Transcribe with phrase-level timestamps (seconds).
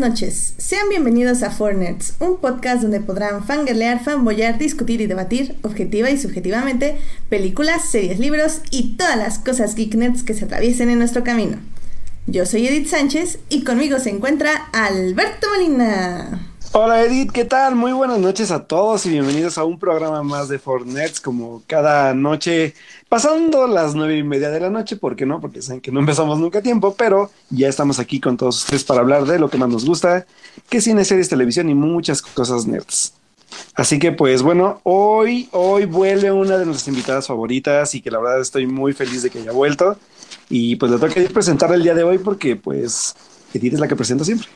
[0.00, 5.56] Noches, sean bienvenidos a Four Nerds, un podcast donde podrán fangirlear, fanboyar, discutir y debatir,
[5.60, 6.96] objetiva y subjetivamente,
[7.28, 11.58] películas, series, libros y todas las cosas geek que se atraviesen en nuestro camino.
[12.26, 16.49] Yo soy Edith Sánchez y conmigo se encuentra Alberto Molina.
[16.72, 17.74] Hola Edith, ¿qué tal?
[17.74, 22.14] Muy buenas noches a todos y bienvenidos a un programa más de Fortnite, como cada
[22.14, 22.74] noche,
[23.08, 25.40] pasando las nueve y media de la noche, ¿por qué no?
[25.40, 28.84] Porque saben que no empezamos nunca a tiempo, pero ya estamos aquí con todos ustedes
[28.84, 30.26] para hablar de lo que más nos gusta,
[30.68, 33.14] que cine, series, televisión y muchas cosas nerds.
[33.74, 38.20] Así que pues bueno, hoy, hoy vuelve una de nuestras invitadas favoritas y que la
[38.20, 39.98] verdad estoy muy feliz de que haya vuelto.
[40.48, 43.16] Y pues le que presentar el día de hoy porque pues
[43.52, 44.48] Edith es la que presenta siempre.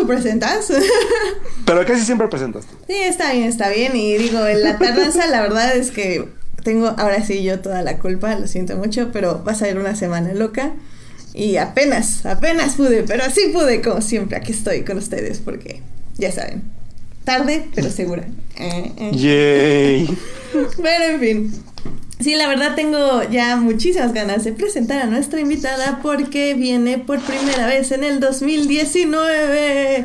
[0.00, 0.72] Tú presentas.
[1.66, 2.64] Pero casi siempre presentas.
[2.86, 3.94] Sí, está bien, está bien.
[3.94, 6.26] Y digo, en la tardanza la verdad es que
[6.64, 9.94] tengo ahora sí yo toda la culpa, lo siento mucho, pero va a ser una
[9.94, 10.72] semana loca.
[11.34, 15.80] Y apenas, apenas pude, pero sí pude, como siempre, aquí estoy con ustedes, porque
[16.16, 16.62] ya saben,
[17.24, 18.24] tarde, pero segura.
[18.56, 19.10] Eh, eh.
[19.12, 20.18] Yay.
[20.82, 21.64] Pero en fin.
[22.20, 27.18] Sí, la verdad tengo ya muchísimas ganas de presentar a nuestra invitada porque viene por
[27.20, 30.04] primera vez en el 2019.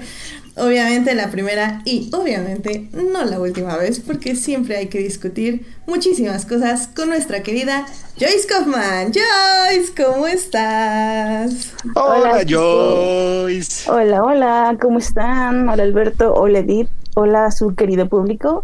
[0.58, 6.46] Obviamente la primera y obviamente no la última vez porque siempre hay que discutir muchísimas
[6.46, 7.86] cosas con nuestra querida
[8.18, 9.12] Joyce Kaufman.
[9.12, 11.74] Joyce, ¿cómo estás?
[11.96, 13.92] Hola, Joyce.
[13.92, 15.68] Hola, hola, ¿cómo están?
[15.68, 18.64] Hola Alberto, hola Edith, hola su querido público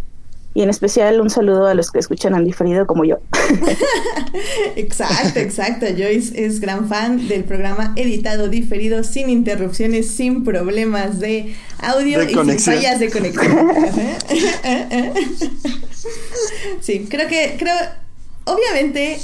[0.54, 3.20] y en especial un saludo a los que escuchan en diferido como yo.
[4.76, 5.86] exacto, exacto.
[5.98, 12.32] Joyce es gran fan del programa editado diferido sin interrupciones, sin problemas de audio De
[12.32, 13.52] y sin fallas de conexión.
[16.82, 17.76] sí, creo que creo
[18.46, 19.18] obviamente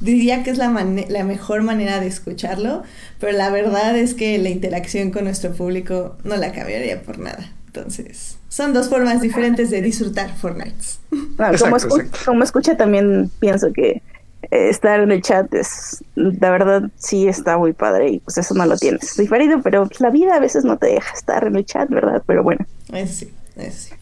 [0.00, 2.82] diría que es la mane- la mejor manera de escucharlo,
[3.20, 7.52] pero la verdad es que la interacción con nuestro público no la cambiaría por nada.
[7.66, 10.74] Entonces, son dos formas diferentes de disfrutar Fortnite.
[11.10, 12.18] Bueno, Exacto, como, escu- exacto.
[12.26, 14.02] como escucha también pienso que
[14.50, 18.52] eh, estar en el chat es, la verdad sí está muy padre y pues eso
[18.52, 21.64] no lo tienes diferido, pero la vida a veces no te deja estar en el
[21.64, 22.22] chat, ¿verdad?
[22.26, 22.66] Pero bueno.
[22.92, 23.94] Eso sí, eso sí.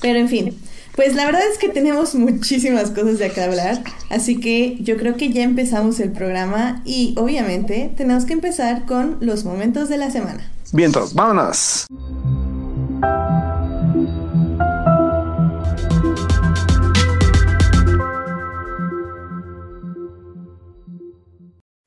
[0.00, 0.56] Pero en fin,
[0.94, 5.16] pues la verdad es que tenemos muchísimas cosas de acá hablar, así que yo creo
[5.16, 10.10] que ya empezamos el programa y obviamente tenemos que empezar con los momentos de la
[10.12, 10.48] semana.
[10.72, 11.86] Bien, todos, vámonos.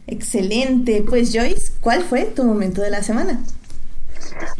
[0.07, 3.43] Excelente, pues Joyce, ¿cuál fue tu momento de la semana?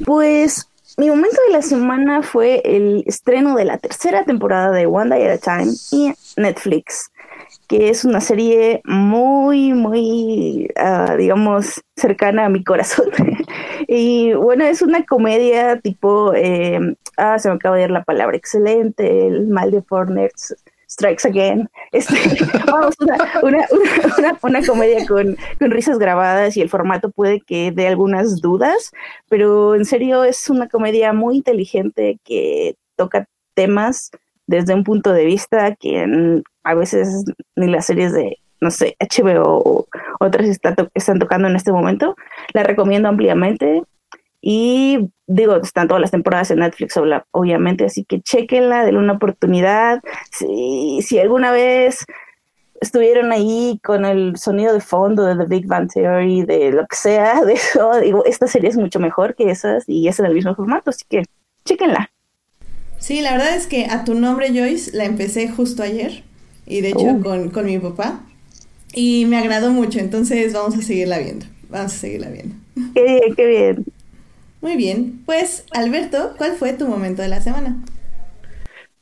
[0.06, 5.10] Pues mi momento de la semana fue el estreno de la tercera temporada de One
[5.10, 7.12] Day at a Time y Netflix,
[7.68, 13.10] que es una serie muy, muy, ah, digamos, cercana a mi corazón.
[13.96, 18.36] y bueno, es una comedia tipo, eh, ah, se me acaba de ir la palabra,
[18.38, 20.34] excelente, el mal de Fortnite.
[20.90, 21.70] Strikes Again.
[21.92, 22.16] Este,
[22.68, 23.68] vamos, una, una,
[24.18, 28.92] una, una- comedia con, con risas grabadas y el formato puede que dé algunas dudas,
[29.30, 34.12] pero en serio es una comedia muy inteligente que toca temas
[34.48, 37.26] desde un punto de vista que a veces
[37.56, 39.83] ni las series de, no sé, HBO
[40.24, 42.16] otras está to- están tocando en este momento.
[42.54, 43.84] La recomiendo ampliamente.
[44.46, 46.98] Y digo, están todas las temporadas en Netflix,
[47.32, 50.02] obviamente, así que chequenla, denle una oportunidad.
[50.32, 52.06] Si, si alguna vez
[52.82, 56.96] estuvieron ahí con el sonido de fondo de The Big Bang Theory, de lo que
[56.98, 60.34] sea, de eso, digo, esta serie es mucho mejor que esas y es en el
[60.34, 61.24] mismo formato, así que
[61.64, 62.12] chequenla.
[62.98, 66.24] Sí, la verdad es que a tu nombre Joyce la empecé justo ayer
[66.66, 67.22] y de hecho Oh.
[67.24, 68.20] con, con mi papá
[68.94, 72.56] y me agradó mucho, entonces vamos a seguirla viendo, vamos a seguirla viendo.
[72.94, 73.86] Qué bien, qué bien.
[74.62, 77.78] Muy bien, pues Alberto, ¿cuál fue tu momento de la semana?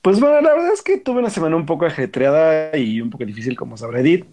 [0.01, 3.25] Pues bueno, la verdad es que tuve una semana un poco ajetreada y un poco
[3.25, 4.25] difícil, como sabrá Edith.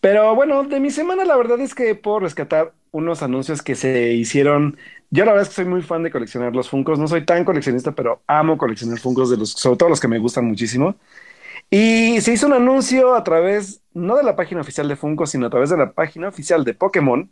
[0.00, 4.14] Pero bueno, de mi semana la verdad es que puedo rescatar unos anuncios que se
[4.14, 4.78] hicieron.
[5.10, 6.98] Yo la verdad es que soy muy fan de coleccionar los Funkos.
[6.98, 10.18] No soy tan coleccionista, pero amo coleccionar Funkos de los, sobre todo los que me
[10.18, 10.96] gustan muchísimo.
[11.70, 15.46] Y se hizo un anuncio a través, no de la página oficial de Funko, sino
[15.46, 17.30] a través de la página oficial de Pokémon,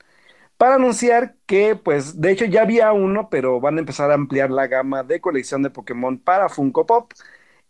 [0.58, 4.50] para anunciar que, pues, de hecho ya había uno, pero van a empezar a ampliar
[4.50, 7.12] la gama de colección de Pokémon para Funko Pop.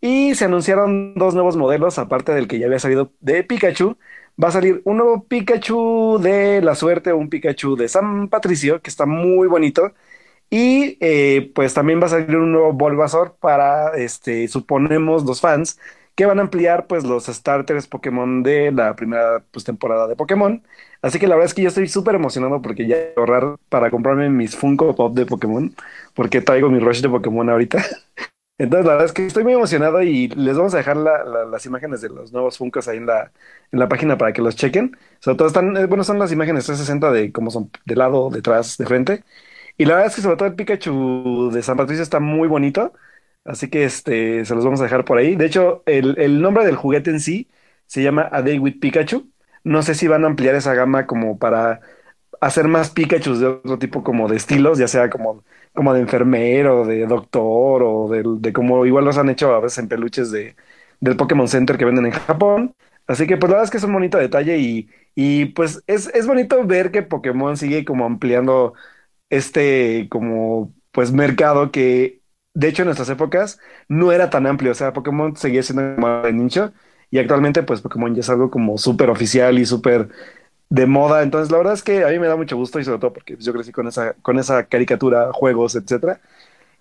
[0.00, 3.98] Y se anunciaron dos nuevos modelos, aparte del que ya había salido de Pikachu.
[4.42, 8.90] Va a salir un nuevo Pikachu de la suerte, un Pikachu de San Patricio, que
[8.90, 9.94] está muy bonito.
[10.50, 15.78] Y eh, pues también va a salir un nuevo Bulbasaur para, este, suponemos los fans,
[16.18, 20.64] que van a ampliar pues los starters Pokémon de la primera pues, temporada de Pokémon.
[21.00, 24.28] Así que la verdad es que yo estoy súper emocionado porque ya ahorrar para comprarme
[24.28, 25.72] mis Funko Pop de Pokémon,
[26.14, 27.84] porque traigo mi rush de Pokémon ahorita.
[28.58, 32.00] Entonces, la verdad es que estoy muy emocionado y les vamos a dejar las imágenes
[32.00, 33.30] de los nuevos Funkos ahí en la,
[33.70, 34.96] en la página para que los chequen.
[35.20, 38.76] Sobre todo están, eh, bueno, son las imágenes 360 de cómo son de lado, detrás,
[38.76, 39.22] de frente.
[39.76, 42.92] Y la verdad es que sobre todo el Pikachu de San Patricio está muy bonito.
[43.48, 45.36] Así que este, se los vamos a dejar por ahí.
[45.36, 47.48] De hecho, el, el nombre del juguete en sí
[47.86, 49.30] se llama A Day with Pikachu.
[49.64, 51.80] No sé si van a ampliar esa gama como para
[52.40, 56.84] hacer más Pikachu de otro tipo como de estilos, ya sea como como de enfermero,
[56.86, 60.56] de doctor o de, como igual los han hecho a veces en peluches de,
[61.00, 62.74] del Pokémon Center que venden en Japón.
[63.06, 66.08] Así que pues la verdad es que es un bonito detalle y, y pues es,
[66.14, 68.74] es bonito ver que Pokémon sigue como ampliando
[69.30, 72.17] este como pues mercado que
[72.58, 76.22] de hecho en nuestras épocas no era tan amplio, o sea, Pokémon seguía siendo como
[76.22, 76.72] de nicho
[77.08, 80.08] y actualmente pues Pokémon ya es algo como súper oficial y súper
[80.70, 81.22] de moda.
[81.22, 83.36] Entonces, la verdad es que a mí me da mucho gusto y sobre todo porque
[83.38, 86.20] yo crecí con esa, con esa caricatura, juegos, etcétera.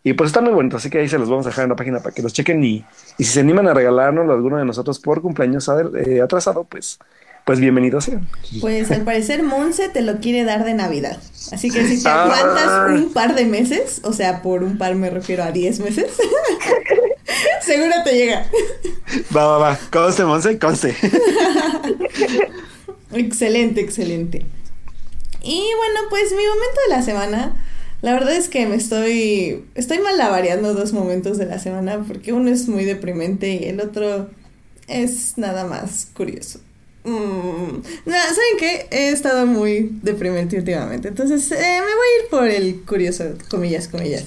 [0.03, 1.75] Y pues están muy bonitos, así que ahí se los vamos a dejar en la
[1.75, 2.85] página para que los chequen y,
[3.17, 6.99] y si se animan a regalarnos alguno de nosotros por cumpleaños eh, atrasado, pues,
[7.47, 8.27] pues bienvenidos sean.
[8.59, 11.17] Pues al parecer Monse te lo quiere dar de Navidad.
[11.53, 12.25] Así que si te ah.
[12.25, 16.11] aguantas un par de meses, o sea, por un par me refiero a 10 meses,
[17.61, 18.45] seguro te llega.
[19.33, 19.79] Va, va, va.
[19.93, 20.93] Conste, Monse, conste.
[23.13, 24.45] Excelente, excelente.
[25.41, 27.55] Y bueno, pues mi momento de la semana,
[28.01, 32.49] la verdad es que me estoy, estoy malavariando dos momentos de la semana porque uno
[32.49, 34.29] es muy deprimente y el otro
[34.89, 36.59] es nada más curioso.
[37.03, 38.87] Mm, ¿saben qué?
[38.91, 43.87] He estado muy deprimente últimamente, entonces eh, me voy a ir por el curioso, comillas,
[43.87, 44.25] comillas.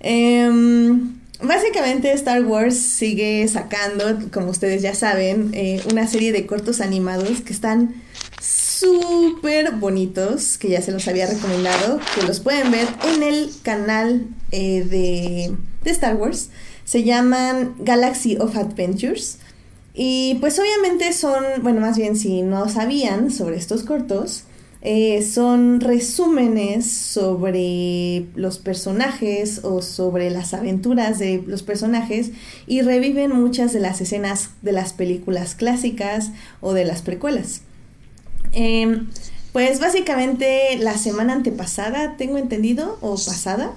[0.00, 6.80] Em, básicamente Star Wars sigue sacando, como ustedes ya saben, eh, una serie de cortos
[6.80, 8.02] animados que están
[8.40, 14.26] súper bonitos, que ya se los había recomendado, que los pueden ver en el canal
[14.50, 15.54] eh, de,
[15.84, 16.50] de Star Wars.
[16.84, 19.38] Se llaman Galaxy of Adventures.
[19.94, 24.44] Y pues obviamente son, bueno, más bien si no sabían sobre estos cortos,
[24.84, 32.32] eh, son resúmenes sobre los personajes o sobre las aventuras de los personajes
[32.66, 37.60] y reviven muchas de las escenas de las películas clásicas o de las precuelas.
[38.50, 39.06] Em,
[39.52, 43.74] pues básicamente la semana antepasada, tengo entendido, o pasada,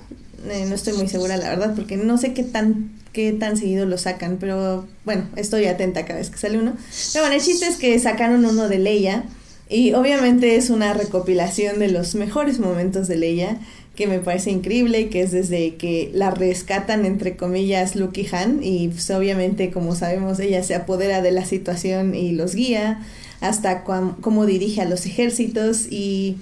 [0.50, 3.86] eh, no estoy muy segura la verdad, porque no sé qué tan, qué tan seguido
[3.86, 6.74] lo sacan, pero bueno, estoy atenta cada vez que sale uno.
[7.13, 9.24] Pero bueno, el chiste es que sacaron uno de Leia,
[9.68, 13.57] y obviamente es una recopilación de los mejores momentos de Leia,
[13.95, 18.59] que me parece increíble, que es desde que la rescatan, entre comillas, Luke y Han,
[18.62, 23.01] y pues obviamente, como sabemos, ella se apodera de la situación y los guía
[23.41, 26.38] hasta cómo dirige a los ejércitos y,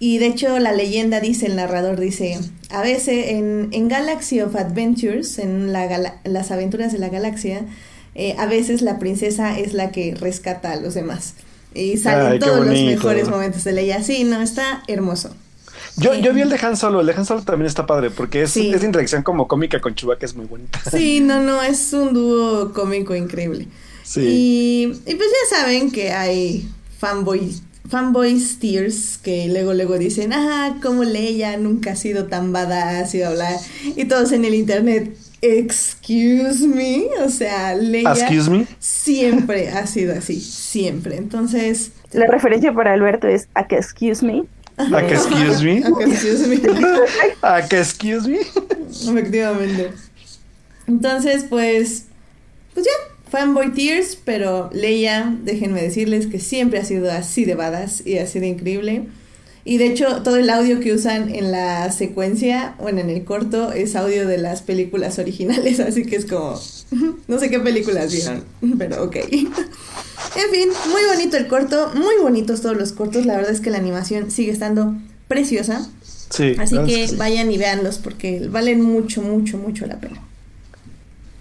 [0.00, 4.56] y, de hecho la leyenda dice, el narrador dice, a veces en, en Galaxy of
[4.56, 7.66] Adventures, en la, las aventuras de la galaxia,
[8.14, 11.34] eh, a veces la princesa es la que rescata a los demás.
[11.74, 14.02] Y salen todos los mejores momentos de Leia.
[14.02, 15.30] Sí, no, está hermoso.
[15.96, 18.42] Yo, yo vi el de Han Solo, el de Han Solo también está padre, porque
[18.42, 20.80] es, es interacción como cómica con Chewbacca, es muy bonita.
[20.90, 23.68] Sí, no, no, es un dúo cómico increíble.
[24.16, 30.76] Y, y, pues ya saben que hay fanboys, fanboys tears que luego luego dicen, ah,
[30.82, 33.56] como Leia nunca ha sido tan badass y hablar.
[33.96, 38.14] Y todos en el internet, excuse me, o sea, Leia
[38.78, 41.16] siempre ha sido así, siempre.
[41.16, 41.92] Entonces...
[42.12, 44.44] La referencia para Alberto es a que excuse me.
[44.76, 45.82] ¿A que excuse me?
[45.84, 46.60] ¿A que excuse me?
[47.42, 48.38] ¿A que excuse me?
[48.90, 49.90] Efectivamente.
[50.86, 52.06] Entonces, pues,
[52.74, 52.92] pues ya,
[53.30, 58.40] fanboy tears, pero Leia, déjenme decirles que siempre ha sido así de badass y así
[58.40, 59.06] de increíble.
[59.64, 63.72] Y de hecho, todo el audio que usan en la secuencia, bueno, en el corto,
[63.72, 66.58] es audio de las películas originales, así que es como,
[67.28, 68.44] no sé qué películas vieron,
[68.78, 69.16] pero ok.
[69.16, 73.70] en fin, muy bonito el corto, muy bonitos todos los cortos, la verdad es que
[73.70, 74.94] la animación sigue estando
[75.28, 75.86] preciosa.
[76.30, 76.54] Sí.
[76.58, 80.22] Así que vayan y véanlos porque valen mucho, mucho, mucho la pena.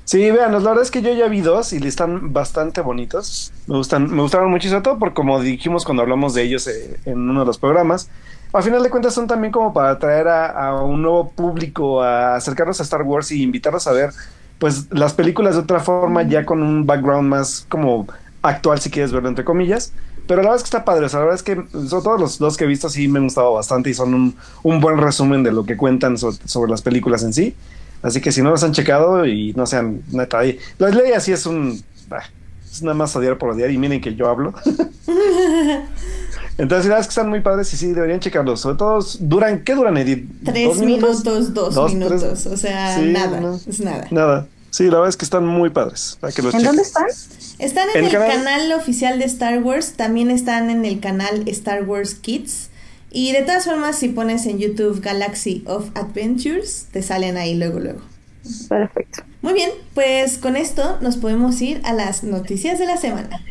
[0.10, 3.54] Sí, vean, la verdad es que yo ya vi dos y están bastante bonitos.
[3.68, 7.00] Me gustan, me gustaron mucho, sobre todo por como dijimos cuando hablamos de ellos eh,
[7.06, 8.10] en uno de los programas.
[8.52, 12.80] A final de cuentas son también como para atraer a, un nuevo público, a acercarnos
[12.80, 14.10] a Star Wars y invitarlos a ver
[14.58, 18.08] pues las películas de otra forma, ya con un background más como
[18.42, 19.94] actual, si quieres verlo entre comillas.
[20.26, 22.20] Pero la verdad es que está padre, o sea, la verdad es que son todos
[22.20, 25.44] los dos que he visto sí me han gustado bastante y son un buen resumen
[25.44, 27.56] de lo que cuentan sobre las películas en sí.
[28.02, 30.58] Así que si no los han checado y no sean neta ahí.
[30.78, 32.24] La ley así es un bah,
[32.72, 34.54] es nada más odiar por odiar y miren que yo hablo.
[36.58, 38.60] Entonces, la verdad es que están muy padres y sí, deberían checarlos.
[38.60, 40.30] Sobre todo, duran, ¿qué duran, Edith?
[40.44, 41.24] Tres minutos?
[41.54, 42.46] dos, minutos.
[42.48, 44.08] O sea, nada, es nada.
[44.12, 44.48] Nada.
[44.70, 46.18] Sí, la verdad es que están muy padres.
[46.20, 47.06] Para que los ¿En dónde están?
[47.60, 48.72] Están en, el, canal?
[48.74, 52.69] oficial de Star Wars, también están en el canal Star Wars Kids.
[53.12, 57.80] Y de todas formas, si pones en YouTube Galaxy of Adventures, te salen ahí luego,
[57.80, 58.02] luego.
[58.68, 59.24] Perfecto.
[59.42, 63.42] Muy bien, pues con esto nos podemos ir a las noticias de la semana.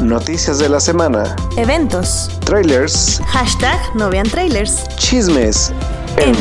[0.00, 1.36] Noticias de la semana.
[1.56, 2.30] Eventos.
[2.44, 3.20] Trailers.
[3.26, 4.88] Hashtag no vean trailers.
[4.96, 5.72] Chismes.
[6.16, 6.34] En,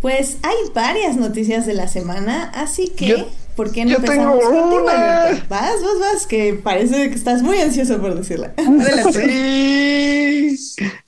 [0.00, 3.26] Pues hay varias noticias de la semana, así que,
[3.60, 8.14] ¿por qué no empezamos contigo, Vas, vas, vas, que parece que estás muy ansioso por
[8.14, 8.54] decirla.
[9.12, 10.56] Sí.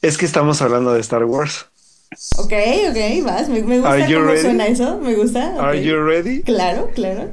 [0.03, 1.67] Es que estamos hablando de Star Wars.
[2.37, 2.53] Ok,
[2.91, 3.49] ok, vas.
[3.49, 5.67] Me, gusta cómo suena eso, me gusta.
[5.67, 6.43] Are you ready?
[6.43, 7.31] Claro, claro.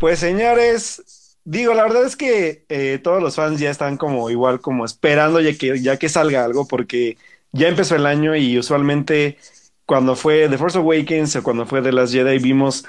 [0.00, 4.60] Pues señores, digo, la verdad es que eh, todos los fans ya están como igual,
[4.60, 7.16] como esperando ya que, ya que salga algo, porque
[7.52, 9.38] ya empezó el año y usualmente
[9.86, 12.84] cuando fue The Force Awakens o cuando fue The Last Jedi, vimos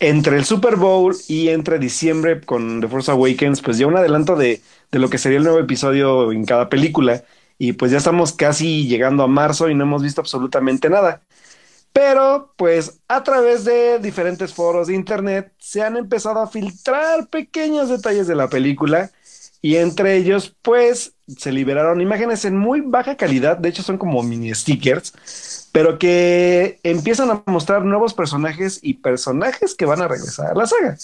[0.00, 4.36] entre el Super Bowl y entre diciembre con The Force Awakens, pues ya un adelanto
[4.36, 7.24] de, de lo que sería el nuevo episodio en cada película.
[7.58, 11.22] Y pues ya estamos casi llegando a marzo y no hemos visto absolutamente nada.
[11.92, 17.88] Pero pues a través de diferentes foros de internet se han empezado a filtrar pequeños
[17.88, 19.12] detalles de la película
[19.64, 24.22] y entre ellos pues se liberaron imágenes en muy baja calidad, de hecho son como
[24.22, 25.14] mini stickers
[25.72, 30.66] pero que empiezan a mostrar nuevos personajes y personajes que van a regresar a la
[30.66, 30.98] saga.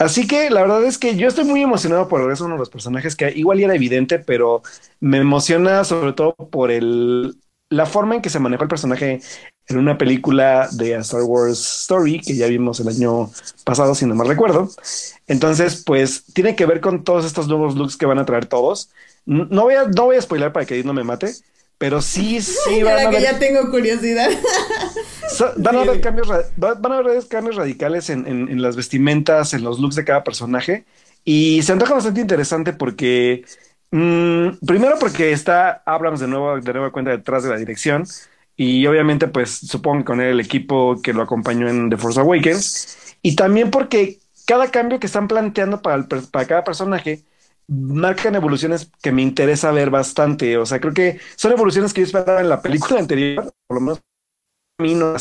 [0.00, 2.68] Así que la verdad es que yo estoy muy emocionado por regreso uno de los
[2.68, 4.62] personajes que igual era evidente, pero
[4.98, 7.36] me emociona sobre todo por el,
[7.70, 9.20] la forma en que se manejó el personaje
[9.68, 13.30] en una película de Star Wars Story que ya vimos el año
[13.64, 14.70] pasado, si no mal recuerdo.
[15.26, 18.90] Entonces, pues tiene que ver con todos estos nuevos looks que van a traer todos.
[19.24, 21.32] No voy a, no voy a spoiler para que no me mate,
[21.78, 23.22] pero sí, sí van a ver.
[23.22, 24.30] ya tengo curiosidad.
[25.56, 29.80] van, a haber cambios, van a haber cambios radicales en, en, las vestimentas, en los
[29.80, 30.84] looks de cada personaje.
[31.24, 33.44] Y se antoja bastante interesante porque.
[33.90, 38.04] Mm, primero, porque está Abrams de nuevo, de nueva cuenta detrás de la dirección.
[38.56, 42.20] Y obviamente, pues supongo que con él el equipo que lo acompañó en The Force
[42.20, 43.16] Awakens.
[43.22, 47.24] Y también porque cada cambio que están planteando para, para cada personaje
[47.66, 50.56] marcan evoluciones que me interesa ver bastante.
[50.58, 53.80] O sea, creo que son evoluciones que yo esperaba en la película anterior, por lo
[53.80, 53.98] menos
[54.78, 55.16] a mí no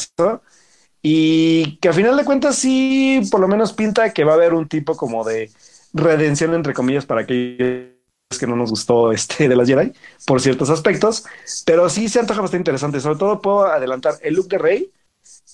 [1.05, 4.53] y que a final de cuentas sí, por lo menos pinta que va a haber
[4.53, 5.51] un tipo como de
[5.93, 7.91] redención, entre comillas, para aquellos
[8.37, 9.93] que no nos gustó este de las Jedi
[10.25, 11.25] por ciertos aspectos,
[11.65, 12.99] pero sí se antoja bastante interesante.
[12.99, 14.91] Sobre todo puedo adelantar el look de Rey,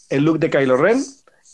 [0.10, 1.04] el look de Kylo Ren,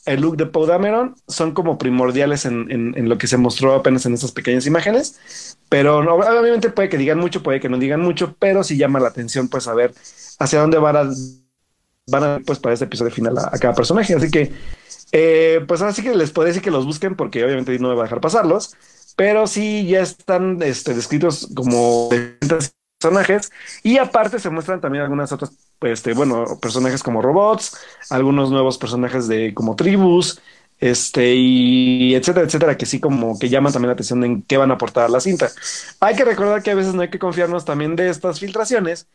[0.05, 4.05] el look de Poe Dameron son como primordiales en, en, lo que se mostró apenas
[4.05, 5.57] en estas pequeñas imágenes.
[5.67, 9.07] Pero obviamente puede que digan mucho, puede que no digan mucho, pero sí llama la
[9.07, 9.93] atención pues saber
[10.37, 11.09] hacia dónde van a,
[12.07, 14.13] van a pues para este episodio final a, cada personaje.
[14.13, 14.51] Así que
[15.11, 18.01] eh, pues así que les puedo decir que los busquen porque obviamente no me va
[18.01, 18.75] a dejar pasarlos,
[19.15, 22.09] pero sí ya están este, descritos como
[22.99, 23.51] personajes
[23.83, 27.77] y aparte se muestran también algunas otras este, bueno, personajes como robots,
[28.09, 30.41] algunos nuevos personajes de como tribus,
[30.79, 34.71] este, y etcétera, etcétera, que sí como que llaman también la atención en qué van
[34.71, 35.49] a aportar a la cinta.
[35.99, 39.07] Hay que recordar que a veces no hay que confiarnos también de estas filtraciones,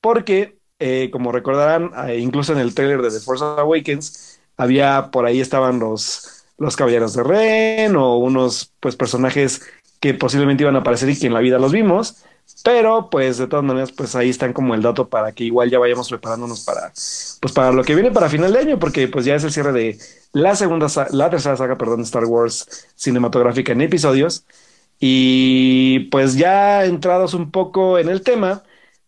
[0.00, 5.26] porque, eh, como recordarán, eh, incluso en el trailer de The Force Awakens, había por
[5.26, 9.62] ahí estaban los, los caballeros de Ren o unos pues personajes
[10.00, 12.24] que posiblemente iban a aparecer y que en la vida los vimos.
[12.64, 15.78] Pero, pues, de todas maneras, pues ahí están como el dato para que igual ya
[15.78, 16.92] vayamos preparándonos para,
[17.40, 19.72] pues, para lo que viene para final de año, porque pues ya es el cierre
[19.72, 19.98] de
[20.32, 24.44] la segunda, la tercera saga, perdón, Star Wars cinematográfica en episodios.
[25.00, 28.64] Y pues ya entrados un poco en el tema,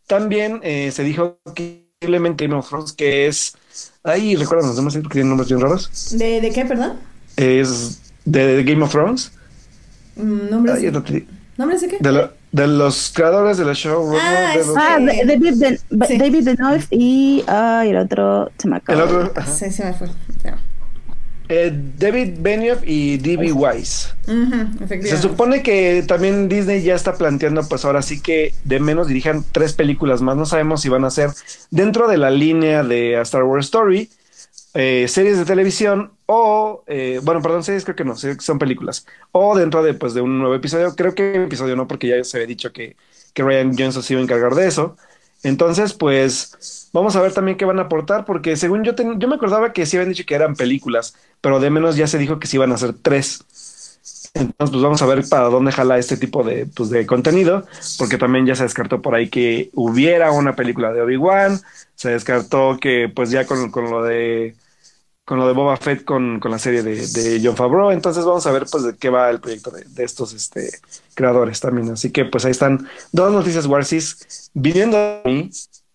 [0.06, 3.56] también eh, se dijo que posiblemente Game of que es,
[4.04, 6.10] ahí recuerdan los demás que tienen nombres bien raros.
[6.12, 6.98] ¿De, de qué, perdón?
[7.36, 9.32] Es de, Game of Thrones.
[10.16, 10.82] Mm, ¿Nombres?
[11.56, 11.98] ¿Nombres de qué?
[12.00, 14.12] De de los creadores de la show.
[14.20, 18.98] Ah, de ah David, David Benoit y ah, el otro se me acaba.
[18.98, 20.08] El otro, sí, se me fue.
[21.52, 23.52] Eh, David Benioff y D.B.
[23.52, 24.14] Weiss.
[25.02, 29.44] se supone que también Disney ya está planteando, pues ahora sí que de menos dirijan
[29.50, 30.36] tres películas más.
[30.36, 31.30] No sabemos si van a ser
[31.72, 34.08] dentro de la línea de Star Wars Story
[34.74, 39.56] eh, series de televisión o, eh, bueno, perdón, series creo que no, son películas, o
[39.56, 42.46] dentro de, pues, de un nuevo episodio, creo que episodio no, porque ya se había
[42.46, 42.96] dicho que,
[43.34, 44.96] que Ryan Johnson se iba a encargar de eso,
[45.42, 49.36] Entonces, pues vamos a ver también qué van a aportar, porque según yo, yo me
[49.36, 52.46] acordaba que sí habían dicho que eran películas, pero de menos ya se dijo que
[52.46, 53.46] sí iban a ser tres.
[54.34, 57.66] Entonces, pues vamos a ver para dónde jala este tipo de, pues, de contenido,
[57.98, 61.60] porque también ya se descartó por ahí que hubiera una película de Obi-Wan,
[61.96, 64.54] se descartó que pues ya con, con lo de
[65.24, 67.92] con lo de Boba Fett con, con la serie de, de, John Favreau.
[67.92, 70.70] Entonces vamos a ver pues de qué va el proyecto de, de, estos este,
[71.14, 71.90] creadores también.
[71.90, 75.50] Así que pues ahí están dos noticias Warsis viniendo a mí.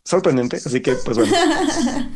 [0.08, 1.34] Sorprendente, así que pues bueno.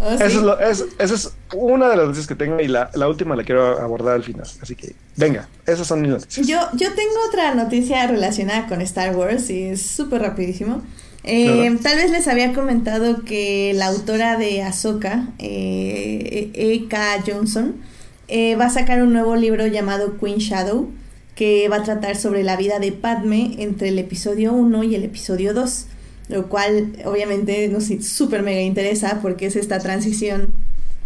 [0.00, 0.24] oh, ¿sí?
[0.24, 3.06] eso, es lo, es, esa es una de las noticias que tengo y la, la,
[3.06, 4.46] última la quiero abordar al final.
[4.62, 6.46] Así que venga, esas son mis noticias.
[6.46, 10.82] Yo, yo tengo otra noticia relacionada con Star Wars y es súper rapidísimo.
[11.24, 17.24] Eh, tal vez les había comentado que la autora de Ahsoka, eh, E.K.
[17.26, 17.76] Johnson,
[18.28, 20.88] eh, va a sacar un nuevo libro llamado Queen Shadow,
[21.34, 25.04] que va a tratar sobre la vida de Padme entre el episodio 1 y el
[25.04, 25.84] episodio 2,
[26.28, 30.52] lo cual obviamente nos súper mega interesa porque es esta transición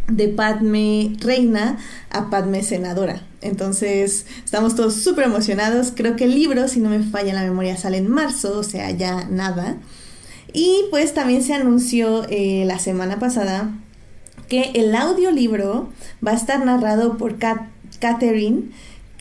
[0.09, 1.79] de Padme reina
[2.11, 3.23] a Padme senadora.
[3.41, 5.93] Entonces, estamos todos súper emocionados.
[5.95, 8.91] Creo que el libro, si no me falla la memoria, sale en marzo, o sea,
[8.91, 9.76] ya nada.
[10.52, 13.73] Y pues también se anunció eh, la semana pasada
[14.49, 15.88] que el audiolibro
[16.25, 17.37] va a estar narrado por
[18.00, 18.64] Catherine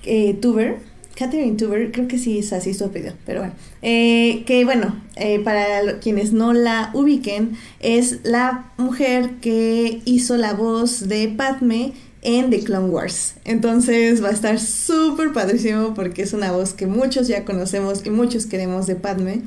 [0.04, 0.80] eh, Tuber.
[1.22, 3.54] Catherine Tuber, creo que sí es así su apellido, pero bueno.
[3.84, 10.54] Eh, que bueno, eh, para quienes no la ubiquen, es la mujer que hizo la
[10.54, 13.36] voz de Padme en The Clone Wars.
[13.46, 18.10] Entonces va a estar súper padrísimo porque es una voz que muchos ya conocemos y
[18.10, 19.44] muchos queremos de Padme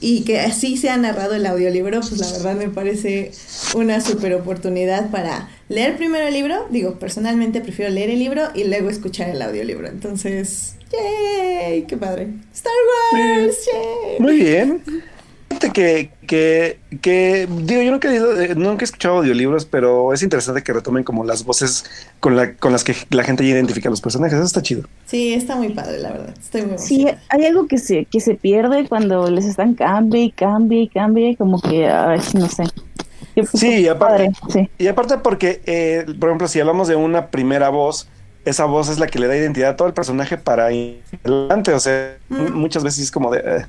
[0.00, 3.32] y que así se ha narrado el audiolibro, pues la verdad me parece
[3.74, 6.66] una super oportunidad para leer primero el libro.
[6.70, 9.88] Digo, personalmente prefiero leer el libro y luego escuchar el audiolibro.
[9.88, 11.82] Entonces, ¡yay!
[11.82, 12.28] ¡Qué padre!
[12.54, 12.72] ¡Star
[13.12, 13.56] Wars!
[13.72, 14.20] ¡Yay!
[14.20, 14.82] Muy bien.
[15.72, 20.62] Que, que, que, digo, yo nunca he, eh, nunca he escuchado audiolibros, pero es interesante
[20.62, 21.84] que retomen como las voces
[22.20, 24.36] con, la, con las que la gente ya identifica a los personajes.
[24.36, 24.82] Eso está chido.
[25.06, 26.34] Sí, está muy padre, la verdad.
[26.38, 30.30] Estoy muy Sí, hay algo que se, que se pierde cuando les están cambie y
[30.30, 32.64] cambie y cambie, como que, ay, no sé.
[33.54, 34.68] Sí, y aparte, sí.
[34.78, 38.08] y aparte porque, eh, por ejemplo, si hablamos de una primera voz,
[38.46, 41.72] esa voz es la que le da identidad a todo el personaje para ir adelante.
[41.72, 42.52] O sea, mm.
[42.52, 43.40] muchas veces es como de...
[43.40, 43.66] Eh.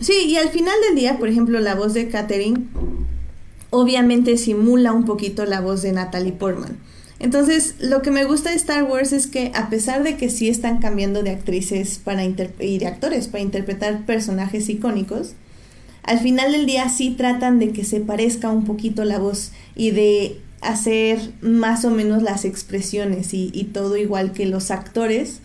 [0.00, 2.66] Sí, y al final del día, por ejemplo, la voz de Katherine
[3.70, 6.78] obviamente simula un poquito la voz de Natalie Portman.
[7.20, 10.48] Entonces, lo que me gusta de Star Wars es que a pesar de que sí
[10.48, 15.34] están cambiando de actrices para y de actores para interpretar personajes icónicos,
[16.04, 19.90] al final del día sí tratan de que se parezca un poquito la voz y
[19.90, 25.40] de hacer más o menos las expresiones y, y todo igual que los actores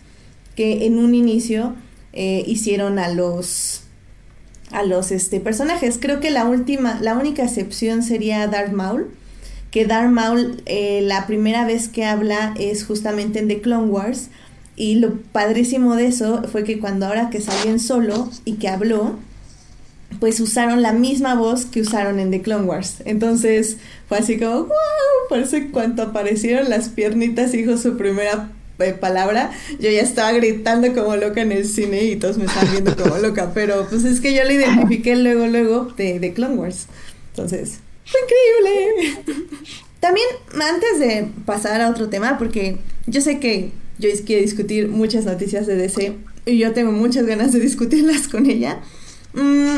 [0.56, 1.74] que en un inicio
[2.12, 3.83] eh, hicieron a los
[4.70, 5.98] a los este, personajes.
[6.00, 9.10] Creo que la última, la única excepción sería Darth Maul,
[9.70, 14.30] que Darth Maul eh, la primera vez que habla es justamente en The Clone Wars
[14.76, 18.68] y lo padrísimo de eso fue que cuando ahora que salió en solo y que
[18.68, 19.18] habló,
[20.18, 23.02] pues usaron la misma voz que usaron en The Clone Wars.
[23.04, 24.68] Entonces fue así como, wow,
[25.28, 28.50] parece cuando aparecieron las piernitas dijo su primera
[29.00, 32.96] palabra, yo ya estaba gritando como loca en el cine y todos me estaban viendo
[32.96, 36.86] como loca, pero pues es que yo le identifiqué luego, luego de, de Clone Wars.
[37.30, 39.46] Entonces, fue increíble.
[40.00, 45.24] También, antes de pasar a otro tema, porque yo sé que Joyce quiere discutir muchas
[45.24, 46.14] noticias de DC
[46.46, 48.80] y yo tengo muchas ganas de discutirlas con ella.
[49.32, 49.76] Mm,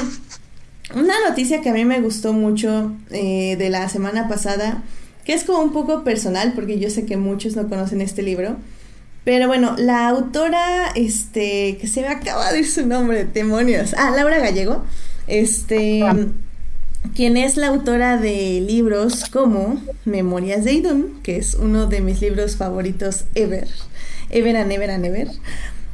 [0.95, 4.83] una noticia que a mí me gustó mucho eh, de la semana pasada,
[5.25, 8.57] que es como un poco personal, porque yo sé que muchos no conocen este libro,
[9.27, 13.93] pero bueno, la autora, este, que se me acaba de ir su nombre, demonios.
[13.99, 14.85] Ah, Laura Gallego.
[15.27, 16.05] Este,
[17.17, 22.21] quien es la autora de libros como Memorias de Idun, que es uno de mis
[22.21, 23.67] libros favoritos ever.
[24.31, 25.27] Ever and ever and ever.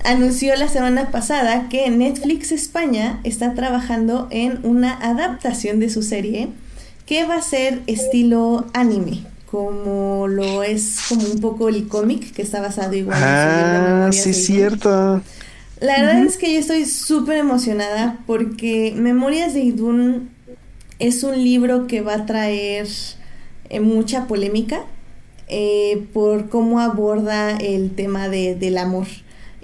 [0.04, 6.50] Anunció la semana pasada que Netflix España está trabajando en una adaptación de su serie
[7.06, 12.40] que va a ser estilo anime como lo es como un poco el cómic que
[12.40, 15.20] está basado igual ah, en sí es cierto.
[15.78, 20.30] La verdad es que yo estoy súper emocionada porque Memorias de Idun
[20.98, 22.88] es un libro que va a traer
[23.68, 24.86] eh, mucha polémica
[25.48, 29.06] eh, por cómo aborda el tema de, del amor.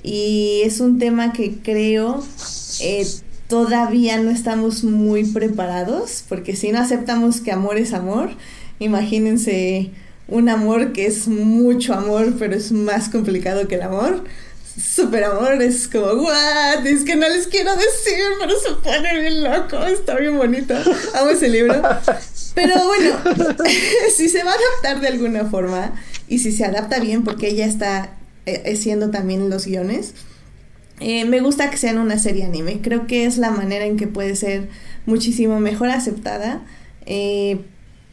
[0.03, 2.23] Y es un tema que creo
[2.83, 3.07] eh,
[3.47, 8.33] todavía no estamos muy preparados porque si no aceptamos que amor es amor,
[8.79, 9.91] Imagínense
[10.29, 14.25] un amor que es mucho amor, pero es más complicado que el amor.
[14.79, 19.43] súper amor, es como, what, es que no les quiero decir, pero se pone bien
[19.43, 20.75] loco, está bien bonito,
[21.15, 21.83] amo ese libro.
[22.55, 23.17] Pero bueno,
[24.17, 25.95] si se va a adaptar de alguna forma,
[26.29, 28.11] y si se adapta bien, porque ella está
[28.47, 30.15] eh, haciendo también los guiones,
[31.01, 34.07] eh, me gusta que sean una serie anime, creo que es la manera en que
[34.07, 34.69] puede ser
[35.07, 36.63] muchísimo mejor aceptada.
[37.07, 37.61] Eh,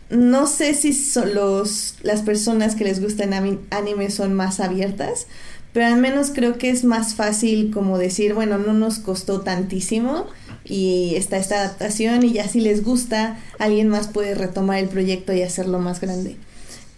[0.10, 3.34] no sé si son los, las personas que les gustan
[3.72, 5.28] anime son más abiertas,
[5.74, 10.28] pero al menos creo que es más fácil como decir, bueno, no nos costó tantísimo
[10.64, 15.34] y está esta adaptación y ya si les gusta, alguien más puede retomar el proyecto
[15.34, 16.38] y hacerlo más grande.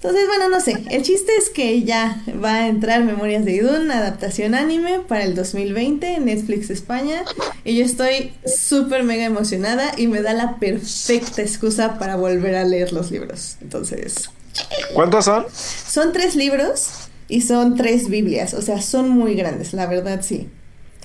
[0.07, 0.85] Entonces, bueno, no sé.
[0.89, 5.35] El chiste es que ya va a entrar Memorias de Idun, adaptación anime para el
[5.35, 7.25] 2020 en Netflix España.
[7.65, 12.63] Y yo estoy súper mega emocionada y me da la perfecta excusa para volver a
[12.63, 13.57] leer los libros.
[13.61, 14.29] Entonces.
[14.93, 15.45] ¿Cuántos son?
[15.51, 18.53] Son tres libros y son tres Biblias.
[18.53, 20.47] O sea, son muy grandes, la verdad sí.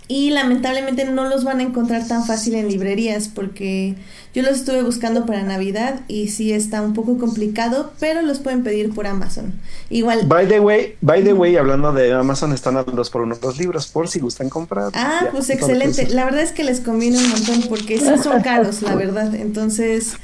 [0.09, 3.95] Y lamentablemente no los van a encontrar tan fácil en librerías porque
[4.35, 8.63] yo los estuve buscando para Navidad y sí está un poco complicado, pero los pueden
[8.63, 9.53] pedir por Amazon.
[9.91, 10.27] Igual.
[10.27, 13.59] By the way, by the way, hablando de Amazon, están a dos por uno los
[13.59, 14.91] libros por si gustan comprar.
[14.95, 16.09] Ah, pues excelente.
[16.09, 19.35] La verdad es que les conviene un montón porque sí son caros, la verdad.
[19.35, 20.15] Entonces,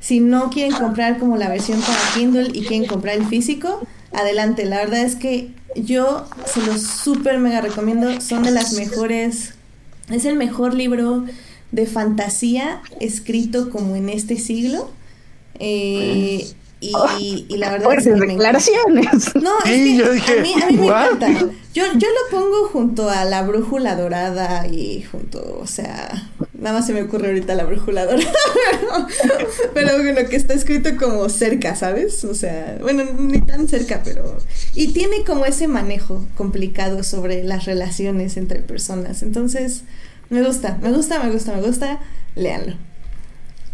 [0.00, 3.80] si no quieren comprar como la versión para Kindle y quieren comprar el físico,
[4.14, 4.64] adelante.
[4.64, 8.20] La verdad es que yo se los súper mega recomiendo.
[8.20, 9.54] Son de las mejores.
[10.10, 11.24] Es el mejor libro
[11.72, 14.90] de fantasía escrito como en este siglo.
[15.58, 16.46] Eh,
[16.80, 19.34] y, y, la verdad es que declaraciones.
[19.36, 21.28] No, es que yo dije, a mí, a mí me encanta.
[21.72, 26.86] Yo, yo lo pongo junto a la brújula dorada y junto, o sea, nada más
[26.86, 28.22] se me ocurre ahorita la brújula dorada,
[29.74, 32.24] pero, bueno, que está escrito como cerca, ¿sabes?
[32.24, 34.38] O sea, bueno, ni tan cerca, pero...
[34.74, 39.22] Y tiene como ese manejo complicado sobre las relaciones entre personas.
[39.22, 39.82] Entonces,
[40.30, 42.00] me gusta, me gusta, me gusta, me gusta.
[42.34, 42.76] Léanlo.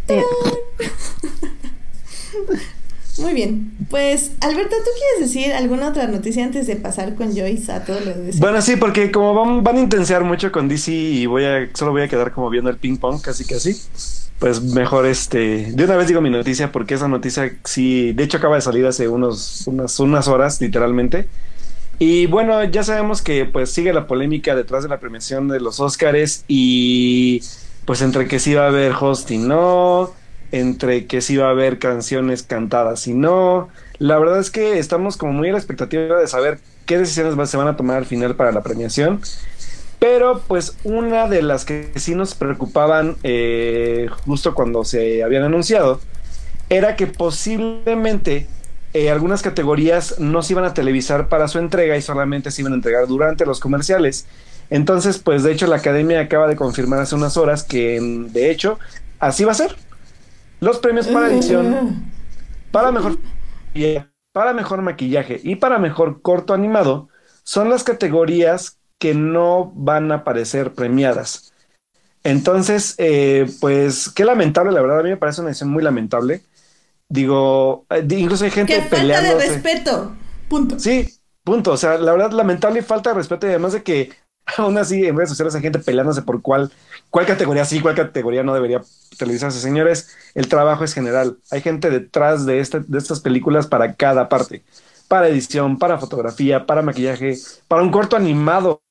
[3.21, 3.73] Muy bien.
[3.91, 8.01] Pues, Alberto, ¿tú quieres decir alguna otra noticia antes de pasar con Joyce a todo
[8.01, 11.45] lo de Bueno, sí, porque como van, van a intensear mucho con DC y voy
[11.45, 13.77] a, solo voy a quedar como viendo el ping pong, casi casi.
[14.39, 18.39] Pues mejor este, de una vez digo mi noticia porque esa noticia sí, de hecho
[18.39, 21.29] acaba de salir hace unos, unas, unas horas, literalmente.
[21.99, 25.81] Y bueno, ya sabemos que pues sigue la polémica detrás de la premiación de los
[25.81, 27.43] Óscares y
[27.85, 30.15] pues entre que sí va a haber host y no,
[30.53, 33.69] entre que sí va a haber canciones cantadas y no.
[33.99, 37.57] La verdad es que estamos como muy a la expectativa de saber qué decisiones se
[37.57, 39.21] van a tomar al final para la premiación.
[39.99, 46.01] Pero pues una de las que sí nos preocupaban eh, justo cuando se habían anunciado
[46.71, 48.47] era que posiblemente
[48.95, 52.73] eh, algunas categorías no se iban a televisar para su entrega y solamente se iban
[52.73, 54.27] a entregar durante los comerciales.
[54.71, 58.79] Entonces, pues de hecho la academia acaba de confirmar hace unas horas que de hecho
[59.19, 59.77] así va a ser.
[60.61, 62.11] Los premios para edición,
[62.71, 63.19] para mejor,
[64.33, 67.09] para mejor maquillaje y para mejor corto animado
[67.43, 71.53] son las categorías que no van a aparecer premiadas.
[72.23, 76.43] Entonces, eh, pues qué lamentable, la verdad, a mí me parece una edición muy lamentable.
[77.09, 79.31] Digo, eh, incluso hay gente peleando.
[79.31, 80.17] Falta de respeto,
[80.49, 80.79] punto.
[80.79, 81.09] Sí,
[81.43, 81.73] punto.
[81.73, 84.11] O sea, la verdad, lamentable y falta de respeto y además de que
[84.59, 86.73] aún así en redes sociales hay gente peleándose por cuál,
[87.11, 88.83] cuál categoría sí, cuál categoría no debería
[89.19, 89.61] televisarse.
[89.61, 91.39] Señores, el trabajo es general.
[91.51, 94.63] Hay gente detrás de, este, de estas películas para cada parte.
[95.09, 97.37] Para edición, para fotografía, para maquillaje,
[97.69, 98.83] para un corto animado.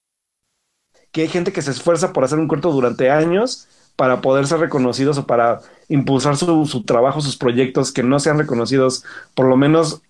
[1.12, 4.60] Que hay gente que se esfuerza por hacer un corto durante años para poder ser
[4.60, 9.04] reconocidos o para impulsar su trabajo, sus proyectos que no sean reconocidos,
[9.36, 10.02] por lo menos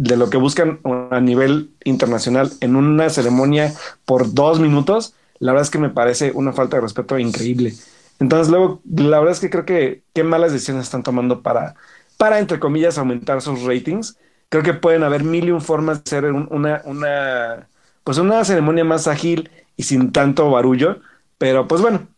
[0.00, 3.74] de lo que buscan a nivel internacional en una ceremonia
[4.06, 7.74] por dos minutos, la verdad es que me parece una falta de respeto increíble.
[8.18, 11.74] Entonces, luego, la verdad es que creo que qué malas decisiones están tomando para,
[12.16, 14.16] para entre comillas, aumentar sus ratings.
[14.48, 17.68] Creo que pueden haber mil y un formas de hacer una, una,
[18.02, 21.00] pues una ceremonia más ágil y sin tanto barullo.
[21.36, 22.08] Pero, pues bueno,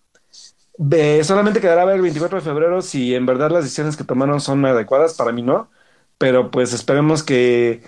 [1.25, 4.65] solamente quedará ver el 24 de febrero si en verdad las decisiones que tomaron son
[4.65, 5.15] adecuadas.
[5.15, 5.69] Para mí no
[6.19, 7.83] pero pues esperemos que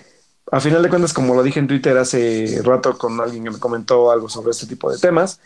[0.51, 3.59] a final de cuentas, como lo dije en Twitter hace rato con alguien que me
[3.59, 5.39] comentó algo sobre este tipo de temas,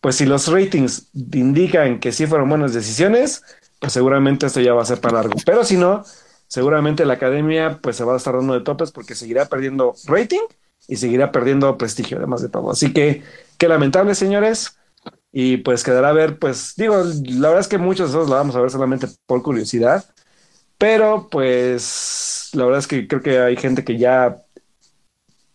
[0.00, 3.42] pues si los ratings indican que sí fueron buenas decisiones,
[3.78, 5.34] pues seguramente esto ya va a ser para largo.
[5.44, 6.04] Pero si no,
[6.48, 10.40] seguramente la academia pues se va a estar dando de topes porque seguirá perdiendo rating
[10.88, 12.70] y seguirá perdiendo prestigio además de todo.
[12.70, 13.22] Así que
[13.58, 14.76] qué lamentable, señores.
[15.32, 18.36] Y pues quedará a ver, pues digo, la verdad es que muchos de nosotros la
[18.36, 20.04] vamos a ver solamente por curiosidad.
[20.80, 24.38] Pero pues la verdad es que creo que hay gente que ya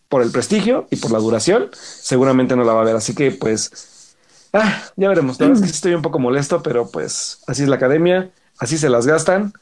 [0.08, 2.94] por el prestigio y por la duración, seguramente no la va a ver.
[2.94, 4.14] Así que pues,
[4.52, 5.40] ah, ya veremos.
[5.40, 8.78] La verdad es que estoy un poco molesto, pero pues así es la academia, así
[8.78, 9.52] se las gastan.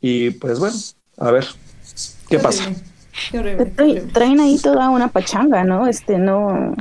[0.00, 0.76] Y pues bueno,
[1.18, 1.46] a ver,
[2.28, 2.70] ¿qué pasa?
[4.12, 5.88] Traen ahí toda una pachanga, ¿no?
[5.88, 6.76] Este, no.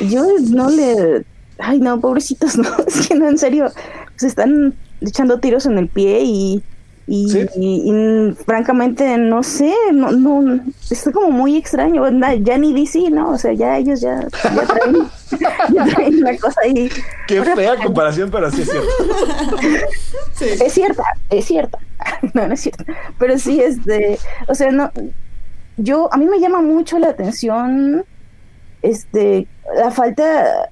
[0.00, 1.24] Yo no le.
[1.58, 2.68] Ay, no, pobrecitos, no.
[2.86, 3.72] Es que no, en serio.
[4.16, 6.62] Se están echando tiros en el pie y
[7.06, 12.02] y, francamente, no sé, no, no, está como muy extraño.
[12.40, 13.30] Ya ni DC, ¿no?
[13.30, 14.96] O sea, ya ellos ya, ya traen,
[15.74, 16.90] ya traen la cosa ahí.
[17.28, 18.88] Qué fea comparación, pero sí es cierto.
[20.64, 21.78] Es cierta, es cierta.
[22.34, 22.84] No, no es cierta.
[23.18, 24.18] Pero sí, es de.
[24.48, 24.90] O sea, no.
[25.76, 28.04] Yo, a mí me llama mucho la atención
[28.82, 30.70] este, la falta.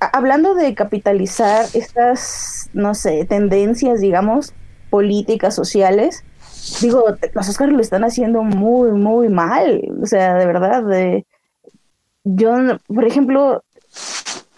[0.00, 4.52] Hablando de capitalizar estas, no sé, tendencias, digamos,
[4.94, 6.22] políticas, sociales,
[6.80, 9.82] digo, los Oscars lo están haciendo muy, muy mal.
[10.00, 11.26] O sea, de verdad, de,
[12.22, 12.54] yo,
[12.86, 13.64] por ejemplo,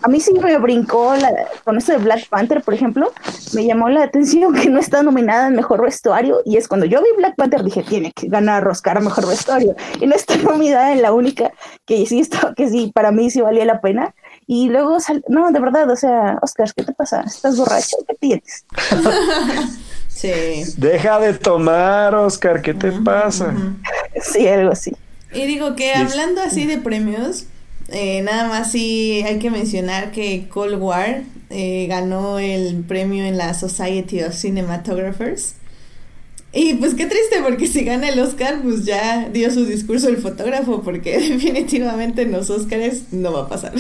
[0.03, 1.15] a mí sí me brincó
[1.65, 3.15] con esto de Black Panther, por ejemplo,
[3.55, 7.01] me llamó la atención que no está nominada en mejor vestuario y es cuando yo
[7.01, 11.01] vi Black Panther dije, tiene que ganar Oscar mejor vestuario y no está nominada en
[11.01, 11.51] la única
[11.87, 14.15] que sí está, que sí, para mí sí valía la pena.
[14.47, 17.23] Y luego, no, de verdad, o sea, Oscar, ¿qué te pasa?
[17.23, 17.97] ¿Estás borracho?
[18.07, 18.67] ¿Qué tienes?
[20.17, 20.65] Sí.
[20.79, 23.55] Deja de tomar, Oscar, ¿qué te pasa?
[24.23, 24.93] Sí, algo así.
[25.35, 27.45] Y digo que hablando así de premios,
[27.89, 33.37] eh, nada más sí hay que mencionar que Cold War eh, ganó el premio en
[33.37, 35.57] la Society of Cinematographers.
[36.51, 40.17] Y pues qué triste, porque si gana el Oscar, pues ya dio su discurso el
[40.17, 43.75] fotógrafo, porque definitivamente en los Oscars no va a pasar.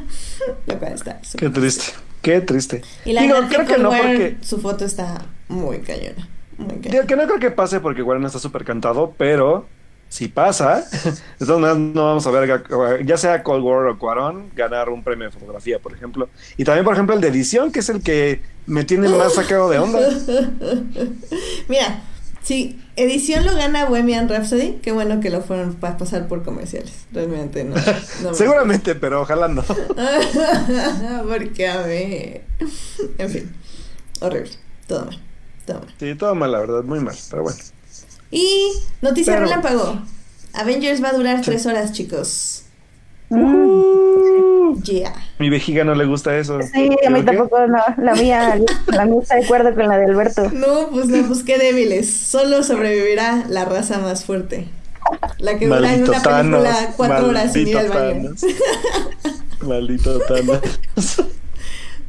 [0.66, 1.20] Lo cual está.
[1.36, 1.86] Qué triste.
[2.20, 2.82] Qué triste.
[3.04, 4.36] Y la verdad creo que, no porque...
[4.42, 6.28] su foto está muy cañona.
[6.58, 7.06] Muy cañona.
[7.06, 9.66] que no creo que pase porque Warren está súper cantado, pero
[10.12, 10.84] si pasa,
[11.38, 15.02] de todas maneras no vamos a ver, ya sea Cold War o Cuarón, ganar un
[15.02, 16.28] premio de fotografía, por ejemplo.
[16.58, 19.70] Y también, por ejemplo, el de edición, que es el que me tiene más sacado
[19.70, 20.00] de onda.
[21.68, 22.02] Mira,
[22.42, 27.06] si edición lo gana Bohemian Rhapsody, qué bueno que lo fueron para pasar por comerciales.
[27.12, 27.76] Realmente no.
[28.34, 29.64] Seguramente, pero ojalá no.
[31.26, 32.42] Porque a ver.
[33.16, 33.50] En fin,
[34.20, 34.50] horrible.
[34.86, 35.31] Todo mal.
[35.98, 37.58] Sí, todo mal, la verdad, muy mal, pero bueno.
[38.30, 40.00] Y noticia relámpago.
[40.54, 42.64] Avengers va a durar tres horas, chicos.
[43.30, 44.78] Uh,
[45.38, 46.60] Mi vejiga no le gusta eso.
[46.62, 47.82] Sí, a mí tampoco, no.
[47.96, 50.50] La mía, la mía está de acuerdo con la de Alberto.
[50.50, 52.12] No, pues no, pues qué débiles.
[52.12, 54.68] Solo sobrevivirá la raza más fuerte.
[55.38, 58.30] La que dura en una película cuatro horas sin ir al baño.
[59.62, 60.60] Maldito Thanos.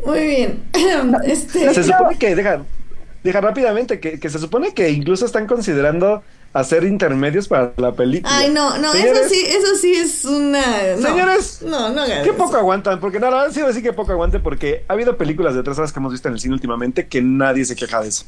[0.05, 0.63] Muy bien.
[1.23, 1.73] Este...
[1.73, 2.63] Se supone que, deja,
[3.23, 8.35] deja rápidamente, que, que se supone que incluso están considerando hacer intermedios para la película.
[8.35, 10.63] Ay, no, no, eso sí, eso sí es una.
[10.97, 14.39] Señores, no, no, Qué poco aguantan, porque nada, sí voy a decir que poco aguante,
[14.39, 17.21] porque ha habido películas de tres horas que hemos visto en el cine últimamente que
[17.21, 18.25] nadie se queja de eso.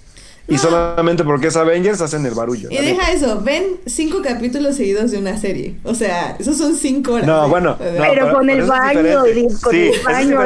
[0.47, 2.69] Y solamente porque es Avengers hacen el barullo.
[2.69, 5.75] Y deja eso, ven cinco capítulos seguidos de una serie.
[5.83, 7.25] O sea, esos son cinco horas.
[7.25, 7.75] No, bueno.
[7.79, 9.23] pero, con el baño,
[9.61, 10.39] con el baño.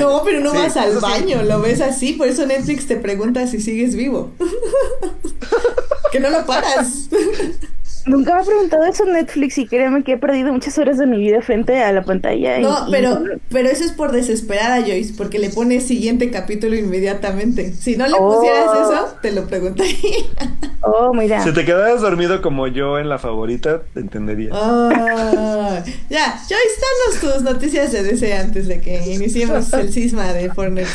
[0.00, 2.14] No, pero no vas al baño, lo ves así.
[2.14, 4.30] Por eso Netflix te pregunta si sigues vivo.
[6.12, 7.08] que no lo paras.
[8.08, 11.18] Nunca me ha preguntado eso Netflix y créeme que he perdido muchas horas de mi
[11.18, 12.58] vida frente a la pantalla.
[12.58, 17.72] No, pero, pero eso es por desesperada, Joyce, porque le pones siguiente capítulo inmediatamente.
[17.72, 18.92] Si no le pusieras oh.
[18.92, 19.94] eso, te lo preguntaría.
[20.80, 21.42] Oh, mira.
[21.42, 24.50] Si te quedas dormido como yo en la favorita, te entendería.
[24.52, 30.50] Ah, ya, Joyce, danos tus noticias de DC antes de que iniciemos el cisma de
[30.50, 30.88] Fortnite.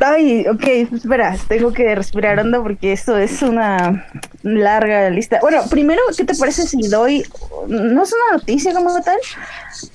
[0.00, 0.62] Ay, ok,
[0.94, 4.06] espera, tengo que respirar hondo porque esto es una
[4.42, 5.38] larga lista.
[5.40, 7.24] Bueno, primero, ¿qué te parece si doy,
[7.66, 9.18] no es una noticia como tal,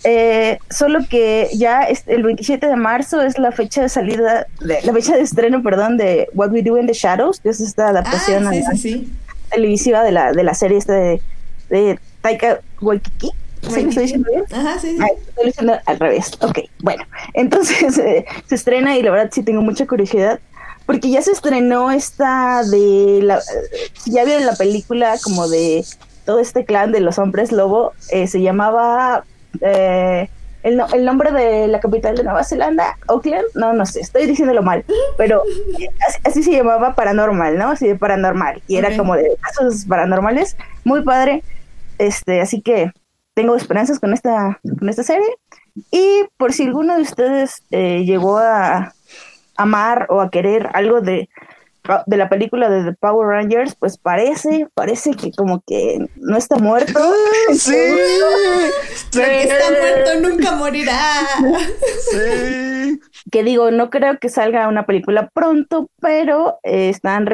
[0.03, 4.91] eh, solo que ya el 27 de marzo es la fecha de salida, de, la
[4.91, 8.45] fecha de estreno, perdón, de What We Do in the Shadows, que es esta adaptación
[8.47, 8.51] ah,
[9.49, 11.21] televisiva de la, de la serie esta de,
[11.69, 13.31] de Taika Waikiki.
[13.69, 14.45] ¿Sí me estoy diciendo bien?
[14.51, 15.03] Ajá, sí, sí.
[15.27, 16.31] estoy diciendo al revés.
[16.41, 17.03] Ok, bueno.
[17.33, 20.39] Entonces eh, se estrena y la verdad sí tengo mucha curiosidad.
[20.85, 23.39] Porque ya se estrenó esta de la.
[24.05, 25.85] Ya vieron la película como de
[26.25, 27.93] todo este clan de los hombres lobo.
[28.09, 29.23] Eh, se llamaba.
[29.61, 30.29] Eh,
[30.63, 34.63] el, el, nombre de la capital de Nueva Zelanda, Auckland, no, no sé, estoy diciéndolo
[34.63, 34.85] mal,
[35.17, 35.43] pero
[36.25, 37.71] así, se llamaba Paranormal, ¿no?
[37.71, 41.43] Así de Paranormal, y era como de casos paranormales, muy padre,
[41.97, 42.93] este, así que
[43.33, 45.27] tengo esperanzas con esta, con esta serie.
[45.91, 48.93] Y por si alguno de ustedes eh, llegó a
[49.57, 51.29] amar o a querer algo de
[52.05, 56.57] de la película de The Power Rangers, pues parece, parece que como que no está
[56.57, 56.99] muerto.
[56.99, 57.73] Ah, sí,
[59.11, 60.95] que está muerto nunca morirá.
[62.11, 62.99] Sí.
[63.31, 67.27] Que digo, no creo que salga una película pronto, pero eh, están...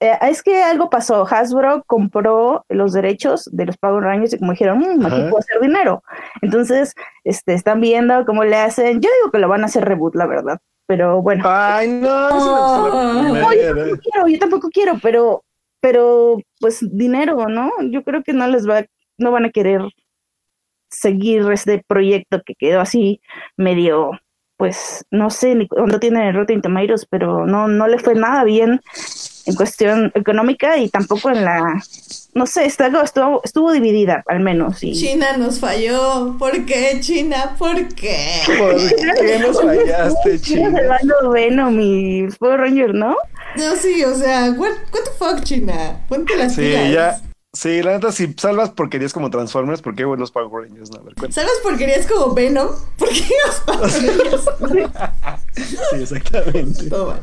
[0.00, 4.52] Eh, es que algo pasó, Hasbro compró los derechos de los Power Rangers y como
[4.52, 6.02] dijeron, mmm, aquí puedo hacer dinero.
[6.42, 10.14] Entonces, este, están viendo cómo le hacen, yo digo que lo van a hacer reboot,
[10.14, 11.44] la verdad pero bueno.
[11.46, 13.22] Ay, no.
[13.22, 15.44] no yo, tampoco quiero, yo tampoco quiero, pero,
[15.80, 17.70] pero, pues dinero, ¿no?
[17.90, 18.84] Yo creo que no les va,
[19.18, 19.82] no van a querer
[20.88, 23.20] seguir este proyecto que quedó así
[23.56, 24.12] medio,
[24.56, 28.80] pues, no sé ni cuándo tiene Rotten Tomatoes, pero no, no le fue nada bien
[29.46, 31.80] en cuestión económica y tampoco en la
[32.36, 34.82] no sé, estuvo, estuvo dividida, al menos.
[34.82, 34.92] Y...
[34.92, 36.36] China nos falló.
[36.38, 37.56] ¿Por qué, China?
[37.58, 38.42] ¿Por qué?
[38.46, 40.70] ¿Por qué nos fallaste, China?
[40.70, 43.16] salvando Venom y Power Ranger, ¿no?
[43.56, 45.98] No, sí, o sea, what, what the fuck, China?
[46.10, 47.18] Ponte las sí, Ya.
[47.54, 50.90] Sí, la neta, si salvas porquerías como Transformers, ¿por qué buenos Power Rangers?
[50.90, 52.68] No, a ver, ¿Salvas porquerías como Venom?
[52.98, 53.80] ¿Por qué los Power
[54.60, 55.00] Rangers?
[55.54, 56.90] sí, exactamente.
[56.90, 57.14] Todo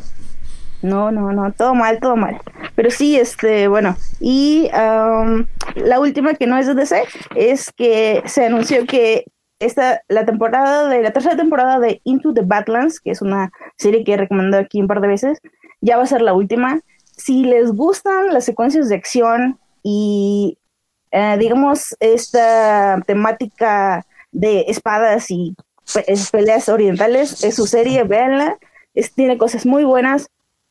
[0.84, 2.40] no, no, no, todo mal, todo mal.
[2.76, 7.04] Pero sí, este, bueno, y la última que no es de DC
[7.36, 9.26] es que se anunció que
[9.60, 14.04] esta, la temporada de, la tercera temporada de Into the Badlands, que es una serie
[14.04, 15.40] que he recomendado aquí un par de veces,
[15.82, 16.82] ya va a ser la última.
[17.16, 20.58] Si les gustan las secuencias de acción y,
[21.12, 25.56] eh, digamos, esta temática de espadas y
[26.32, 28.58] peleas orientales, es su serie, véanla,
[29.16, 30.28] tiene cosas muy buenas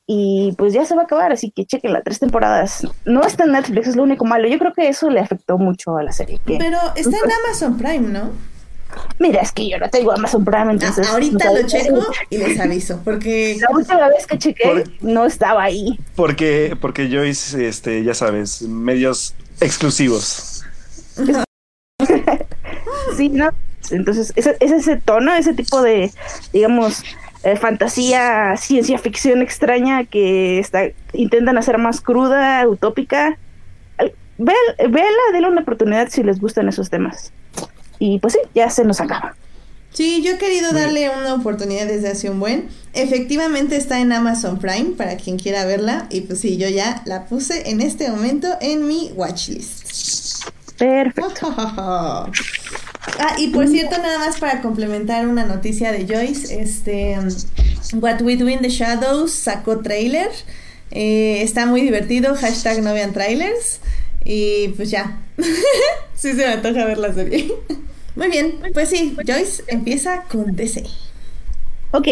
[0.07, 2.87] y pues ya se va a acabar, así que chequen tres temporadas.
[3.05, 4.49] No está en Netflix, es lo único malo.
[4.49, 6.41] Yo creo que eso le afectó mucho a la serie.
[6.45, 8.31] Pero está en Amazon Prime, ¿no?
[9.19, 11.09] Mira, es que yo no tengo Amazon Prime, ah, entonces...
[11.09, 13.57] ahorita lo checo y les aviso, porque...
[13.61, 15.99] La última vez que chequé no estaba ahí.
[16.15, 20.65] Porque, porque yo hice, este, ya sabes, medios exclusivos.
[23.17, 23.51] sí, ¿no?
[23.91, 26.13] Entonces, es ese tono, ese tipo de,
[26.53, 27.03] digamos,
[27.45, 33.39] eh, fantasía, ciencia ficción extraña que está, intentan hacer más cruda, utópica.
[34.39, 37.33] Véala, denle una oportunidad si les gustan esos temas.
[37.99, 39.37] Y pues sí, ya se nos acaba.
[39.93, 42.69] Sí, yo he querido darle una oportunidad desde hace un buen.
[42.95, 46.07] Efectivamente está en Amazon Prime para quien quiera verla.
[46.11, 50.49] Y pues sí, yo ya la puse en este momento en mi watchlist.
[50.79, 51.55] Perfecto.
[53.19, 57.17] Ah, y por cierto, nada más para complementar una noticia de Joyce, este
[57.95, 60.31] What We Do in the Shadows sacó trailer.
[60.93, 63.81] Eh, está muy divertido, hashtag no vean trailers.
[64.25, 65.19] Y pues ya.
[66.15, 67.53] sí se me antoja ver la serie.
[68.17, 70.85] muy bien, pues sí, Joyce empieza con DC.
[71.91, 72.09] Ok.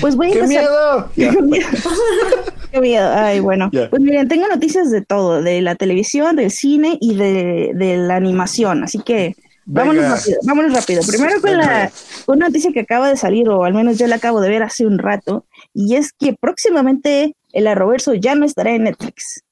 [0.00, 1.10] Pues voy a ¡Qué miedo!
[2.70, 3.12] ¡Qué miedo!
[3.14, 3.70] Ay, bueno.
[3.70, 8.16] Pues miren, tengo noticias de todo, de la televisión, del cine y de, de la
[8.16, 11.02] animación, así que Vámonos rápido, vámonos rápido.
[11.06, 11.90] Primero con la
[12.26, 14.86] una noticia que acaba de salir, o al menos yo la acabo de ver hace
[14.86, 19.42] un rato, y es que próximamente el Arroverso ya no estará en Netflix.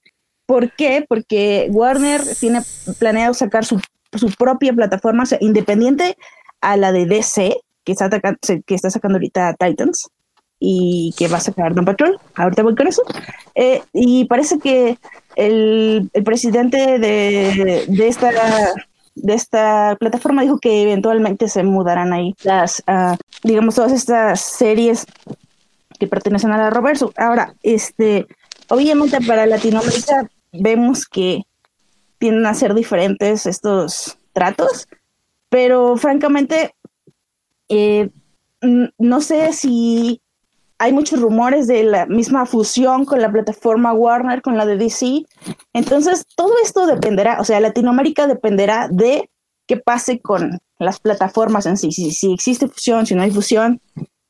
[0.46, 1.04] ¿Por qué?
[1.08, 2.60] Porque Warner tiene
[2.98, 3.80] planeado sacar su,
[4.38, 6.16] propia plataforma independiente
[6.60, 10.08] a la de DC, que está, que está sacando ahorita Titans
[10.58, 12.18] y que va a sacar Don Patrol.
[12.34, 13.02] Ahorita voy con eso.
[13.54, 14.98] Eh, y parece que
[15.36, 18.30] el, el presidente de, de esta
[19.14, 25.06] de esta plataforma dijo que eventualmente se mudarán ahí las, uh, digamos, todas estas series
[25.98, 27.12] que pertenecen a la Roverso.
[27.16, 28.26] Ahora, este,
[28.68, 31.42] obviamente para Latinoamérica vemos que
[32.18, 34.88] tienden a ser diferentes estos tratos,
[35.48, 36.74] pero francamente,
[37.68, 38.10] eh,
[38.98, 40.20] no sé si
[40.82, 45.24] hay muchos rumores de la misma fusión con la plataforma Warner, con la de DC.
[45.72, 49.30] Entonces, todo esto dependerá, o sea, Latinoamérica dependerá de
[49.68, 53.80] qué pase con las plataformas en sí, si, si existe fusión, si no hay fusión,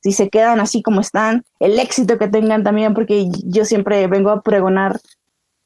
[0.03, 4.29] si se quedan así como están, el éxito que tengan también, porque yo siempre vengo
[4.29, 5.01] a pregonar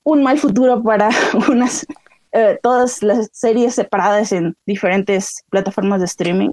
[0.04, 1.10] un mal futuro para
[1.50, 1.84] unas
[2.32, 6.50] eh, todas las series separadas en diferentes plataformas de streaming.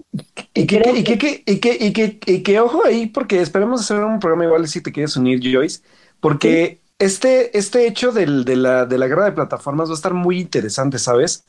[0.53, 1.59] Y que, y que, y
[1.91, 5.39] que, y que, ojo ahí, porque esperemos hacer un programa igual si te quieres unir,
[5.41, 5.81] Joyce,
[6.19, 10.13] porque este, este hecho del, de, la, de la guerra de plataformas va a estar
[10.13, 11.45] muy interesante, ¿sabes?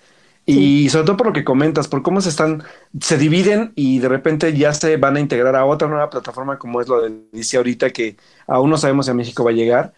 [0.47, 2.63] Y sobre todo por lo que comentas, por cómo se están,
[3.01, 6.81] se dividen y de repente ya se van a integrar a otra nueva plataforma como
[6.83, 9.95] es lo de dice ahorita, que aún no sabemos si a México va a llegar.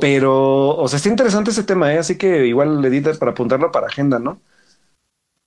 [0.00, 1.98] Pero, o sea, está interesante ese tema, ¿eh?
[1.98, 4.40] así que igual le editas para apuntarlo para agenda, ¿no?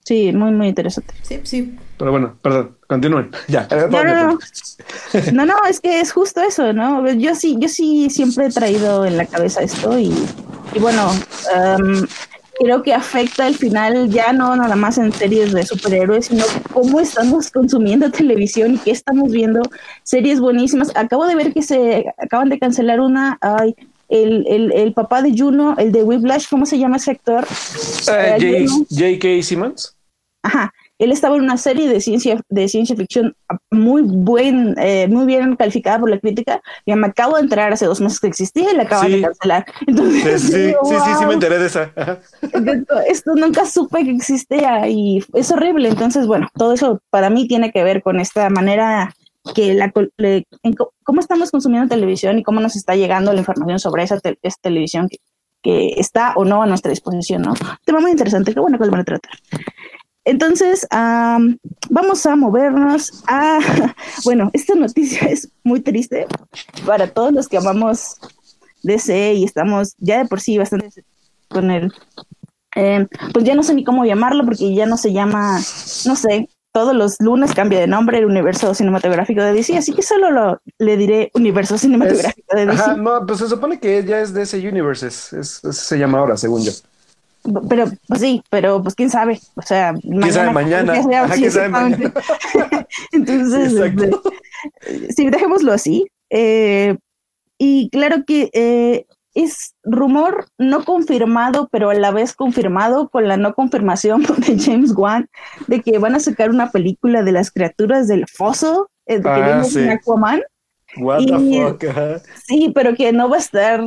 [0.04, 1.14] Sí, muy, muy interesante.
[1.22, 1.78] Sí, sí.
[1.98, 3.30] Pero bueno, perdón, continúen.
[3.48, 3.68] Ya.
[3.70, 4.38] No, no, no.
[5.32, 7.06] no, no, es que es justo eso, ¿no?
[7.12, 10.12] Yo sí, yo sí siempre he traído en la cabeza esto y,
[10.74, 11.10] y bueno,
[11.54, 12.06] um,
[12.58, 17.00] creo que afecta al final ya no nada más en series de superhéroes, sino cómo
[17.00, 19.62] estamos consumiendo televisión y qué estamos viendo.
[20.02, 20.90] Series buenísimas.
[20.94, 23.74] Acabo de ver que se acaban de cancelar una, ay,
[24.10, 27.46] el, el, el papá de Juno, el de Whiplash, ¿cómo se llama ese actor?
[28.08, 29.42] Eh, J.K.
[29.42, 29.96] Simmons.
[30.42, 33.34] Ajá, él estaba en una serie de ciencia, de ciencia ficción
[33.70, 36.60] muy buen, eh, muy bien calificada por la crítica.
[36.84, 39.64] Y me acabo de enterar hace dos meses que existía y la acaban de cancelar.
[39.86, 41.90] Entonces, sí, sí, sí, sí, me enteré de esa.
[43.06, 45.88] Esto nunca supe que existía y es horrible.
[45.88, 49.14] Entonces, bueno, todo eso para mí tiene que ver con esta manera
[49.54, 49.92] que la
[51.02, 54.20] cómo estamos consumiendo televisión y cómo nos está llegando la información sobre esa,
[54.60, 55.18] televisión que,
[55.62, 57.54] que, está o no a nuestra disposición, ¿no?
[57.84, 59.32] Tema muy interesante, qué bueno que lo van a tratar.
[60.24, 63.58] Entonces, vamos a movernos a,
[64.24, 66.26] bueno, esta noticia es muy triste
[66.86, 68.16] para todos los que amamos
[68.82, 71.04] DC y estamos ya de por sí bastante
[71.48, 71.92] con el,
[72.76, 75.58] eh, pues ya no sé ni cómo llamarlo porque ya no se llama,
[76.06, 80.02] no sé, todos los lunes cambia de nombre el universo cinematográfico de DC, así que
[80.02, 82.80] solo lo, le diré universo cinematográfico de DC.
[82.80, 86.62] Ajá, no, pues se supone que ya es DC Universes, es, se llama ahora, según
[86.64, 86.72] yo.
[87.68, 89.40] Pero, pues sí, pero pues quién sabe.
[89.54, 90.92] O sea, ¿Quién sabe mañana?
[91.34, 92.12] ¿quién sabe mañana?
[93.12, 94.10] Entonces, este,
[95.16, 96.06] sí, dejémoslo así.
[96.28, 96.96] Eh,
[97.56, 99.06] y claro que eh,
[99.42, 104.92] es rumor no confirmado, pero a la vez confirmado con la no confirmación de James
[104.96, 105.28] Wan
[105.66, 109.88] de que van a sacar una película de las criaturas del foso eh, ah, sí.
[109.88, 110.42] Aquaman.
[110.96, 112.24] What the fuck?
[112.46, 113.82] Sí, pero que no va a estar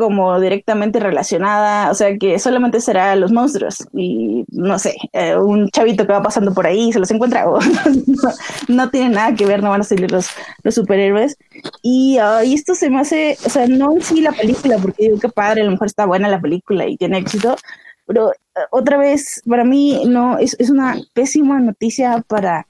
[0.00, 5.68] como directamente relacionada, o sea que solamente será los monstruos y no sé, eh, un
[5.68, 7.58] chavito que va pasando por ahí y se los encuentra o
[8.68, 10.28] no, tiene nada que ver, no van a salir los,
[10.62, 11.36] los superhéroes.
[11.82, 15.28] Y, esto se me hace, o sea, no en sí la película, porque digo que
[15.28, 17.56] padre, a lo mejor está buena la película y tiene éxito,
[18.06, 22.66] pero eh, otra vez, para mí no, es, es una pésima noticia para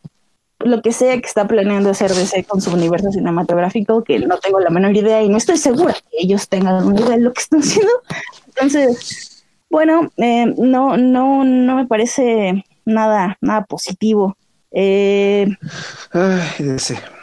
[0.61, 4.61] lo que sea que está planeando hacer DC con su universo cinematográfico, que no tengo
[4.61, 7.41] la menor idea y no estoy segura que ellos tengan una idea de lo que
[7.41, 7.93] están haciendo.
[8.49, 14.37] Entonces, bueno, eh, no, no, no me parece nada, nada positivo.
[14.73, 15.49] Eh,
[16.13, 16.79] Ay,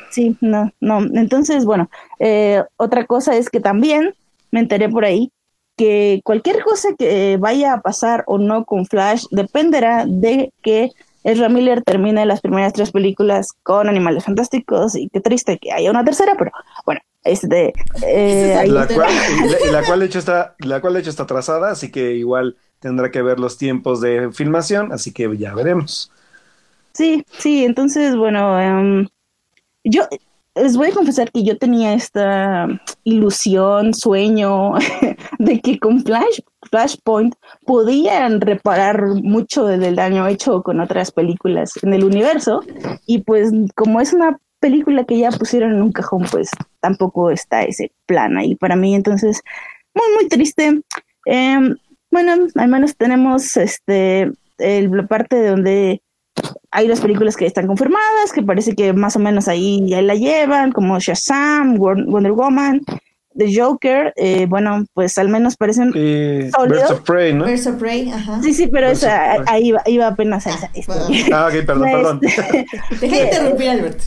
[0.09, 0.99] sí, no, no.
[1.13, 4.15] Entonces, bueno, eh, otra cosa es que también
[4.51, 5.31] me enteré por ahí
[5.75, 10.91] que cualquier cosa que vaya a pasar o no con Flash dependerá de que
[11.27, 15.91] Ezra Miller termina las primeras tres películas con Animales Fantásticos y qué triste que haya
[15.91, 16.51] una tercera, pero
[16.85, 17.73] bueno, este...
[18.01, 19.09] Eh, la, cual,
[19.73, 23.11] la, cual, de hecho está, la cual de hecho está atrasada, así que igual tendrá
[23.11, 26.13] que ver los tiempos de filmación, así que ya veremos.
[26.93, 29.09] Sí, sí, entonces, bueno, em,
[29.83, 30.07] yo
[30.55, 32.67] les voy a confesar que yo tenía esta
[33.03, 34.75] ilusión, sueño
[35.39, 36.39] de que con Flash
[36.69, 42.61] Flashpoint podían reparar mucho del daño hecho con otras películas en el universo.
[43.05, 46.49] Y pues como es una película que ya pusieron en un cajón pues
[46.79, 48.95] tampoco está ese plan ahí para mí.
[48.95, 49.41] Entonces
[49.93, 50.81] muy muy triste.
[51.25, 51.75] Em,
[52.11, 56.01] bueno al menos tenemos este el, la parte donde
[56.71, 60.15] hay las películas que están confirmadas, que parece que más o menos ahí ya la
[60.15, 62.81] llevan, como Shazam, Wonder Woman,
[63.37, 67.45] The Joker, eh, bueno, pues al menos parecen eh, Birds of Prey, ¿no?
[67.45, 68.41] Birds of Prey, ajá.
[68.41, 70.71] Sí, sí, pero esa, ahí iba, apenas a esa.
[71.31, 72.19] Ah, ok, perdón, perdón.
[72.99, 74.01] Deja de interrumpir, Albert.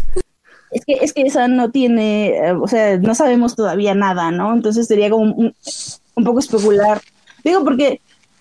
[0.73, 4.53] Es que, es que esa no tiene, eh, o sea, no sabemos todavía nada, ¿no?
[4.53, 5.55] Entonces sería como un,
[6.15, 7.01] un poco especular.
[7.45, 8.01] Digo, porque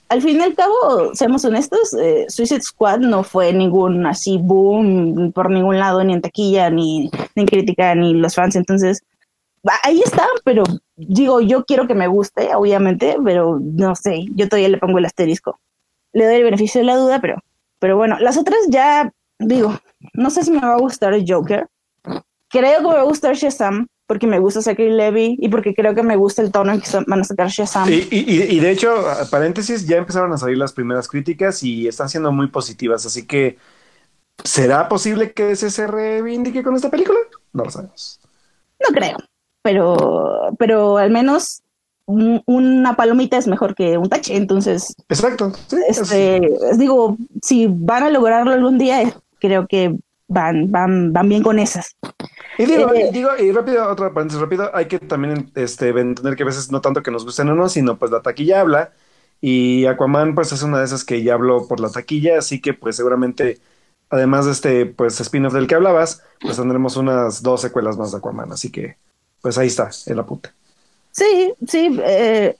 [0.09, 5.31] al fin y al cabo, seamos honestos, eh, Suicide Squad no fue ningún así boom
[5.33, 8.55] por ningún lado, ni en taquilla, ni, ni en crítica, ni los fans.
[8.55, 9.03] Entonces,
[9.83, 10.63] ahí está, pero
[10.95, 15.05] digo, yo quiero que me guste, obviamente, pero no sé, yo todavía le pongo el
[15.05, 15.59] asterisco.
[16.13, 17.37] Le doy el beneficio de la duda, pero,
[17.79, 19.79] pero bueno, las otras ya, digo,
[20.13, 21.67] no sé si me va a gustar el Joker.
[22.49, 25.93] Creo que me va a gustar Shazam, porque me gusta Zachary Levy y porque creo
[25.93, 27.87] que me gusta el tono en que van a sacar Shazam.
[27.89, 28.91] Y, y, y, de hecho,
[29.29, 33.57] paréntesis, ya empezaron a salir las primeras críticas y están siendo muy positivas, así que
[34.43, 37.19] ¿será posible que ese se reivindique con esta película?
[37.53, 38.19] No lo sabemos.
[38.79, 39.17] No creo
[39.61, 41.63] pero, pero al menos
[42.05, 44.95] una palomita es mejor que un tache, entonces.
[45.09, 45.51] Exacto.
[45.87, 46.41] este,
[46.77, 49.95] digo, si van a lograrlo algún día, creo que
[50.27, 51.95] van, van, van bien con esas.
[52.57, 56.43] Y digo, eh, digo, y rápido, otra paréntesis rápido, hay que también este, entender que
[56.43, 58.91] a veces no tanto que nos gusten o no, sino pues la taquilla habla.
[59.39, 62.73] Y Aquaman, pues es una de esas que ya habló por la taquilla, así que
[62.73, 63.59] pues seguramente,
[64.09, 68.17] además de este pues spin-off del que hablabas, pues tendremos unas dos secuelas más de
[68.17, 68.97] Aquaman, así que
[69.41, 70.49] pues ahí está, el apunte.
[71.11, 72.55] Sí, sí, eh,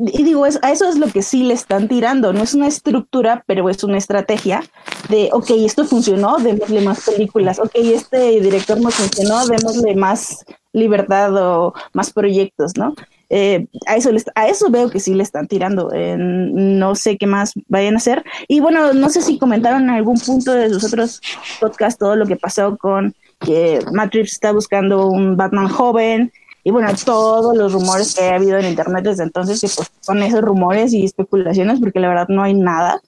[0.00, 3.44] y digo, a eso es lo que sí le están tirando, no es una estructura,
[3.46, 4.62] pero es una estrategia
[5.08, 11.36] de, ok, esto funcionó, démosle más películas, ok, este director no funcionó, démosle más libertad
[11.36, 12.94] o más proyectos, ¿no?
[13.30, 15.90] Eh, a, eso a eso veo que sí le están tirando.
[16.18, 18.24] no sé qué más vayan a hacer.
[18.48, 21.20] Y bueno, no sé si comentaron en algún punto de sus otros
[21.60, 26.32] podcasts todo lo que pasó con que Matrix está buscando un Batman joven.
[26.62, 30.22] Y bueno, todos los rumores que ha habido en internet desde entonces, que pues son
[30.22, 33.02] esos rumores y especulaciones, porque la verdad no hay nada.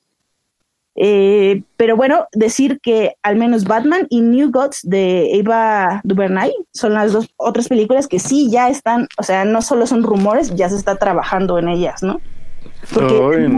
[0.99, 6.95] Eh, pero bueno, decir que al menos Batman y New Gods de Eva DuVernay son
[6.95, 10.71] las dos otras películas que sí ya están, o sea, no solo son rumores, ya
[10.71, 12.21] se está trabajando en ellas, ¿no?
[12.95, 13.53] Porque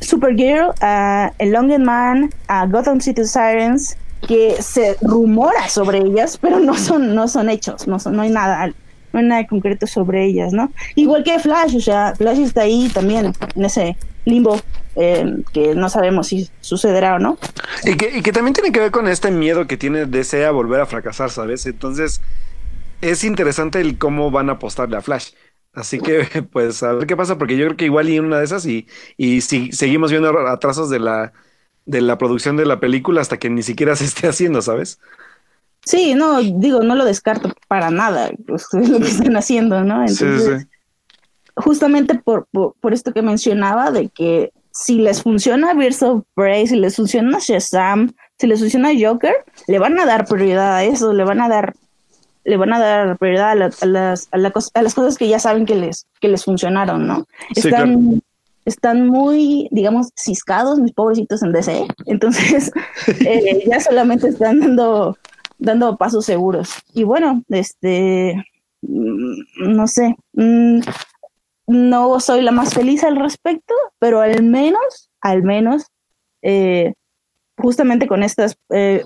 [0.00, 3.96] Supergirl, uh, El Longed Man, uh, Gotham City Sirens,
[4.26, 8.72] que se rumora sobre ellas, pero no son, no son hechos, no, no hay nada
[9.14, 10.72] no hay nada concreto sobre ellas, ¿no?
[10.96, 14.60] Igual que Flash, o sea, Flash está ahí también en ese limbo
[14.96, 17.38] eh, que no sabemos si sucederá o no.
[17.84, 20.80] Y que, y que también tiene que ver con este miedo que tiene desea volver
[20.80, 21.64] a fracasar, ¿sabes?
[21.66, 22.20] Entonces,
[23.00, 25.30] es interesante el cómo van a apostarle a Flash.
[25.72, 28.44] Así que, pues, a ver qué pasa, porque yo creo que igual y una de
[28.44, 31.32] esas, y, y si seguimos viendo atrasos de la,
[31.86, 34.98] de la producción de la película hasta que ni siquiera se esté haciendo, ¿sabes?
[35.84, 40.00] Sí, no, digo, no lo descarto para nada, pues, es lo que están haciendo, ¿no?
[40.00, 40.66] Entonces, sí, sí.
[41.56, 46.66] justamente por, por, por, esto que mencionaba, de que si les funciona Birds of Prey,
[46.66, 51.12] si les funciona Shazam, si les funciona Joker, le van a dar prioridad a eso,
[51.12, 51.74] le van a dar
[52.44, 56.06] le van a dar prioridad a, las, a, las cosas que ya saben que les,
[56.20, 57.26] que les funcionaron, ¿no?
[57.54, 58.22] están,
[58.64, 62.70] están muy, digamos, ciscados mis pobrecitos en DC, entonces
[63.26, 65.16] eh, ya solamente están dando,
[65.58, 66.70] dando pasos seguros.
[66.92, 68.44] Y bueno, este,
[68.82, 70.80] mm, no sé, mm,
[71.66, 75.86] no soy la más feliz al respecto, pero al menos, al menos,
[76.42, 76.92] eh,
[77.56, 79.02] justamente con estas, eh,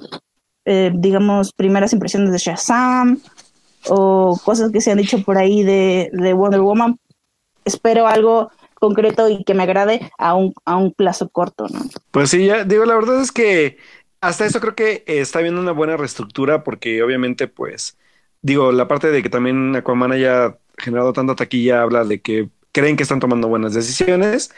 [0.64, 3.20] eh, digamos, primeras impresiones de Shazam
[3.88, 6.98] o cosas que se han dicho por ahí de, Wonder Woman,
[7.64, 11.81] espero algo concreto y que me agrade a un, a un plazo corto, ¿no?
[12.11, 13.79] Pues sí, ya digo, la verdad es que
[14.20, 17.99] hasta eso creo que está viendo una buena reestructura porque obviamente, pues,
[18.43, 22.97] digo, la parte de que también Aquaman haya generado tanta taquilla habla de que creen
[22.97, 24.53] que están tomando buenas decisiones.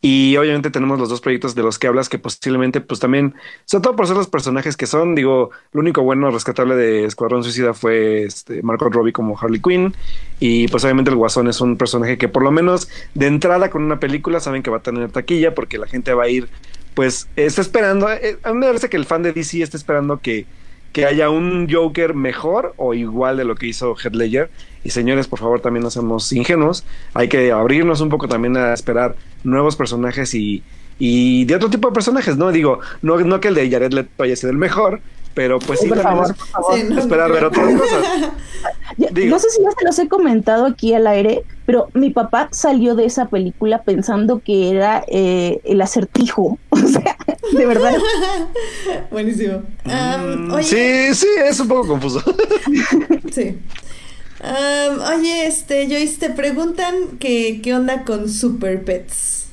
[0.00, 3.34] Y obviamente tenemos los dos proyectos de los que hablas que posiblemente, pues también,
[3.64, 7.42] sobre todo por ser los personajes que son, digo, lo único bueno rescatable de Escuadrón
[7.42, 9.94] Suicida fue este Marco Robbie como Harley Quinn.
[10.38, 13.82] Y pues obviamente el Guasón es un personaje que por lo menos de entrada con
[13.82, 16.48] una película saben que va a tener taquilla porque la gente va a ir,
[16.94, 20.20] pues está esperando, eh, a mí me parece que el fan de DC está esperando
[20.20, 20.46] que
[20.98, 24.50] que haya un Joker mejor o igual de lo que hizo Heath Ledger.
[24.82, 26.84] Y señores, por favor, también no seamos ingenuos.
[27.14, 30.64] Hay que abrirnos un poco también a esperar nuevos personajes y,
[30.98, 32.50] y de otro tipo de personajes, ¿no?
[32.50, 35.00] Digo, no, no que el de Jared Leto haya sido el mejor,
[35.34, 36.34] pero pues sí, por favor,
[36.98, 38.32] esperar ver otras cosas.
[38.98, 42.96] no sé si ya se los he comentado aquí al aire, pero mi papá salió
[42.96, 46.58] de esa película pensando que era eh, el acertijo.
[46.88, 47.16] O sea,
[47.52, 47.92] de verdad.
[49.10, 49.62] Buenísimo.
[49.84, 52.22] Mm, sí, sí, es un poco confuso.
[53.32, 53.58] sí.
[54.40, 59.46] oye, este, Joyce, te preguntan que, qué onda con Super Pets.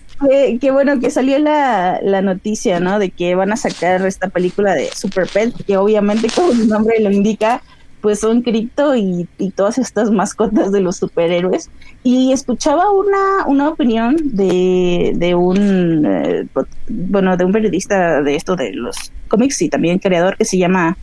[0.61, 2.99] Qué, bueno que salió la, la, noticia, ¿no?
[2.99, 7.01] De que van a sacar esta película de Super Pet, que obviamente como su nombre
[7.01, 7.61] lo indica,
[8.05, 11.71] pues son cripto y, y, todas estas mascotas de los superhéroes.
[12.03, 16.45] Y escuchaba una, una opinión de, de un eh,
[16.87, 20.97] bueno, de un periodista de esto de los cómics y también creador que se llama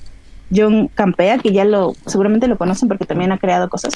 [0.55, 3.95] John Campea, que ya lo, seguramente lo conocen porque también ha creado cosas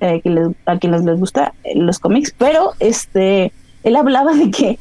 [0.00, 0.22] eh,
[0.64, 3.52] a quienes les gusta los cómics, pero este
[3.82, 4.78] él hablaba de que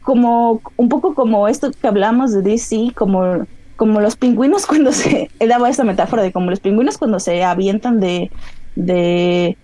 [0.00, 3.48] como un poco como esto que hablamos de DC, como,
[3.80, 7.42] como los pingüinos cuando se, él daba esta metáfora de como los pingüinos cuando se
[7.42, 8.30] avientan de,
[8.76, 9.56] de,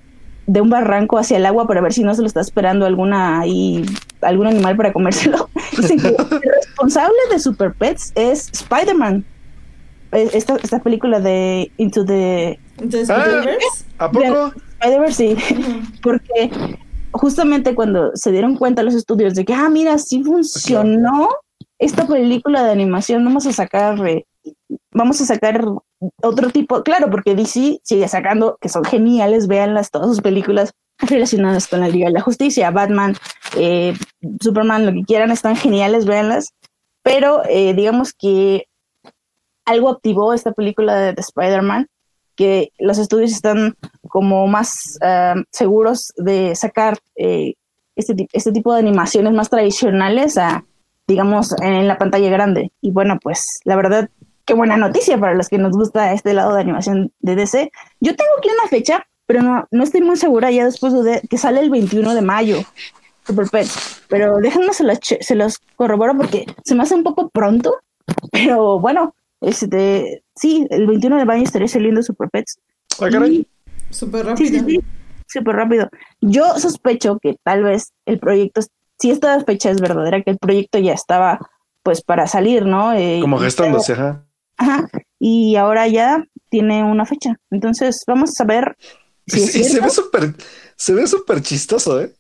[0.47, 3.43] de un barranco hacia el agua para ver si no se lo está esperando alguna
[3.47, 3.85] y
[4.23, 5.51] algún animal para comérselo.
[5.77, 9.23] Dicen que el responsable de Super Pets es Spider-Man.
[10.13, 13.85] E, esta, esta película de Into the, Spider-Verse.
[13.99, 14.55] ¿A poco?
[14.81, 15.57] Spider-Verse, sí.
[16.03, 16.51] Porque
[17.11, 21.29] justamente cuando se dieron cuenta los estudios de que, ah, mira, sí funcionó
[21.79, 23.99] esta película de animación, vamos a sacar,
[24.91, 25.65] vamos a sacar
[26.23, 31.69] otro tipo, claro, porque DC sigue sacando, que son geniales, véanlas, todas sus películas relacionadas
[31.69, 32.71] con la Liga de la Justicia.
[32.71, 33.17] Batman,
[33.57, 33.95] eh,
[34.41, 36.55] Superman, lo que quieran, están geniales, véanlas.
[37.03, 38.67] Pero eh, digamos que
[39.65, 41.89] algo activó esta película de, Spider-Man,
[42.37, 43.77] que los estudios están
[44.09, 47.55] como más ah, seguros de sacar eh,
[47.97, 50.65] este, este tipo de animaciones más tradicionales a,
[51.07, 52.73] digamos, en la pantalla grande.
[52.81, 54.09] Y bueno, pues la verdad,
[54.45, 57.71] qué buena noticia para los que nos gusta este lado de animación de DC.
[58.01, 61.37] Yo tengo aquí una fecha pero no, no estoy muy segura ya después de que
[61.37, 62.59] sale el 21 de mayo.
[63.27, 64.03] Super Pets.
[64.09, 67.77] Pero déjenme se los, se los corroboro porque se me hace un poco pronto.
[68.31, 72.61] Pero bueno, este, sí, el 21 de mayo estaré saliendo Super Pets.
[73.01, 73.09] Ah,
[73.91, 74.65] Súper rápido.
[74.65, 74.81] Sí,
[75.27, 75.89] súper rápido.
[76.21, 78.61] Yo sospecho que tal vez el proyecto,
[78.99, 81.39] si esta fecha es verdadera, que el proyecto ya estaba
[81.83, 82.93] pues para salir, ¿no?
[82.93, 84.27] Eh, Como gestándose, ajá.
[84.57, 84.89] Ajá.
[85.19, 87.37] Y ahora ya tiene una fecha.
[87.51, 88.77] Entonces, vamos a ver
[89.27, 90.35] Sí, se ve súper,
[90.77, 92.13] se ve súper chistoso, ¿eh?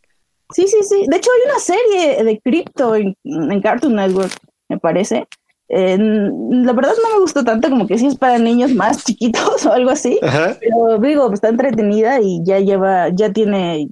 [0.50, 1.04] Sí, sí, sí.
[1.06, 3.16] De hecho, hay una serie de Crypto en,
[3.60, 4.32] Cartoon Network,
[4.68, 5.26] me parece.
[5.68, 9.72] la verdad no me gustó tanto, como que sí es para niños más chiquitos o
[9.72, 10.18] algo así.
[10.20, 13.88] Pero digo, está entretenida y ya lleva, ya tiene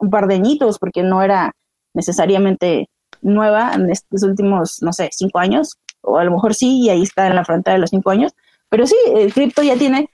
[0.00, 1.54] un par de añitos, porque no era
[1.96, 2.88] necesariamente
[3.22, 7.02] nueva en estos últimos, no sé, cinco años, o a lo mejor sí, y ahí
[7.02, 8.32] está en la frontera de los cinco años.
[8.68, 10.08] Pero sí, el Crypto ya tiene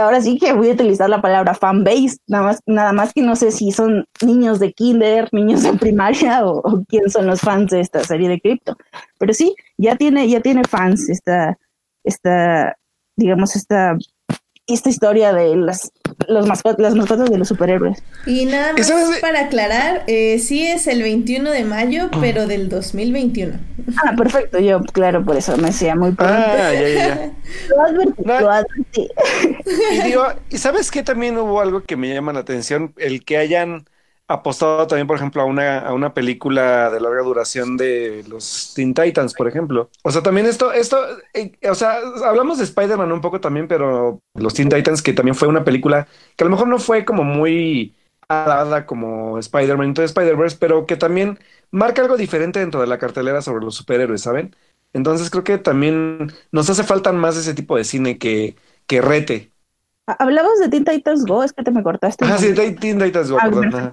[0.00, 3.22] ahora sí que voy a utilizar la palabra fan base, nada más, nada más que
[3.22, 7.70] no sé si son niños de kinder, niños de primaria o, quién son los fans
[7.70, 8.76] de esta serie de cripto.
[9.18, 11.58] Pero sí, ya tiene, ya tiene fans esta,
[12.04, 12.76] esta,
[13.16, 13.96] digamos, esta
[14.74, 15.92] esta historia de las,
[16.28, 18.02] los las mascotas de los superhéroes.
[18.26, 23.58] Y nada más para aclarar, eh, sí es el 21 de mayo, pero del 2021.
[24.04, 26.34] Ah, perfecto, yo, claro, por eso me decía muy pronto.
[26.34, 27.32] Ah, ya, ya.
[27.68, 29.08] lo advertí, lo advertí.
[29.92, 32.92] Y digo, ¿y sabes qué también hubo algo que me llama la atención?
[32.96, 33.86] El que hayan
[34.32, 38.94] apostado también, por ejemplo, a una, a una película de larga duración de los Teen
[38.94, 39.90] Titans, por ejemplo.
[40.02, 40.98] O sea, también esto, esto,
[41.34, 45.34] eh, o sea, hablamos de Spider-Man un poco también, pero los Teen Titans, que también
[45.34, 46.06] fue una película
[46.36, 47.94] que a lo mejor no fue como muy
[48.28, 51.38] dada como Spider-Man Into Spider-Verse, pero que también
[51.70, 54.56] marca algo diferente dentro de la cartelera sobre los superhéroes, ¿saben?
[54.92, 58.56] Entonces creo que también nos hace falta más ese tipo de cine que,
[58.86, 59.50] que rete.
[60.06, 62.24] Hablabas de Teen Titans Go, es que te me cortaste.
[62.24, 63.92] Ah, sí, Teen Titans Go, ah,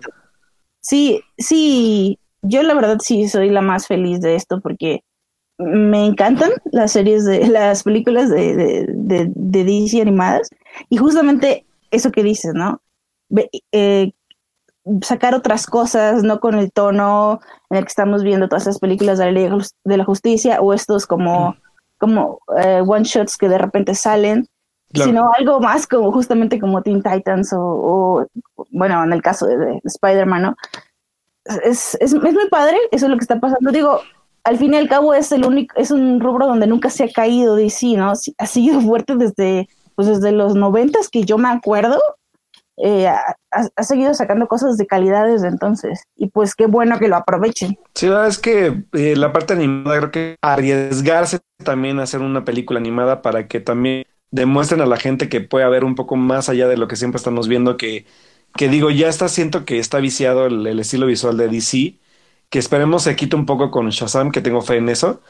[0.82, 5.04] Sí, sí, yo la verdad sí soy la más feliz de esto porque
[5.58, 10.50] me encantan las series de las películas de, de, de, DC animadas
[10.90, 12.82] y justamente eso que dices, ¿no?
[13.74, 14.14] Eh,
[15.02, 19.18] sacar otras cosas, no con el tono en el que estamos viendo todas esas películas
[19.18, 19.50] de la ley
[19.84, 21.58] de la justicia o estos como,
[21.98, 24.48] como eh, one shots que de repente salen,
[24.94, 28.26] sino algo más como justamente como Teen Titans o,
[28.72, 30.56] bueno, en el caso de, Spider-Man, ¿no?
[31.64, 33.72] Es, es, es, muy padre, eso es lo que está pasando.
[33.72, 34.02] Digo,
[34.44, 37.12] al fin y al cabo es el único, es un rubro donde nunca se ha
[37.12, 38.14] caído DC, ¿no?
[38.38, 42.00] Ha sido fuerte desde, pues desde los noventas que yo me acuerdo.
[42.82, 46.04] Eh, ha, seguido sacando cosas de calidad desde entonces.
[46.16, 47.78] Y pues qué bueno que lo aprovechen.
[47.94, 52.80] Sí, es que eh, la parte animada creo que arriesgarse también a hacer una película
[52.80, 56.68] animada para que también demuestren a la gente que puede haber un poco más allá
[56.68, 58.06] de lo que siempre estamos viendo, que,
[58.56, 61.96] que digo, ya está, siento que está viciado el, estilo visual de DC,
[62.50, 65.22] que esperemos se quite un poco con Shazam, que tengo fe en eso.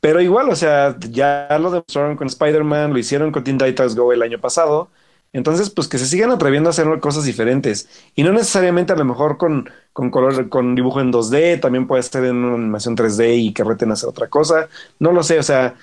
[0.00, 4.12] Pero igual, o sea, ya lo demostraron con Spider-Man, lo hicieron con Teen Titans Go
[4.12, 4.90] el año pasado.
[5.32, 7.88] Entonces, pues que se sigan atreviendo a hacer cosas diferentes.
[8.14, 12.02] Y no necesariamente a lo mejor con, con color, con dibujo en 2D, también puede
[12.02, 14.68] ser en una animación 3D y que reten a hacer otra cosa.
[14.98, 15.74] No lo sé, o sea,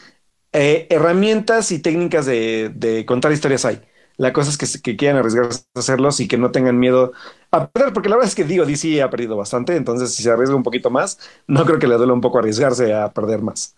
[0.57, 3.81] eh, herramientas y técnicas de, contar historias hay.
[4.15, 7.11] La cosa es que, quieran arriesgarse a hacerlos y que no tengan miedo
[7.51, 10.31] a perder, porque la verdad es que digo, DC ha perdido bastante, entonces si se
[10.31, 13.75] arriesga un poquito más, no creo que le duele un poco arriesgarse a perder más.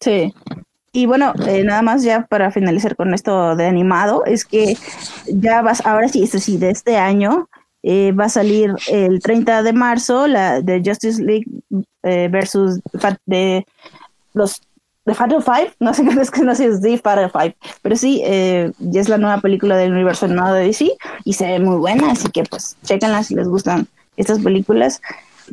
[0.00, 0.34] Sí.
[0.92, 4.76] Y bueno, eh, nada más ya para finalizar con esto de animado, es que
[5.28, 7.48] ya vas, ahora sí, este sí, de este año,
[7.84, 11.46] eh, va a salir el 30 de marzo la de Justice League
[12.02, 12.80] versus
[13.26, 13.64] de
[14.34, 14.60] los
[15.10, 17.96] The Fatal Five, no sé es que no sé si es The Fatal Five, pero
[17.96, 20.92] sí, eh, ya es la nueva película del universo animado de DC
[21.24, 25.00] y se ve muy buena, así que pues chequenla si les gustan estas películas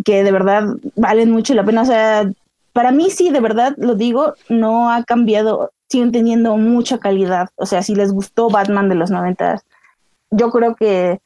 [0.05, 2.29] que de verdad valen mucho la pena, o sea,
[2.71, 7.65] para mí sí, de verdad lo digo, no ha cambiado, siguen teniendo mucha calidad, o
[7.65, 9.63] sea, si les gustó Batman de los 90,
[10.29, 11.19] yo creo que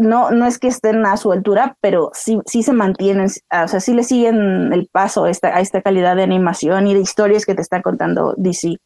[0.00, 3.80] no, no es que estén a su altura, pero sí, sí se mantienen, o sea,
[3.80, 7.44] sí le siguen el paso a esta, a esta calidad de animación y de historias
[7.44, 8.76] que te está contando DC.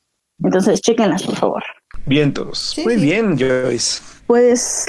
[0.43, 1.63] Entonces, chequenlas, por favor.
[2.07, 2.77] Vientos.
[2.85, 4.03] Muy bien, Joyce.
[4.27, 4.87] pues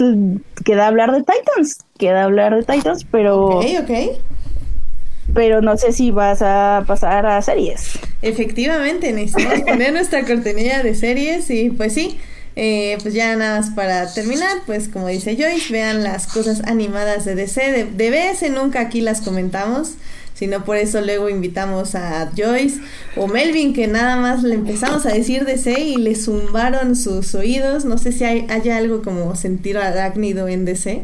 [0.65, 3.45] queda hablar de Titans, queda hablar de Titans, pero...
[3.45, 3.91] Ok, ok.
[5.33, 7.99] Pero no sé si vas a pasar a series.
[8.21, 12.19] Efectivamente, necesitamos poner nuestra cortinilla de series y pues sí,
[12.55, 17.25] eh, pues ya nada más para terminar, pues como dice Joyce, vean las cosas animadas
[17.25, 19.95] de DC, de, de vez nunca aquí las comentamos,
[20.35, 22.79] sino por eso luego invitamos a Joyce
[23.15, 27.85] o Melvin que nada más le empezamos a decir DC y le zumbaron sus oídos,
[27.85, 31.03] no sé si hay, haya algo como sentir arácnido en DC,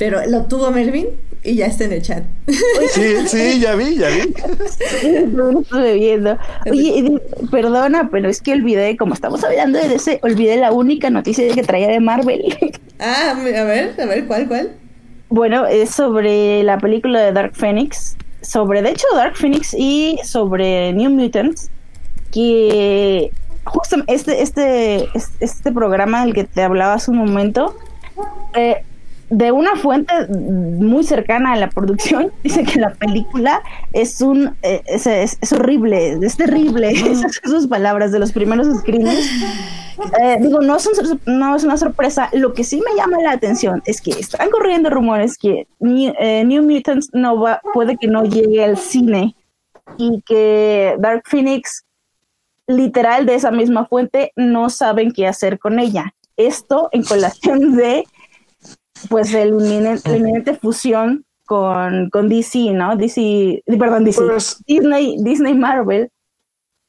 [0.00, 1.08] pero lo tuvo Melvin
[1.44, 2.24] y ya está en el chat.
[2.88, 4.34] Sí, sí, ya vi, ya vi.
[5.26, 6.38] No estuve viendo.
[6.70, 7.20] Oye,
[7.50, 11.62] perdona, pero es que olvidé, como estamos hablando de DC, olvidé la única noticia que
[11.62, 12.42] traía de Marvel.
[13.02, 14.72] Ah, a ver, a ver, ¿cuál, cuál?
[15.30, 20.92] Bueno, es sobre la película de Dark Phoenix, sobre, de hecho, Dark Phoenix y sobre
[20.92, 21.70] New Mutants,
[22.30, 23.30] que
[23.64, 25.08] justo este, este,
[25.40, 27.74] este programa del que te hablaba hace un momento,
[28.54, 28.84] eh,
[29.30, 33.62] de una fuente muy cercana a la producción, dice que la película
[33.92, 39.30] es un eh, es, es, horrible, es terrible, esas, esas, palabras de los primeros screeners.
[40.18, 42.30] Eh, digo, no es, un, no es una sorpresa.
[42.32, 46.42] Lo que sí me llama la atención es que están corriendo rumores que New, eh,
[46.42, 49.36] New Mutants no va, puede que no llegue al cine
[49.98, 51.84] y que Dark Phoenix,
[52.66, 56.14] literal de esa misma fuente, no saben qué hacer con ella.
[56.38, 58.06] Esto en colación de
[59.08, 62.96] pues el inminente, la inminente fusión con, con DC, ¿no?
[62.96, 66.10] DC, perdón, DC, Pues- Disney, Disney Marvel,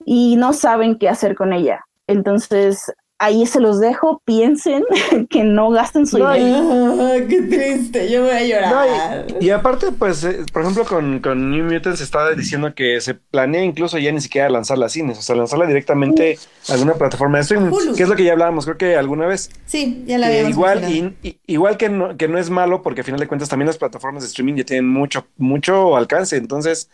[0.05, 1.85] y no saben qué hacer con ella.
[2.07, 2.91] Entonces,
[3.21, 4.83] ahí se los dejo, piensen
[5.29, 7.27] que no gasten su No, dinero.
[7.29, 9.25] Qué triste, yo voy a No, llorar.
[9.39, 13.13] y, y aparte, pues, eh, por ejemplo, con, con New Mutants estaba diciendo que se
[13.13, 17.37] planea incluso ya ni siquiera lanzarla a cines, o sea, lanzarla directamente a alguna plataforma
[17.37, 17.95] de streaming, Hulu.
[17.95, 19.51] que es lo que ya hablábamos, creo que alguna vez.
[19.65, 23.01] Sí, ya la habíamos igual, y- y- igual que no, que no es malo, porque
[23.01, 26.37] a final de cuentas también las plataformas de streaming ya tienen mucho, mucho alcance.
[26.37, 26.89] Entonces,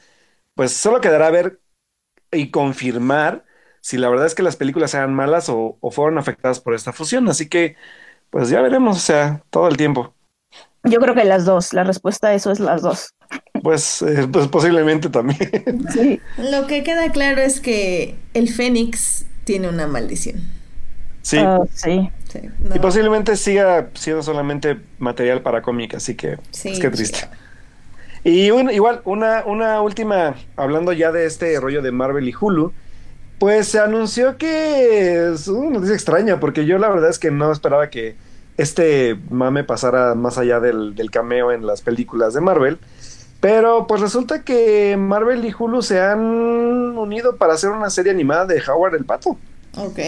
[0.55, 1.59] pues solo quedará ver
[2.31, 3.45] y confirmar
[3.87, 6.91] si la verdad es que las películas eran malas o, o fueron afectadas por esta
[6.91, 7.29] fusión.
[7.29, 7.77] Así que,
[8.31, 10.13] pues ya veremos, o sea, todo el tiempo.
[10.83, 13.13] Yo creo que las dos, la respuesta a eso es las dos.
[13.63, 15.39] Pues, eh, pues posiblemente también.
[15.93, 16.19] Sí.
[16.37, 20.41] Lo que queda claro es que el Fénix tiene una maldición.
[21.21, 21.37] Sí.
[21.39, 22.09] Ah, sí.
[22.29, 22.75] Sí, no.
[22.75, 27.19] Y posiblemente siga siendo solamente material para cómic, así que, Sí, pues qué triste.
[28.25, 32.73] Y un- igual, una, una última, hablando ya de este rollo de Marvel y Hulu,
[33.39, 37.51] pues se anunció que es una noticia extraña, porque yo la verdad es que no
[37.51, 38.15] esperaba que
[38.57, 42.79] este mame pasara más allá del, del cameo en las películas de Marvel.
[43.39, 46.19] Pero pues resulta que Marvel y Hulu se han
[46.97, 49.37] unido para hacer una serie animada de Howard el Pato.
[49.77, 49.99] Ok.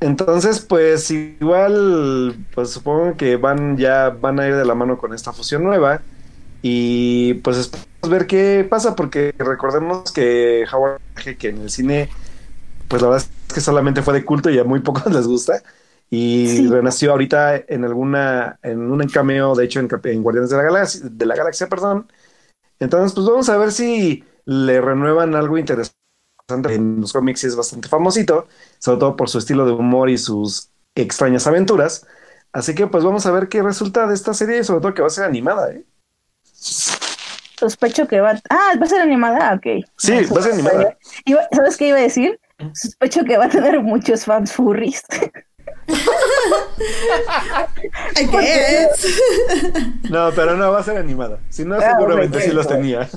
[0.00, 5.12] Entonces, pues igual, pues supongo que van ya van a ir de la mano con
[5.12, 6.02] esta fusión nueva
[6.62, 11.00] y pues esperamos ver qué pasa porque recordemos que Howard
[11.38, 12.08] que en el cine,
[12.88, 15.62] pues la verdad es que solamente fue de culto y a muy pocos les gusta
[16.10, 16.68] y Sí.
[16.68, 21.00] renació ahorita en alguna en un cameo, de hecho en, en Guardianes de la Galaxia,
[21.04, 22.10] de la Galaxia, perdón.
[22.80, 25.94] Entonces, pues vamos a ver si le renuevan algo interesante
[26.70, 28.46] en los cómics es bastante famosito
[28.78, 32.06] sobre todo por su estilo de humor y sus extrañas aventuras.
[32.52, 35.02] Así que pues vamos a ver qué resulta de esta serie y sobre todo que
[35.02, 35.84] va a ser animada, ¿eh?
[37.58, 38.40] Sospecho que va.
[38.50, 39.84] Ah, va a ser animada, ok.
[39.96, 40.96] Sí, No, va a ser animada.
[41.26, 42.38] Iba- ¿Sabes qué iba a decir?
[42.74, 45.02] Sospecho que va a tener muchos fans furries.
[50.10, 51.38] No, pero no, va a ser animada.
[51.48, 53.08] Si no, Ah, seguramente sí los tenía.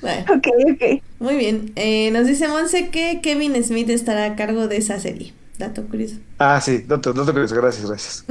[0.00, 1.02] Bueno, ok, ok.
[1.18, 1.72] muy bien.
[1.76, 5.32] Eh, nos dice Monse que Kevin Smith estará a cargo de esa serie.
[5.58, 6.16] Dato curioso.
[6.38, 8.24] Ah, sí, no te preocupes, gracias, gracias.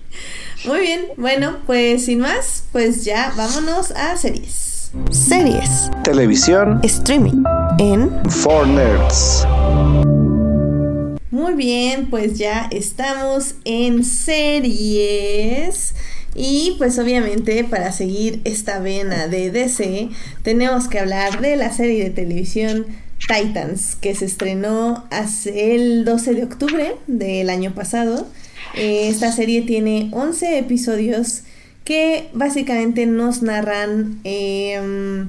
[0.64, 4.75] Muy bien, bueno, pues sin más, pues ya vámonos a series.
[5.10, 5.90] Series.
[6.04, 7.44] Televisión Streaming.
[7.78, 8.10] En.
[8.30, 9.46] for Nerds.
[11.30, 15.94] Muy bien, pues ya estamos en series.
[16.34, 20.10] Y pues obviamente para seguir esta vena de DC
[20.42, 22.86] tenemos que hablar de la serie de televisión
[23.26, 28.26] Titans que se estrenó hace el 12 de octubre del año pasado.
[28.74, 31.42] Eh, esta serie tiene 11 episodios
[31.86, 35.28] que básicamente nos narran em,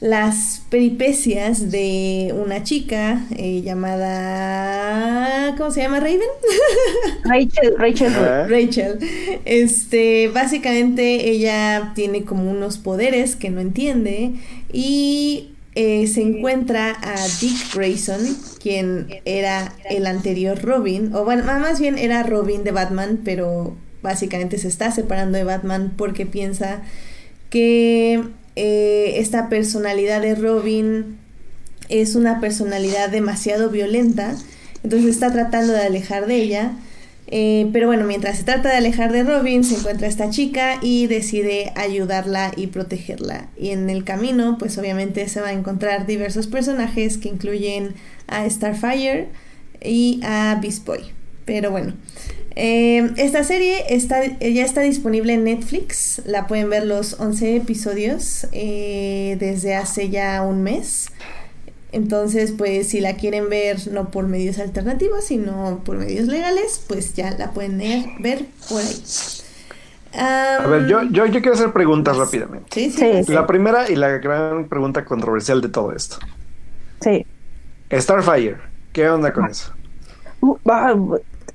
[0.00, 5.56] las peripecias de una chica eh, llamada...
[5.58, 5.98] ¿Cómo se llama?
[5.98, 6.20] Raven.
[7.24, 8.14] Rachel, Rachel.
[8.48, 8.98] Rachel.
[9.44, 14.34] Este, básicamente ella tiene como unos poderes que no entiende
[14.72, 18.20] y eh, se encuentra a Dick Grayson,
[18.62, 24.58] quien era el anterior Robin, o bueno, más bien era Robin de Batman, pero básicamente
[24.58, 26.82] se está separando de Batman porque piensa
[27.50, 28.22] que
[28.56, 31.18] eh, esta personalidad de Robin
[31.88, 34.36] es una personalidad demasiado violenta,
[34.82, 36.72] entonces está tratando de alejar de ella.
[37.30, 41.08] Eh, pero bueno, mientras se trata de alejar de Robin, se encuentra esta chica y
[41.08, 43.48] decide ayudarla y protegerla.
[43.58, 47.94] Y en el camino, pues obviamente se va a encontrar diversos personajes que incluyen
[48.28, 49.28] a Starfire
[49.82, 51.00] y a Beast Boy.
[51.44, 51.94] Pero bueno,
[52.60, 56.20] eh, esta serie está, ya está disponible en Netflix.
[56.26, 61.12] La pueden ver los 11 episodios eh, desde hace ya un mes.
[61.92, 67.14] Entonces, pues si la quieren ver no por medios alternativos, sino por medios legales, pues
[67.14, 69.04] ya la pueden ver, por ahí.
[70.14, 72.66] a ver, yo, yo, yo, quiero hacer preguntas rápidamente.
[72.72, 76.18] Sí, sí, La primera y la gran pregunta controversial de todo esto.
[77.00, 77.24] Sí.
[77.92, 78.56] Starfire,
[78.92, 79.72] ¿qué onda con eso?
[80.40, 80.58] Uh,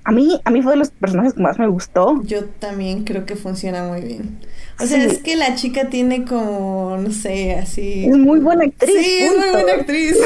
[0.06, 2.22] a mí, a mí fue de los personajes que más me gustó.
[2.24, 4.40] Yo también creo que funciona muy bien.
[4.80, 8.06] O sea, es que la chica tiene como, no sé, así.
[8.06, 8.92] Es muy buena actriz.
[8.92, 10.18] Sí, es muy buena actriz.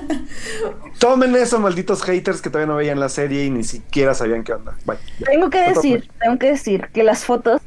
[0.98, 4.54] Tomen eso, malditos haters que todavía no veían la serie y ni siquiera sabían qué
[4.54, 4.74] onda.
[5.24, 7.60] tengo que decir, tengo que decir que las fotos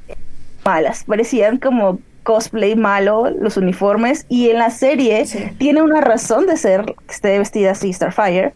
[0.65, 5.25] malas, parecían como cosplay malo, los uniformes, y en la serie
[5.57, 8.53] tiene una razón de ser que esté vestida así Starfire.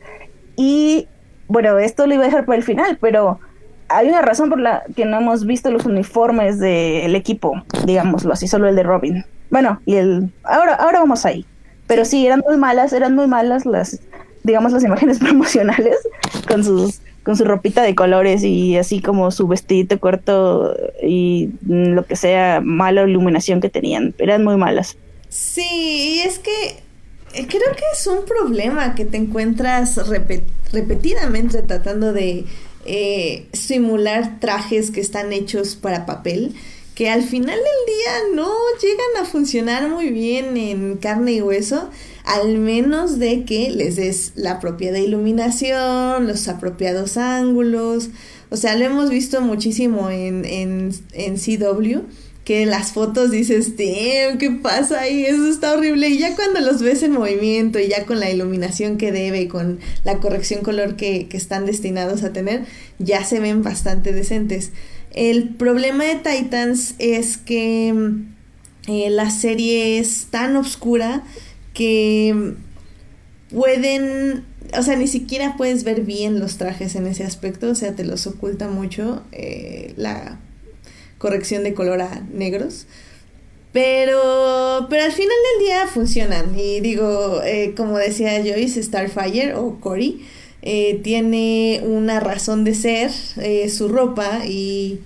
[0.56, 1.08] Y
[1.54, 3.40] bueno, esto lo iba a dejar para el final, pero
[3.88, 8.48] hay una razón por la que no hemos visto los uniformes del equipo, digámoslo así,
[8.48, 9.24] solo el de Robin.
[9.52, 11.46] Bueno, y el ahora ahora vamos ahí.
[11.86, 14.00] Pero sí, eran muy malas, eran muy malas las
[14.42, 15.96] digamos las imágenes promocionales
[16.48, 22.04] con sus con su ropita de colores y así como su vestidito corto y lo
[22.08, 24.98] que sea, mala iluminación que tenían, eran muy malas.
[25.30, 26.83] Sí, es que
[27.34, 32.46] creo que es un problema que te encuentras repetidamente tratando de
[32.86, 36.54] eh, simular trajes que están hechos para papel,
[36.96, 41.90] que al final del día no llegan a funcionar muy bien en carne y hueso,
[42.24, 48.10] al menos de que les des la apropiada iluminación, los apropiados ángulos.
[48.52, 52.02] O sea, lo hemos visto muchísimo en, en, en CW
[52.44, 55.26] que las fotos dices, damn, ¿qué pasa ahí?
[55.26, 56.10] Eso está horrible.
[56.10, 59.80] Y ya cuando los ves en movimiento y ya con la iluminación que debe, con
[60.04, 62.66] la corrección color que, que están destinados a tener,
[63.00, 64.72] ya se ven bastante decentes.
[65.14, 67.94] El problema de Titans es que
[68.88, 71.24] eh, la serie es tan oscura
[71.74, 72.56] que
[73.50, 74.44] pueden,
[74.78, 78.04] o sea, ni siquiera puedes ver bien los trajes en ese aspecto, o sea, te
[78.04, 80.40] los oculta mucho eh, la
[81.24, 82.86] corrección de color a negros.
[83.72, 86.60] Pero, pero al final del día funcionan.
[86.60, 90.22] Y digo, eh, como decía Joyce, Starfire o Cory
[90.62, 95.00] eh, tiene una razón de ser, eh, su ropa y,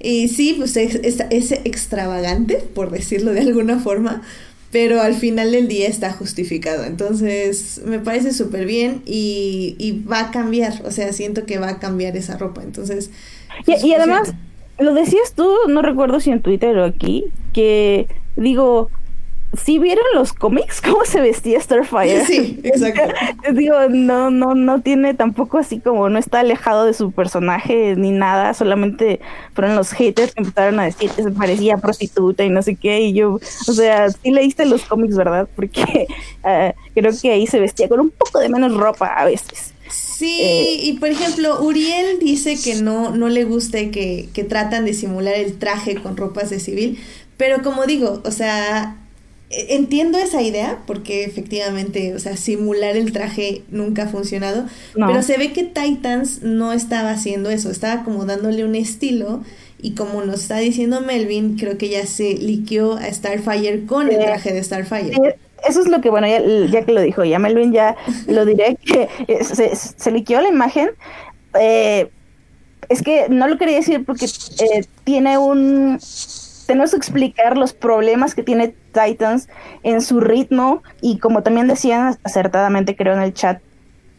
[0.00, 0.98] y sí, pues es,
[1.30, 4.22] es, extravagante, por decirlo de alguna forma,
[4.70, 6.84] pero al final del día está justificado.
[6.84, 11.68] Entonces, me parece súper bien y, y, va a cambiar, o sea, siento que va
[11.68, 12.62] a cambiar esa ropa.
[12.62, 13.10] Entonces...
[13.66, 14.32] y, y además
[14.82, 18.06] lo decías tú, no recuerdo si en Twitter o aquí, que
[18.36, 18.90] digo,
[19.54, 22.24] si vieron los cómics cómo se vestía Starfire.
[22.24, 23.12] Sí, exacto.
[23.52, 28.10] Digo, no, no, no tiene tampoco así como no está alejado de su personaje ni
[28.10, 29.20] nada, solamente
[29.54, 33.00] fueron los haters que empezaron a decir que se parecía prostituta y no sé qué,
[33.00, 35.48] y yo, o sea, sí leíste los cómics, ¿verdad?
[35.54, 36.06] Porque
[36.44, 39.71] ah, creo que ahí se vestía con un poco de menos ropa a veces.
[39.90, 44.84] Sí, eh, y por ejemplo, Uriel dice que no, no le gusta que, que tratan
[44.84, 46.98] de simular el traje con ropas de civil,
[47.36, 48.96] pero como digo, o sea,
[49.50, 55.22] e, entiendo esa idea, porque efectivamente, o sea, simular el traje nunca ha funcionado, pero
[55.22, 59.42] se ve que Titans no estaba haciendo eso, estaba como dándole un estilo
[59.80, 64.18] y como nos está diciendo Melvin, creo que ya se liqueó a Starfire con el
[64.20, 67.96] traje de Starfire eso es lo que, bueno, ya, que lo dijo, ya Melvin ya
[68.26, 70.90] lo diré, que eh, se, se liqueó la imagen.
[71.60, 72.10] Eh,
[72.88, 75.98] es que no lo quería decir porque eh, tiene un...
[76.66, 79.48] Tenemos que explicar los problemas que tiene Titans
[79.82, 83.60] en su ritmo y como también decían acertadamente creo en el chat,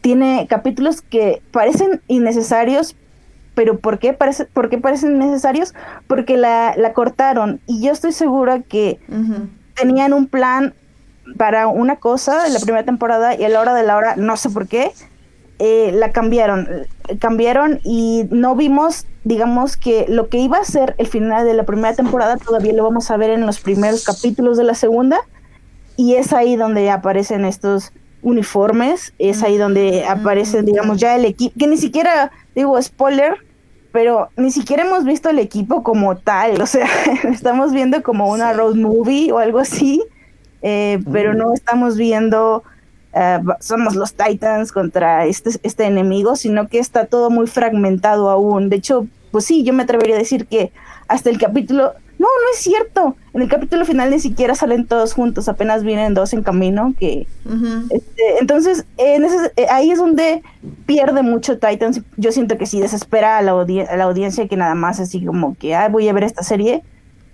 [0.02, 2.96] tiene capítulos que parecen innecesarios,
[3.54, 5.72] pero ¿por qué, parece, ¿por qué parecen innecesarios?
[6.06, 9.00] Porque la, la cortaron y yo estoy segura que
[9.74, 10.74] tenían un plan
[11.36, 14.36] para una cosa en la primera temporada y a la hora de la hora, no
[14.36, 14.92] sé por qué,
[15.58, 16.68] eh, la cambiaron.
[17.18, 21.64] Cambiaron y no vimos, digamos, que lo que iba a ser el final de la
[21.64, 25.20] primera temporada todavía lo vamos a ver en los primeros capítulos de la segunda.
[25.96, 31.54] Y es ahí donde aparecen estos uniformes, es ahí donde aparecen, digamos, ya el equipo,
[31.58, 33.36] que ni siquiera, digo, spoiler,
[33.92, 36.88] pero ni siquiera hemos visto el equipo como tal, o sea,
[37.30, 40.02] estamos viendo como una road movie o algo así,
[40.66, 42.64] eh, pero no estamos viendo
[43.12, 48.70] eh, somos los Titans contra este, este enemigo, sino que está todo muy fragmentado aún.
[48.70, 50.72] De hecho, pues sí, yo me atrevería a decir que
[51.06, 53.14] hasta el capítulo, no, no es cierto.
[53.34, 56.94] En el capítulo final ni siquiera salen todos juntos, apenas vienen dos en camino.
[56.98, 57.26] Que,
[57.90, 60.42] este, entonces, en ese, eh, ahí es donde
[60.86, 62.00] pierde mucho Titans.
[62.16, 65.56] Yo siento que sí desespera a la, a la audiencia que nada más así como
[65.56, 66.82] que voy a ver esta serie.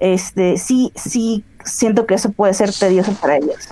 [0.00, 3.68] Este, sí, sí, siento que eso puede ser tedioso para ellos.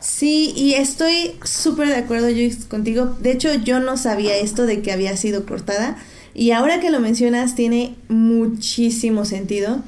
[0.00, 2.28] Sí, y estoy súper de acuerdo
[2.68, 3.16] contigo.
[3.20, 5.96] De hecho, yo no sabía esto de que había sido cortada.
[6.34, 9.82] Y ahora que lo mencionas, tiene muchísimo sentido.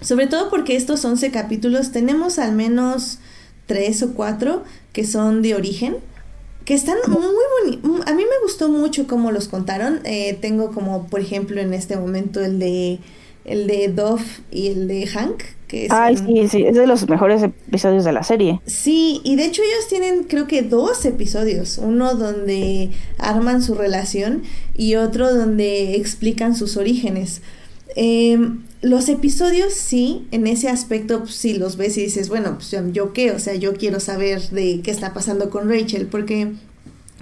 [0.00, 3.18] Sobre todo porque estos 11 capítulos tenemos al menos
[3.66, 5.96] 3 o 4 que son de origen.
[6.64, 7.22] Que están muy
[7.62, 8.08] bonitos.
[8.08, 10.00] A mí me gustó mucho cómo los contaron.
[10.02, 12.98] Eh, tengo como, por ejemplo, en este momento el de
[13.46, 15.42] el de Dove y el de Hank.
[15.68, 18.60] Que Ay, sí, sí, es de los mejores episodios de la serie.
[18.66, 24.42] Sí, y de hecho ellos tienen creo que dos episodios, uno donde arman su relación
[24.76, 27.40] y otro donde explican sus orígenes.
[27.96, 32.76] Em, los episodios sí, en ese aspecto pues, sí los ves y dices, bueno, pues
[32.92, 36.52] yo qué, o sea, yo quiero saber de qué está pasando con Rachel, porque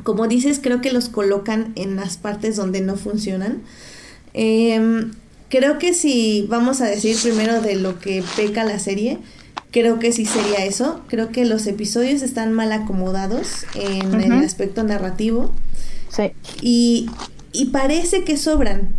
[0.03, 3.62] como dices, creo que los colocan en las partes donde no funcionan.
[4.35, 5.07] Eh,
[5.55, 9.18] Creo que si vamos a decir primero de lo que peca la serie,
[9.70, 11.02] creo que sí sería eso.
[11.07, 15.55] Creo que los episodios están mal acomodados en el aspecto narrativo.
[16.09, 16.32] Sí.
[16.61, 17.09] Y,
[17.52, 18.96] y parece que sobran.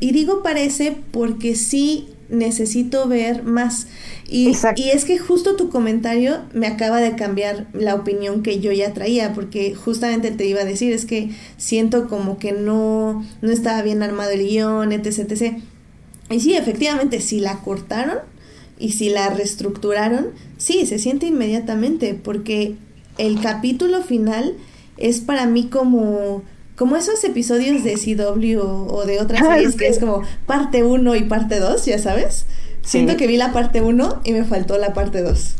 [0.00, 3.86] Y digo parece porque sí necesito ver más.
[4.28, 8.72] Y, y, es que justo tu comentario me acaba de cambiar la opinión que yo
[8.72, 13.52] ya traía, porque justamente te iba a decir, es que siento como que no, no
[13.52, 15.62] estaba bien armado el guion, etc, etc.
[16.32, 18.18] Y sí, efectivamente, si la cortaron
[18.78, 22.74] y si la reestructuraron, sí, se siente inmediatamente, porque
[23.18, 24.54] el capítulo final
[24.96, 26.42] es para mí como,
[26.76, 31.16] como esos episodios de CW o, de otras ah, series que es como parte 1
[31.16, 32.46] y parte 2, ya sabes.
[32.82, 35.54] Siento que vi la parte 1 y me faltó la parte 2.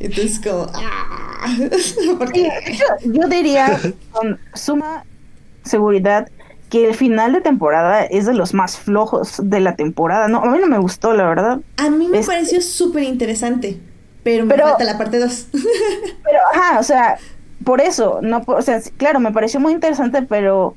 [0.00, 0.66] Entonces como...
[0.74, 1.56] ¡ah!
[3.04, 5.04] yo diría con suma
[5.64, 6.28] seguridad
[6.76, 10.28] que el final de temporada es de los más flojos de la temporada.
[10.28, 11.60] No, a mí no me gustó, la verdad.
[11.78, 13.80] A mí me pareció súper interesante,
[14.22, 15.48] pero me falta la parte 2.
[15.52, 17.16] pero, ajá, o sea,
[17.64, 20.74] por eso, no, o sea, claro, me pareció muy interesante, pero,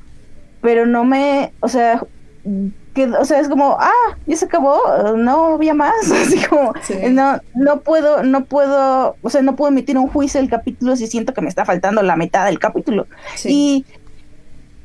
[0.62, 2.02] pero no me, o sea,
[2.94, 4.80] que, o sea, es como, ah, ya se acabó,
[5.18, 6.74] no había más, así como,
[7.10, 11.08] no, no puedo, no puedo, o sea, no puedo emitir un juicio del capítulo si
[11.08, 13.08] siento que me está faltando la mitad del capítulo.
[13.44, 13.86] Y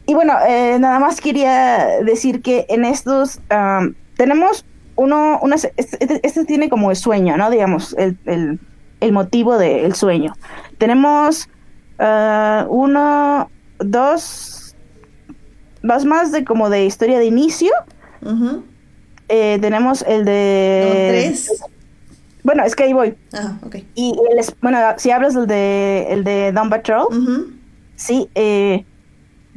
[0.07, 3.41] y bueno, eh, nada más quería decir que en estos
[4.17, 4.65] tenemos
[4.97, 7.51] uno, una, este, tiene como el sueño, ¿no?
[7.51, 8.61] Digamos, el, el,
[9.01, 10.35] el motivo del sueño.
[10.79, 11.49] Tenemos
[11.99, 14.77] uh, uno, dos,
[15.83, 17.73] dos más de como de historia de inicio.
[19.29, 21.09] eh, tenemos el de...
[21.09, 21.51] tres.
[22.43, 23.17] Bueno, es que ahí voy.
[23.33, 23.77] Ah, ok.
[23.95, 27.07] Y el, bueno, si hablas del de, el de Down Patrol,
[27.97, 28.85] sí, eh,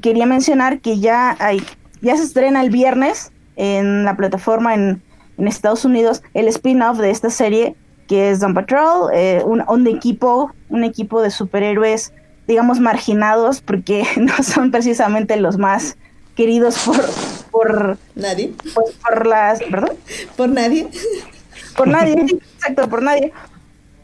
[0.02, 1.62] quería mencionar que ya hay,
[2.02, 5.02] ya se estrena el viernes en la plataforma en,
[5.38, 7.76] Estados Unidos el spin-off de esta serie
[8.08, 12.12] que es Doom Patrol, eh, un, equipo, un equipo de superhéroes,
[12.48, 15.96] digamos marginados, porque no son precisamente los más
[16.36, 17.04] queridos por
[17.58, 19.98] por nadie, pues, por las, perdón,
[20.36, 20.88] por nadie,
[21.76, 22.14] por nadie,
[22.56, 23.34] exacto, por nadie.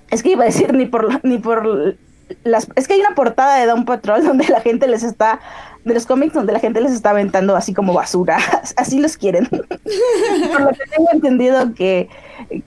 [0.09, 1.95] Es que iba a decir ni por ni por
[2.43, 5.39] las, es que hay una portada de Doom Patrol donde la gente les está
[5.85, 8.37] de los cómics donde la gente les está aventando así como basura,
[8.77, 9.47] así los quieren.
[9.49, 12.09] Por lo que tengo entendido que,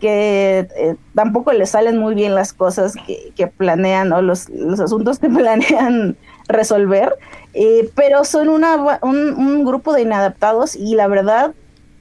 [0.00, 5.18] que eh, tampoco les salen muy bien las cosas que, planean o los, los, asuntos
[5.18, 6.16] que planean
[6.48, 7.14] resolver,
[7.54, 11.54] eh, pero son una, un, un grupo de inadaptados y la verdad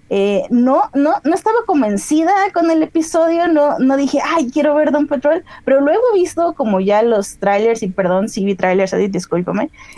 [0.10, 4.92] eh, no, no, no estaba convencida con el episodio, no, no dije, ay, quiero ver
[4.92, 8.94] Don Patrol, pero luego he visto como ya los trailers, y perdón si vi trailers,
[8.94, 9.72] así, discúlpame.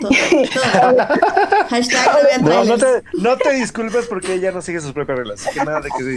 [3.18, 5.46] no, te, disculpes porque ella no sigue sus propias reglas.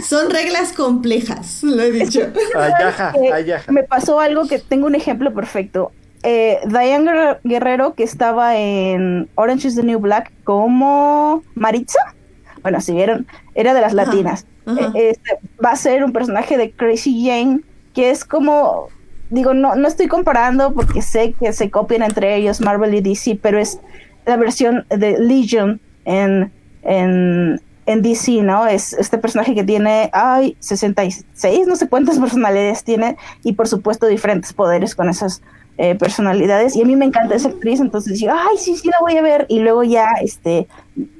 [0.06, 2.20] Son reglas complejas, lo he dicho.
[3.68, 5.92] Me pasó algo que tengo un ejemplo perfecto.
[6.22, 12.14] Eh, Diane Guerrero, que estaba en Orange is the New Black como Maritza
[12.62, 14.46] bueno, si vieron, era de las latinas.
[14.66, 17.60] E, este, va a ser un personaje de Crazy Jane,
[17.94, 18.88] que es como,
[19.30, 23.38] digo, no, no estoy comparando porque sé que se copian entre ellos Marvel y DC,
[23.42, 23.80] pero es
[24.24, 26.52] la versión de Legion en,
[26.82, 28.66] en, en DC, ¿no?
[28.66, 34.06] Es este personaje que tiene, ay, 66, no sé cuántas personalidades tiene, y por supuesto
[34.06, 35.42] diferentes poderes con esas
[35.82, 36.76] eh, personalidades.
[36.76, 39.22] Y a mí me encanta esa actriz, entonces digo, ay, sí, sí, la voy a
[39.22, 39.46] ver.
[39.48, 40.68] Y luego ya, este,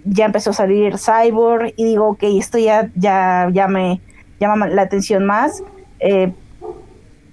[0.04, 4.00] ya empezó a salir Cyborg, y digo, ok, esto ya, ya, ya me
[4.38, 5.64] llama la atención más.
[5.98, 6.32] Eh,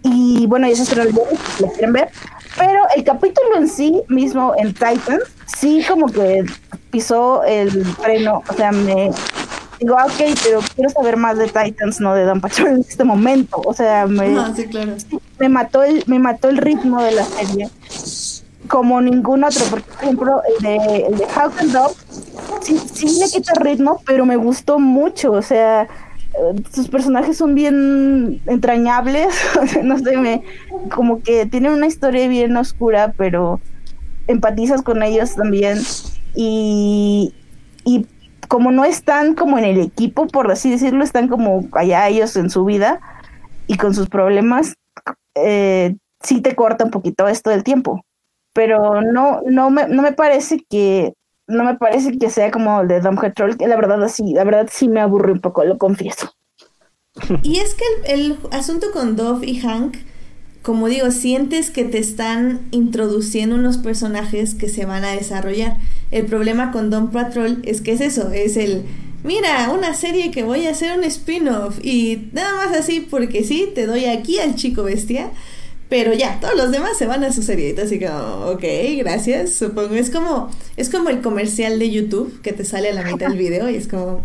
[0.01, 2.09] y bueno, y eso es lo que quieren ver.
[2.57, 6.45] Pero el capítulo en sí mismo en Titan, sí como que
[6.89, 9.11] pisó el freno, o sea, me
[9.80, 13.03] digo, ah, ok, pero quiero saber más de Titans, no de Dan Patrol en este
[13.03, 14.36] momento, o sea, me,
[15.39, 17.69] me mató el, me mató el ritmo de la serie
[18.67, 21.95] como ningún otro, porque por ejemplo el de, el de Hawk and Dog
[22.61, 25.88] sí, sí le quita ritmo, pero me gustó mucho, o sea,
[26.73, 29.34] sus personajes son bien entrañables,
[29.84, 30.43] no sé, me,
[30.93, 33.59] como que tienen una historia bien oscura, pero
[34.27, 35.80] empatizas con ellos también.
[36.36, 37.34] Y,
[37.84, 38.05] y
[38.50, 42.50] como no están como en el equipo, por así decirlo, están como allá ellos en
[42.50, 43.00] su vida
[43.68, 44.74] y con sus problemas,
[45.36, 48.04] eh, sí te corta un poquito esto del tiempo.
[48.54, 51.14] Pero no, no me, no me parece que
[51.47, 54.43] no me parece que sea como el de Dom Troll, que la verdad así, la
[54.43, 56.32] verdad sí me aburre un poco, lo confieso.
[57.41, 59.97] Y es que el, asunto con Dove y Hank,
[60.62, 65.78] como digo, sientes que te están introduciendo unos personajes que se van a desarrollar.
[66.12, 68.84] El problema con Dom Patrol es que es eso, es el,
[69.24, 73.70] mira, una serie que voy a hacer un spin-off y nada más así porque sí,
[73.74, 75.32] te doy aquí al chico bestia
[75.89, 78.64] pero ya, todos los demás se van a su seriedita, así como, ok,
[78.99, 79.95] gracias, supongo.
[79.95, 83.39] Es como, es como el comercial de YouTube que te sale a la mitad del
[83.39, 84.24] video y es como,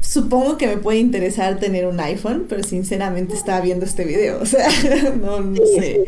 [0.00, 4.46] supongo que me puede interesar tener un iPhone, pero sinceramente estaba viendo este video, o
[4.46, 4.68] sea,
[5.20, 6.06] no, no sé.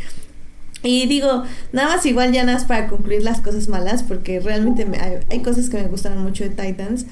[0.85, 4.85] Y digo, nada más igual ya nada más para concluir las cosas malas, porque realmente
[5.01, 7.07] hay, hay, cosas que me gustan mucho de Titans.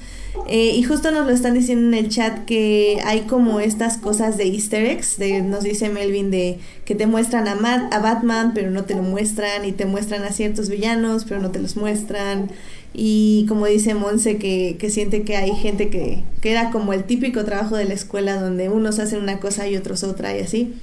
[0.47, 4.35] Eh, y justo nos lo están diciendo en el chat que hay como estas cosas
[4.35, 8.71] de easter eggs, de, nos dice Melvin, de que te muestran a, a Batman, pero
[8.71, 12.49] no te lo muestran, y te muestran a ciertos villanos, pero no te los muestran.
[12.93, 17.05] Y como dice Monse, que, que siente que hay gente que, que era como el
[17.05, 20.73] típico trabajo de la escuela, donde unos hacen una cosa y otros otra y así.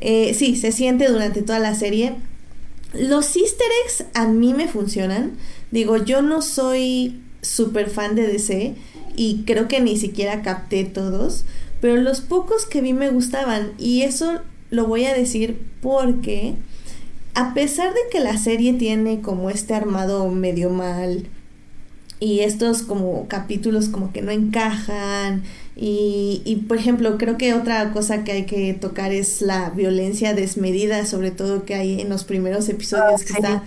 [0.00, 2.14] Eh, sí, se siente durante toda la serie.
[2.92, 5.32] Los easter eggs a mí me funcionan.
[5.70, 8.74] Digo, yo no soy súper fan de DC
[9.16, 11.44] y creo que ni siquiera capté todos,
[11.80, 14.40] pero los pocos que vi me gustaban y eso
[14.70, 16.54] lo voy a decir porque
[17.34, 21.28] a pesar de que la serie tiene como este armado medio mal
[22.20, 25.42] y estos como capítulos como que no encajan.
[25.80, 30.34] Y, y, por ejemplo creo que otra cosa que hay que tocar es la violencia
[30.34, 33.62] desmedida sobre todo que hay en los primeros episodios que está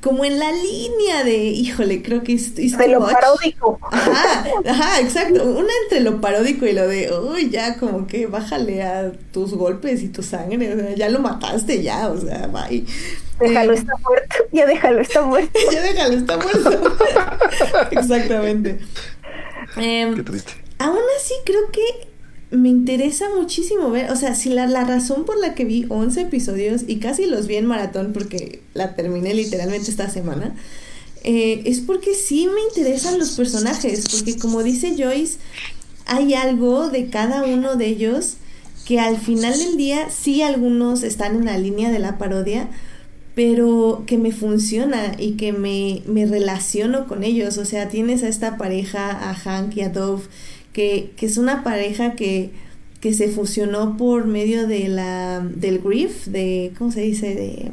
[0.00, 2.54] como en la línea de, híjole, creo que es...
[2.54, 3.78] de lo paródico.
[3.90, 5.44] Ajá, ajá, exacto.
[5.44, 10.02] Una entre lo paródico y lo de, uy, ya como que bájale a tus golpes
[10.02, 12.84] y tu sangre, o sea, ya lo mataste ya, o sea, bye.
[13.38, 15.60] Déjalo, eh, está muerto, ya déjalo, está muerto.
[15.72, 16.96] ya déjalo, está muerto.
[17.90, 18.78] Exactamente.
[19.76, 20.52] Em, Qué triste.
[20.78, 22.09] Aún así, creo que
[22.50, 26.22] me interesa muchísimo ver, o sea, si la, la, razón por la que vi 11
[26.22, 30.56] episodios y casi los vi en maratón porque la terminé literalmente esta semana,
[31.22, 35.38] eh, es porque sí me interesan los personajes, porque como dice Joyce,
[36.06, 38.36] hay algo de cada uno de ellos
[38.84, 42.68] que al final del día sí algunos están en la línea de la parodia,
[43.36, 48.28] pero que me funciona y que me, me relaciono con ellos, o sea, tienes a
[48.28, 50.24] esta pareja, a Hank y a Dove,
[50.72, 52.50] que, es una pareja que,
[53.00, 57.34] que se fusionó por medio de la del grief, de, ¿cómo se dice?
[57.34, 57.70] De,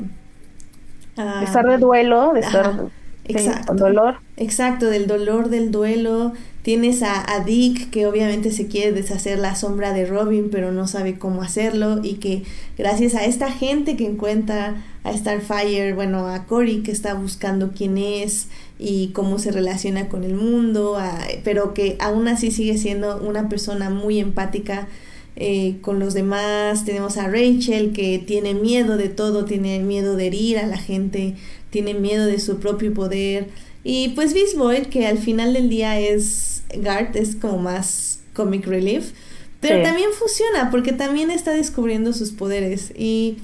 [1.22, 2.90] uh, estar de duelo, de estar
[3.26, 4.16] exacto, dolor.
[4.38, 6.34] Exacto, del dolor del duelo.
[6.62, 10.86] Tienes a, a, Dick que obviamente se quiere deshacer la sombra de Robin, pero no
[10.88, 12.44] sabe cómo hacerlo y que
[12.78, 17.98] gracias a esta gente que encuentra a Starfire, bueno, a Cory que está buscando quién
[17.98, 18.50] es,
[18.80, 20.98] y cómo se relaciona con el mundo,
[21.44, 24.88] pero que aún así sigue siendo una persona muy empática
[25.36, 26.86] eh, con los demás.
[26.86, 31.36] Tenemos a Rachel que tiene miedo de todo, tiene miedo de herir a la gente,
[31.70, 33.50] tiene miedo de su propio poder.
[33.84, 38.66] Y pues Beast Boy, que al final del día es Garth, es como más comic
[38.68, 39.12] relief,
[39.60, 43.38] pero también funciona porque también está descubriendo sus poderes y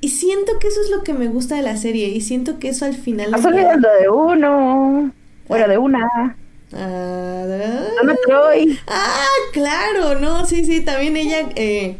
[0.00, 2.08] y siento que eso es lo que me gusta de la serie.
[2.08, 3.26] Y siento que eso al final.
[3.26, 5.12] Estás olvidando de uno.
[5.48, 6.36] Bueno, de una.
[6.72, 8.78] Ah, no Troy.
[8.86, 11.96] Ah, claro, no, sí, sí, también ella, eh,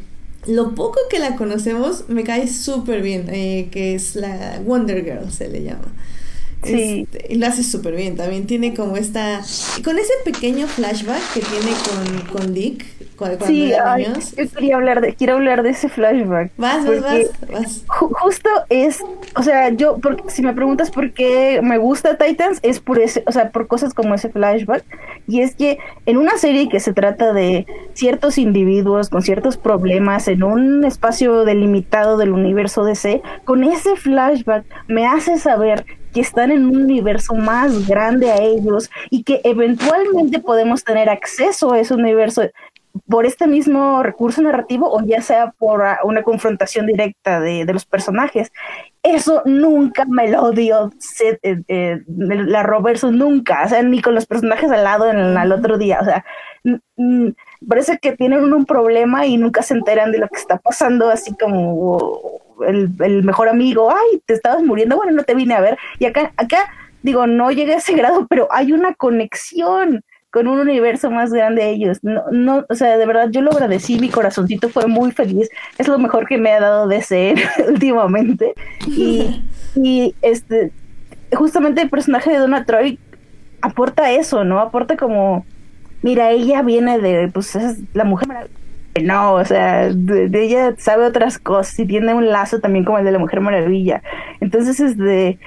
[0.47, 5.33] lo poco que la conocemos me cae súper bien, eh, que es la Wonder Girl,
[5.33, 5.93] se le llama.
[6.63, 7.07] Sí.
[7.13, 8.17] Este, lo hace súper bien.
[8.17, 9.43] También tiene como esta.
[9.85, 12.85] Con ese pequeño flashback que tiene con, con Dick
[13.19, 16.53] cuando, sí, yo quería hablar de, quiero hablar de ese flashback.
[16.57, 17.03] Vas, vas,
[17.51, 19.03] vas, justo es,
[19.35, 23.25] o sea, yo, porque, si me preguntas por qué me gusta Titans, es por ese,
[23.27, 24.85] o sea, por cosas como ese flashback.
[25.27, 30.29] Y es que en una serie que se trata de ciertos individuos con ciertos problemas
[30.29, 36.51] en un espacio delimitado del universo DC, con ese flashback me hace saber que están
[36.51, 41.95] en un universo más grande a ellos y que eventualmente podemos tener acceso a ese
[41.95, 42.43] universo
[43.09, 47.85] por este mismo recurso narrativo o ya sea por ah, una confrontación directa de, los
[47.85, 48.53] personajes.
[49.03, 50.91] Eso nunca me lo dio
[51.21, 55.53] eh, eh, la Robertson, nunca, o sea, ni con los personajes al lado en, el
[55.53, 56.25] otro día, o sea,
[57.67, 61.35] parece que tienen un problema y nunca se enteran de lo que está pasando, así
[61.37, 65.79] como el, el mejor amigo, ay, te estabas muriendo, bueno, no te vine a ver,
[65.99, 66.71] y acá, acá,
[67.03, 71.63] digo, no llegué a ese grado, pero hay una conexión, con un universo más grande
[71.63, 71.99] a ellos.
[72.03, 75.49] No, no, o sea, de verdad yo lo agradecí, mi corazoncito fue muy feliz.
[75.79, 78.55] Es lo mejor que me ha dado de ser últimamente.
[78.87, 79.43] Y,
[79.75, 80.73] y este,
[81.33, 82.99] justamente el personaje de Donna Troy
[83.61, 84.61] aporta eso, ¿no?
[84.61, 85.47] Aporta como,
[86.03, 88.29] mira, ella viene de, pues es la mujer
[89.03, 93.05] no, o sea, de, ella sabe otras cosas y tiene un lazo también como el
[93.05, 94.03] de la Mujer Maravilla.
[94.41, 95.39] Entonces, es de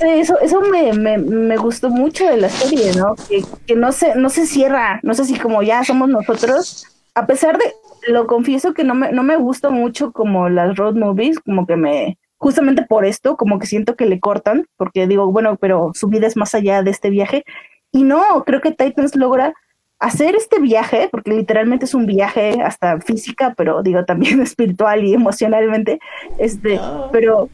[0.00, 3.14] eso, eso me, me, me, gustó mucho de la serie, ¿no?
[3.28, 7.26] Que, que, no se, no se cierra, no sé si como ya somos nosotros, a
[7.26, 7.64] pesar de,
[8.08, 11.76] lo confieso que no me, no me gusta mucho como las road movies, como que
[11.76, 16.08] me, justamente por esto, como que siento que le cortan, porque digo, bueno, pero su
[16.08, 17.44] vida es más allá de este viaje.
[17.92, 19.54] Y no, creo que Titans logra
[20.02, 25.14] hacer este viaje, porque literalmente es un viaje hasta física, pero digo también espiritual y
[25.14, 26.00] emocionalmente,
[26.38, 27.08] este, ah.
[27.12, 27.48] pero,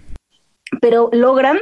[0.81, 1.59] pero logran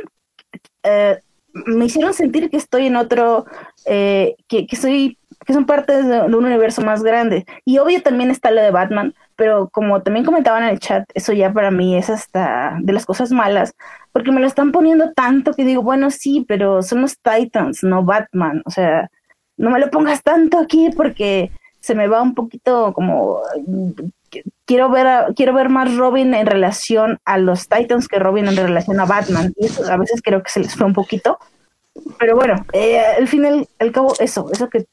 [0.85, 1.19] eh,
[1.67, 3.47] me hicieron sentir que estoy en otro,
[3.87, 7.47] eh, que, que soy, que son parte de, un universo más grande.
[7.65, 11.33] Y obvio también está lo de Batman, pero como también comentaban en el chat, eso
[11.33, 13.75] ya para mí es hasta de las cosas malas,
[14.13, 18.05] porque me lo están poniendo tanto que digo, bueno, sí, pero son los Titans, no
[18.05, 18.63] Batman.
[18.67, 19.11] O sea,
[19.57, 21.51] no me lo pongas tanto aquí porque
[21.81, 23.41] se me va un poquito como
[24.65, 29.01] quiero ver quiero ver más Robin en relación a los Titans que Robin en relación
[29.01, 29.53] a Batman.
[29.57, 31.39] Y eso a veces creo que se les fue un poquito.
[32.19, 34.87] Pero bueno eh, al fin al, cabo eso eso que,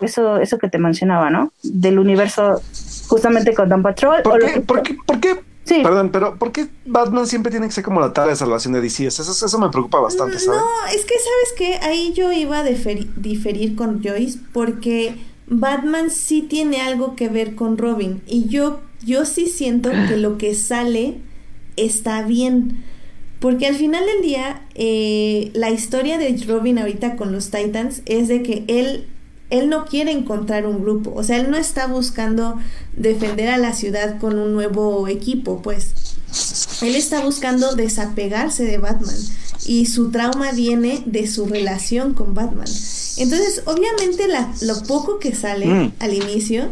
[0.00, 2.62] eso eso que te mencionaba no del universo
[3.08, 5.36] justamente con Don Patrol ¿Por qué, ¿por qué, ¿por qué?
[5.68, 5.80] Sí.
[5.82, 8.80] Perdón, pero ¿por qué Batman siempre tiene que ser como la tabla de salvación de
[8.80, 9.06] DC?
[9.06, 10.60] Eso, eso me preocupa bastante, ¿sabes?
[10.60, 11.86] No, es que, ¿sabes qué?
[11.86, 15.14] Ahí yo iba a diferir con Joyce porque
[15.46, 20.38] Batman sí tiene algo que ver con Robin y yo, yo sí siento que lo
[20.38, 21.18] que sale
[21.76, 22.84] está bien.
[23.40, 28.26] Porque al final del día, eh, la historia de Robin ahorita con los Titans es
[28.26, 29.06] de que él,
[29.50, 31.12] él no quiere encontrar un grupo.
[31.14, 32.58] O sea, él no está buscando
[32.96, 35.92] defender a la ciudad con un nuevo equipo, pues.
[36.82, 39.16] Él está buscando desapegarse de Batman.
[39.66, 42.68] Y su trauma viene de su relación con Batman.
[43.16, 44.26] Entonces, obviamente
[44.62, 45.92] lo poco que sale mm.
[45.98, 46.68] al inicio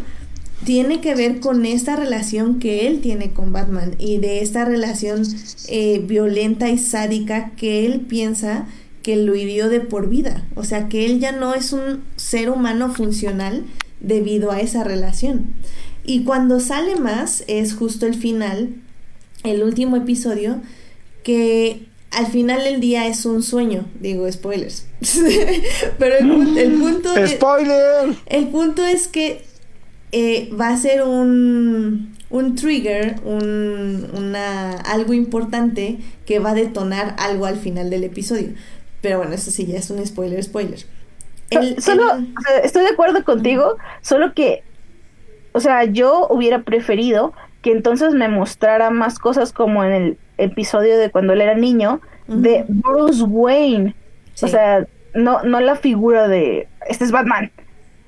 [0.65, 5.23] tiene que ver con esta relación que él tiene con Batman y de esta relación
[5.69, 8.67] eh, violenta y sádica que él piensa
[9.07, 10.43] que lo hirió de por vida.
[10.57, 13.63] O sea, que él ya no es un ser humano funcional
[14.01, 15.55] debido a esa relación.
[16.03, 18.71] Y cuando sale más es justo el final,
[19.45, 20.61] el último episodio,
[21.23, 24.87] que al final del día es un sueño, digo spoilers.
[26.01, 28.13] Pero el, el punto ¡Spoiler!
[28.27, 29.45] el punto es que
[30.11, 37.15] eh, va a ser un, un trigger, un, una, algo importante que va a detonar
[37.21, 38.49] algo al final del episodio.
[39.07, 40.81] Pero bueno, eso sí ya es un spoiler, spoiler.
[41.79, 42.03] solo,
[42.65, 44.65] estoy de acuerdo contigo, solo que,
[45.53, 50.99] o sea, yo hubiera preferido que entonces me mostrara más cosas como en el episodio
[50.99, 53.95] de cuando él era niño, de Bruce Wayne.
[54.43, 57.53] O sea, no, no la figura de este es Batman,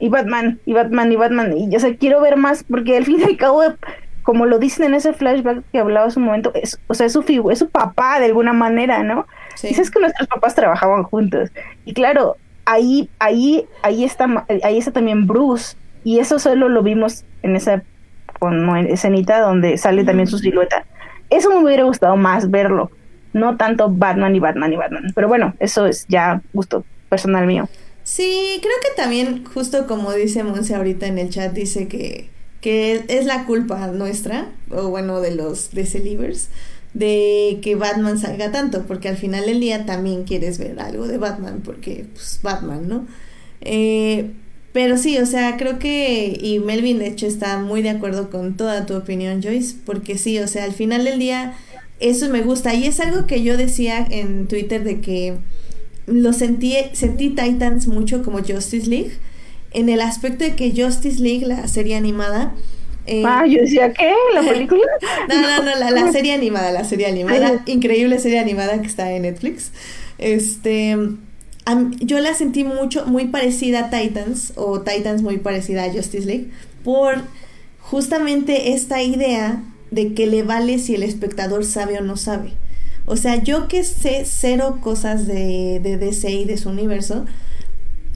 [0.00, 1.56] y Batman, y Batman, y Batman.
[1.56, 3.62] Y yo sea, quiero ver más, porque al fin y al cabo,
[4.24, 7.12] como lo dicen en ese flashback que hablaba hace un momento, es, o sea, es
[7.12, 9.28] su es su papá de alguna manera, ¿no?
[9.62, 11.50] Dices que nuestros papás trabajaban juntos.
[11.84, 15.76] Y claro, ahí, ahí, ahí está, ahí está también Bruce.
[16.04, 17.82] Y eso solo lo vimos en esa
[18.38, 20.84] como escenita donde sale también su silueta.
[21.30, 22.90] Eso me hubiera gustado más verlo,
[23.32, 25.12] no tanto Batman y Batman y Batman.
[25.14, 27.68] Pero bueno, eso es ya gusto personal mío.
[28.04, 32.30] Sí, creo que también, justo como dice Monse ahorita en el chat, dice que,
[32.60, 35.84] que es la culpa nuestra, o bueno, de los de
[36.98, 41.16] de que Batman salga tanto, porque al final del día también quieres ver algo de
[41.16, 43.06] Batman, porque pues Batman, ¿no?
[43.60, 44.32] Eh,
[44.72, 48.56] pero sí, o sea, creo que, y Melvin de hecho está muy de acuerdo con
[48.56, 51.54] toda tu opinión, Joyce, porque sí, o sea, al final del día
[52.00, 55.34] eso me gusta, y es algo que yo decía en Twitter de que
[56.06, 59.12] lo sentí, sentí Titans mucho como Justice League,
[59.72, 62.54] en el aspecto de que Justice League, la serie animada,
[63.08, 64.12] eh, ah, yo decía, ¿qué?
[64.34, 64.82] ¿La película?
[65.28, 69.22] no, no, no, la, serie animada, la serie animada, increíble serie animada que está en
[69.22, 69.72] Netflix.
[70.18, 70.96] Este,
[72.00, 76.50] yo la sentí mucho, muy parecida a Titans, o Titans muy parecida a Justice League,
[76.84, 77.22] por
[77.80, 82.52] justamente esta idea de que le vale si el espectador sabe o no sabe.
[83.06, 87.24] O sea, yo que sé cero cosas de, de DC y de su universo,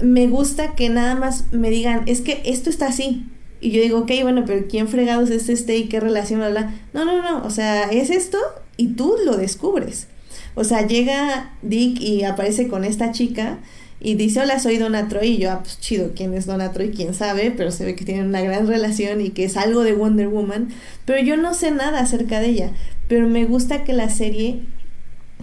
[0.02, 3.24] me gusta que nada más me digan, es que esto está así,
[3.62, 6.74] y yo digo, ok, bueno, pero ¿quién fregados es este y qué relación habla?
[6.92, 8.36] No, no, no, o sea, es esto
[8.76, 10.08] y tú lo descubres.
[10.54, 13.60] O sea, llega Dick y aparece con esta chica
[14.00, 15.28] y dice, hola, soy Donna Troy.
[15.28, 16.90] Y yo, ah, pues chido, ¿quién es Donna Troy?
[16.90, 17.52] ¿Quién sabe?
[17.56, 20.70] Pero se ve que tienen una gran relación y que es algo de Wonder Woman.
[21.04, 22.72] Pero yo no sé nada acerca de ella.
[23.06, 24.62] Pero me gusta que la serie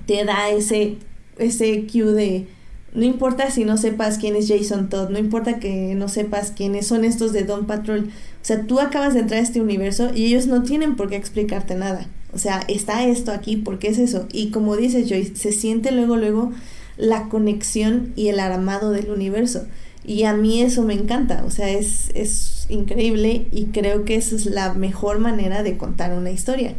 [0.06, 0.98] te da ese,
[1.38, 2.48] ese cue de
[2.94, 6.88] no importa si no sepas quién es Jason Todd, no importa que no sepas quiénes
[6.88, 8.10] son estos de Don Patrol.
[8.42, 11.16] O sea, tú acabas de entrar a este universo y ellos no tienen por qué
[11.16, 12.08] explicarte nada.
[12.34, 14.28] O sea, está esto aquí, ¿por qué es eso?
[14.32, 16.52] Y como dices Joyce, se siente luego, luego
[16.98, 19.66] la conexión y el armado del universo.
[20.06, 24.36] Y a mí eso me encanta, o sea, es, es increíble y creo que esa
[24.36, 26.74] es la mejor manera de contar una historia.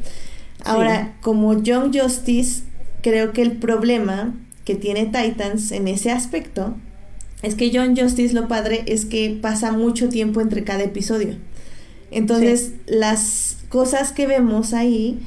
[0.64, 2.62] Ahora, como Young Justice,
[3.02, 4.34] creo que el problema
[4.64, 6.76] que tiene Titans en ese aspecto
[7.42, 11.36] es que John Justice lo padre es que pasa mucho tiempo entre cada episodio.
[12.10, 15.20] Entonces, las cosas que vemos ahí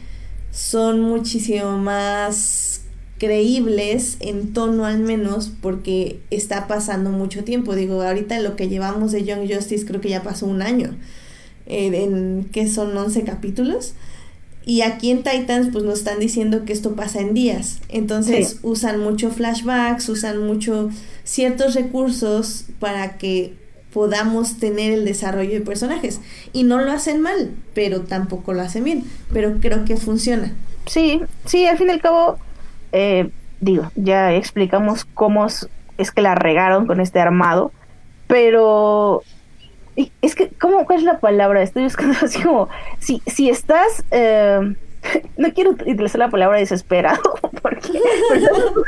[0.52, 2.82] son muchísimo más
[3.18, 7.74] creíbles en tono al menos porque está pasando mucho tiempo.
[7.74, 10.96] Digo, ahorita lo que llevamos de Young Justice creo que ya pasó un año,
[11.66, 13.94] eh, en que son 11 capítulos.
[14.66, 17.80] Y aquí en Titans pues nos están diciendo que esto pasa en días.
[17.90, 20.90] Entonces usan mucho flashbacks, usan mucho
[21.24, 23.54] ciertos recursos para que
[23.94, 26.22] podamos tener el desarrollo de personajes.
[26.52, 29.04] Y no lo hacen mal, pero tampoco lo hacen bien.
[29.32, 30.54] Pero creo que funciona.
[30.86, 32.38] Sí, sí, al fin y al cabo,
[32.92, 33.30] eh,
[33.62, 37.72] digo, ya explicamos cómo es que la regaron con este armado.
[38.28, 39.24] Pero
[40.22, 41.62] es que, ¿cómo, ¿cuál es la palabra?
[41.62, 44.76] Estoy buscando así como, si, si estás, eh,
[45.38, 47.22] no quiero utilizar la palabra desesperado,
[47.62, 48.00] porque,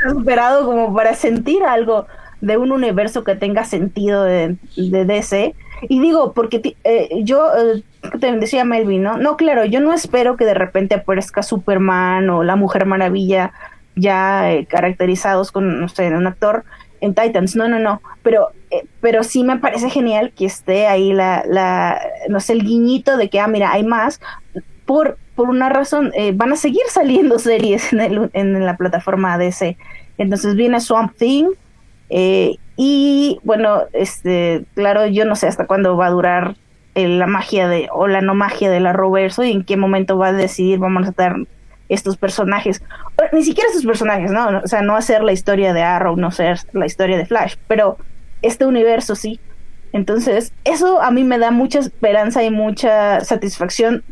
[0.04, 2.06] desesperado como para sentir algo
[2.40, 5.54] de un universo que tenga sentido de, de DC.
[5.88, 7.82] Y digo, porque eh, yo eh,
[8.18, 9.18] te decía Melvin, ¿no?
[9.18, 13.52] No, claro, yo no espero que de repente aparezca Superman o la Mujer Maravilla
[13.94, 16.64] ya caracterizados con, no sé, un actor
[17.00, 21.12] en Titans, no, no, no, pero, eh, pero sí me parece genial que esté ahí
[21.12, 24.20] la, la, no sé, el guiñito de que, ah, mira, hay más,
[24.84, 29.38] por, por una razón, eh, van a seguir saliendo series en, el, en la plataforma
[29.38, 29.76] DC,
[30.18, 31.46] entonces viene Swamp Thing,
[32.08, 36.56] eh, y bueno, este, claro, yo no sé hasta cuándo va a durar
[36.94, 40.28] la magia de, o la no magia de la Roverso y en qué momento va
[40.28, 41.36] a decidir, vamos a estar
[41.88, 42.82] estos personajes,
[43.32, 44.60] ni siquiera estos personajes, ¿no?
[44.62, 47.98] O sea, no hacer la historia de Arrow, no ser la historia de Flash, pero
[48.42, 49.40] este universo sí.
[49.92, 54.02] Entonces, eso a mí me da mucha esperanza y mucha satisfacción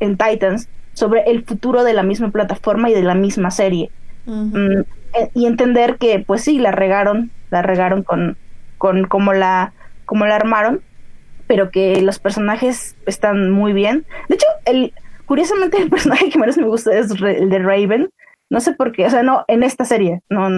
[0.00, 3.90] en Titans sobre el futuro de la misma plataforma y de la misma serie.
[4.26, 4.80] Mm,
[5.14, 8.36] eh, y entender que, pues sí, la regaron, la regaron con,
[8.78, 9.72] con cómo la,
[10.06, 10.80] como la armaron,
[11.46, 14.06] pero que los personajes están muy bien.
[14.28, 14.92] De hecho, el,
[15.28, 18.10] Curiosamente, el personaje que menos me gusta es el de Raven.
[18.50, 20.48] No sé por qué, o sea, no, en esta serie, no,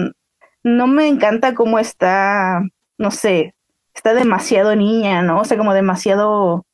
[0.63, 2.61] no me encanta cómo está,
[2.97, 3.53] no sé,
[3.93, 5.41] está demasiado niña, ¿no?
[5.41, 6.65] O sea, como demasiado.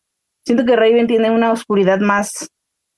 [0.46, 2.50] Siento que Raven tiene una oscuridad más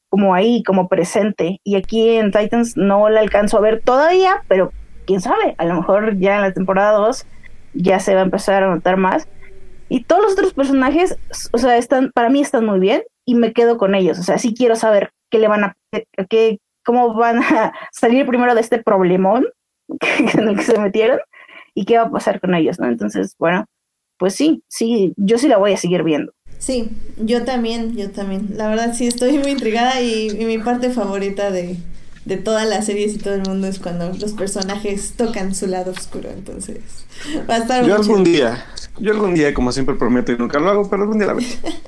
[0.09, 1.61] como ahí, como presente.
[1.63, 4.73] Y aquí en Titans no la alcanzo a ver todavía, pero
[5.07, 7.25] quién sabe, a lo mejor ya en la temporada 2
[7.73, 9.29] ya se va a empezar a notar más.
[9.89, 11.17] Y todos los otros personajes,
[11.51, 14.19] o sea, están, para mí están muy bien y me quedo con ellos.
[14.19, 15.77] O sea, sí quiero saber qué le van a,
[16.29, 19.47] qué, cómo van a salir primero de este problemón
[20.33, 21.19] en el que se metieron
[21.73, 22.87] y qué va a pasar con ellos, ¿no?
[22.87, 23.65] Entonces, bueno,
[24.17, 26.33] pues sí, sí, yo sí la voy a seguir viendo.
[26.57, 28.49] Sí, yo también, yo también.
[28.55, 31.77] La verdad sí estoy muy intrigada y, mi parte favorita de,
[32.25, 35.91] de todas las series y todo el mundo es cuando los personajes tocan su lado
[35.91, 36.29] oscuro.
[36.29, 36.79] Entonces,
[37.49, 38.65] va a estar Yo algún día,
[38.99, 41.47] yo algún día, como siempre prometo y nunca lo hago, pero algún día la veo.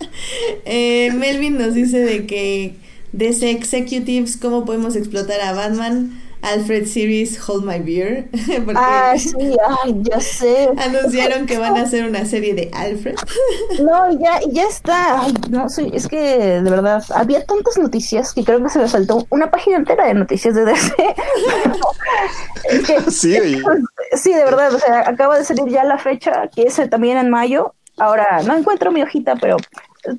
[0.66, 2.76] eh, Melvin nos dice de que
[3.12, 6.22] DC Executives, cómo podemos explotar a Batman.
[6.42, 8.28] Alfred Series Hold My Beer.
[8.76, 10.70] ah, sí, ay, ya sé.
[10.78, 13.16] Anunciaron que van a hacer una serie de Alfred.
[13.82, 15.22] no, ya, ya está.
[15.22, 18.88] Ay, no sé, es que de verdad había tantas noticias que creo que se me
[18.88, 21.16] saltó una página entera de noticias de DC.
[23.10, 23.62] sí,
[24.14, 27.30] sí, de verdad, o sea, acaba de salir ya la fecha, que es también en
[27.30, 27.74] mayo.
[27.98, 29.58] Ahora, no encuentro mi hojita, pero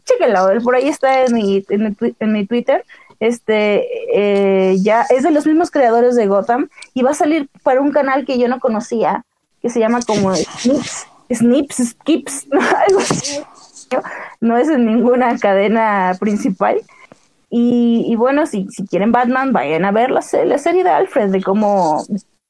[0.04, 2.84] chéquenla, por ahí está en mi, en mi Twitter
[3.26, 7.80] este eh, ya es de los mismos creadores de Gotham y va a salir para
[7.80, 9.24] un canal que yo no conocía
[9.60, 12.46] que se llama como Snips, Snips, Skips.
[14.40, 16.80] No es en ninguna cadena principal.
[17.50, 21.42] Y, bueno, si, si quieren Batman, vayan a ver la, la serie de Alfred, de
[21.42, 22.02] cómo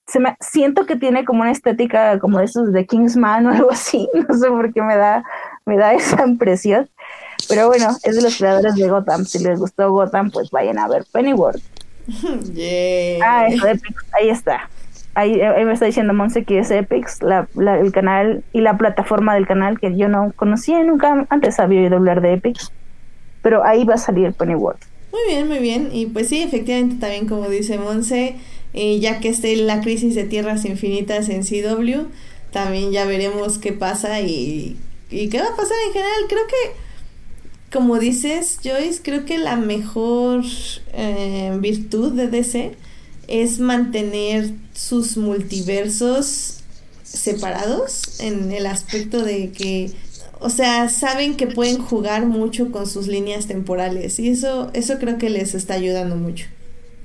[0.07, 4.09] se me, siento que tiene como una estética como esos de Kingsman o algo así,
[4.29, 5.25] no sé por qué me da,
[5.65, 6.89] me da esa impresión.
[7.49, 9.25] Pero bueno, es de los creadores de Gotham.
[9.25, 11.63] Si les gustó Gotham, pues vayan a ver Pennyworth.
[13.25, 14.69] Ah, es Epix, ahí está.
[15.15, 19.47] Ahí, me está diciendo Monse que es Epix, la, el canal y la plataforma del
[19.47, 22.73] canal que yo no conocía nunca antes había oído hablar de Epix.
[23.43, 24.81] Pero ahí va a salir Pennyworth.
[25.13, 25.91] Muy bien, muy bien.
[25.93, 28.37] Y pues sí, efectivamente también como dice Monse,
[28.73, 32.07] eh, ya que esté la crisis de tierras infinitas en CW,
[32.51, 34.79] también ya veremos qué pasa y,
[35.11, 36.23] y qué va a pasar en general.
[36.29, 36.73] Creo que
[37.73, 40.45] como dices, Joyce, creo que la mejor
[40.93, 42.77] eh, virtud de DC
[43.29, 46.59] es mantener sus multiversos
[47.03, 49.91] separados en el aspecto de que,
[50.39, 55.17] o sea, saben que pueden jugar mucho con sus líneas temporales y eso, eso creo
[55.17, 56.47] que les está ayudando mucho,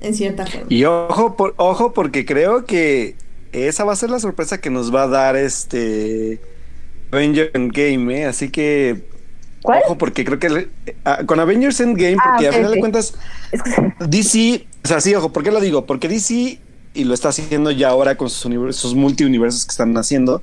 [0.00, 0.66] en cierta forma.
[0.68, 3.16] Y ojo, por, ojo, porque creo que
[3.52, 6.40] esa va a ser la sorpresa que nos va a dar este
[7.10, 8.26] Avenger Game, ¿eh?
[8.26, 9.17] así que
[9.62, 10.68] Ojo, porque creo que
[11.04, 13.14] ah, con Avengers Endgame, ah, porque a final de cuentas,
[14.00, 15.84] DC, o sea, sí, ojo, ¿por qué lo digo?
[15.84, 16.60] Porque DC,
[16.94, 20.40] y lo está haciendo ya ahora con sus, sus multiuniversos que están haciendo,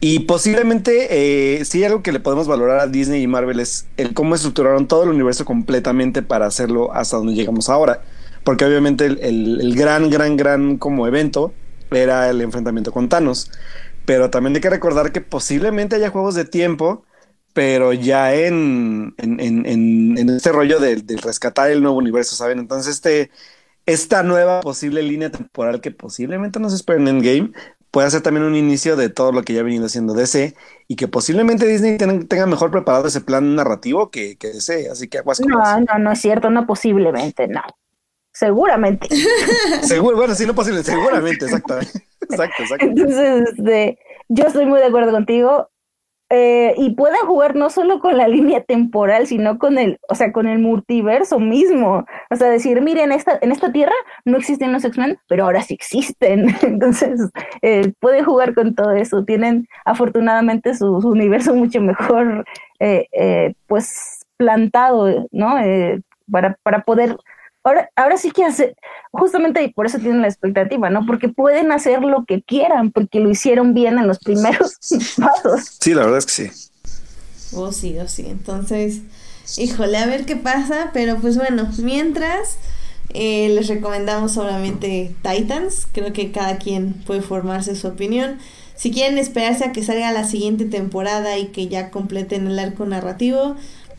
[0.00, 1.08] y posiblemente,
[1.58, 4.86] eh, sí, algo que le podemos valorar a Disney y Marvel es el cómo estructuraron
[4.86, 8.02] todo el universo completamente para hacerlo hasta donde llegamos ahora.
[8.44, 9.18] Porque obviamente el,
[9.60, 11.52] el gran, gran, gran como evento
[11.90, 13.50] era el enfrentamiento con Thanos.
[14.04, 17.05] Pero también hay que recordar que posiblemente haya juegos de tiempo
[17.56, 19.64] pero ya en, en, en,
[20.18, 22.58] en este rollo de, rescatar el nuevo universo, ¿saben?
[22.58, 23.30] Entonces, este,
[23.86, 27.52] esta nueva posible línea temporal que posiblemente nos esperen en Game
[27.90, 30.54] puede ser también un inicio de todo lo que ya ha venido haciendo DC
[30.86, 35.16] y que posiblemente Disney tenga, mejor preparado ese plan narrativo que, que DC, así que
[35.16, 37.62] aguas No, no, no es cierto, no posiblemente, no.
[38.34, 39.08] Seguramente.
[39.82, 42.04] Seguro, bueno, sí, no posible, seguramente, exactamente.
[42.28, 42.84] Exacto, exacto.
[42.84, 45.70] Entonces, este, yo estoy muy de acuerdo contigo.
[46.28, 50.32] Eh, y pueden jugar no solo con la línea temporal, sino con el, o sea,
[50.32, 52.04] con el multiverso mismo.
[52.30, 53.94] O sea, decir, miren, esta, en esta tierra
[54.24, 56.46] no existen los X-Men, pero ahora sí existen.
[56.62, 57.20] Entonces,
[57.62, 59.24] eh, pueden jugar con todo eso.
[59.24, 62.44] Tienen afortunadamente su, universo mucho mejor,
[62.80, 65.56] eh, pues, plantado, ¿no?
[66.30, 67.16] para, para poder
[67.66, 68.76] Ahora, ahora sí que hace,
[69.10, 71.04] justamente por eso tienen la expectativa, ¿no?
[71.04, 74.78] Porque pueden hacer lo que quieran, porque lo hicieron bien en los primeros
[75.18, 75.76] pasos.
[75.80, 77.56] Sí, la verdad es que sí.
[77.56, 78.26] Oh, sí, oh, sí.
[78.28, 79.00] Entonces,
[79.58, 82.56] híjole, a ver qué pasa, pero pues bueno, mientras
[83.14, 88.38] eh, les recomendamos obviamente Titans, creo que cada quien puede formarse su opinión.
[88.76, 92.86] Si quieren esperarse a que salga la siguiente temporada y que ya completen el arco
[92.86, 93.56] narrativo,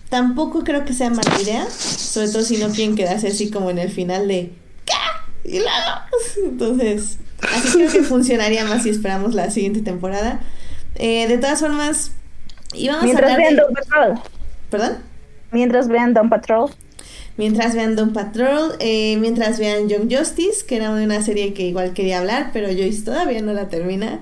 [0.09, 3.77] Tampoco creo que sea mala idea, sobre todo si no quieren quedarse así como en
[3.77, 4.53] el final de
[4.85, 5.49] ¿qué?
[5.49, 6.49] Y luego.
[6.51, 10.39] Entonces, así creo que funcionaría más si esperamos la siguiente temporada.
[10.95, 12.11] Eh, de todas formas,
[12.73, 14.19] íbamos Mientras a vean Doom Patrol.
[14.69, 14.97] ¿Perdón?
[15.51, 16.71] Mientras vean Doom Patrol.
[17.38, 21.93] Mientras vean Doom Patrol, eh, mientras vean Young Justice, que era una serie que igual
[21.93, 24.21] quería hablar, pero Joyce todavía no la termina.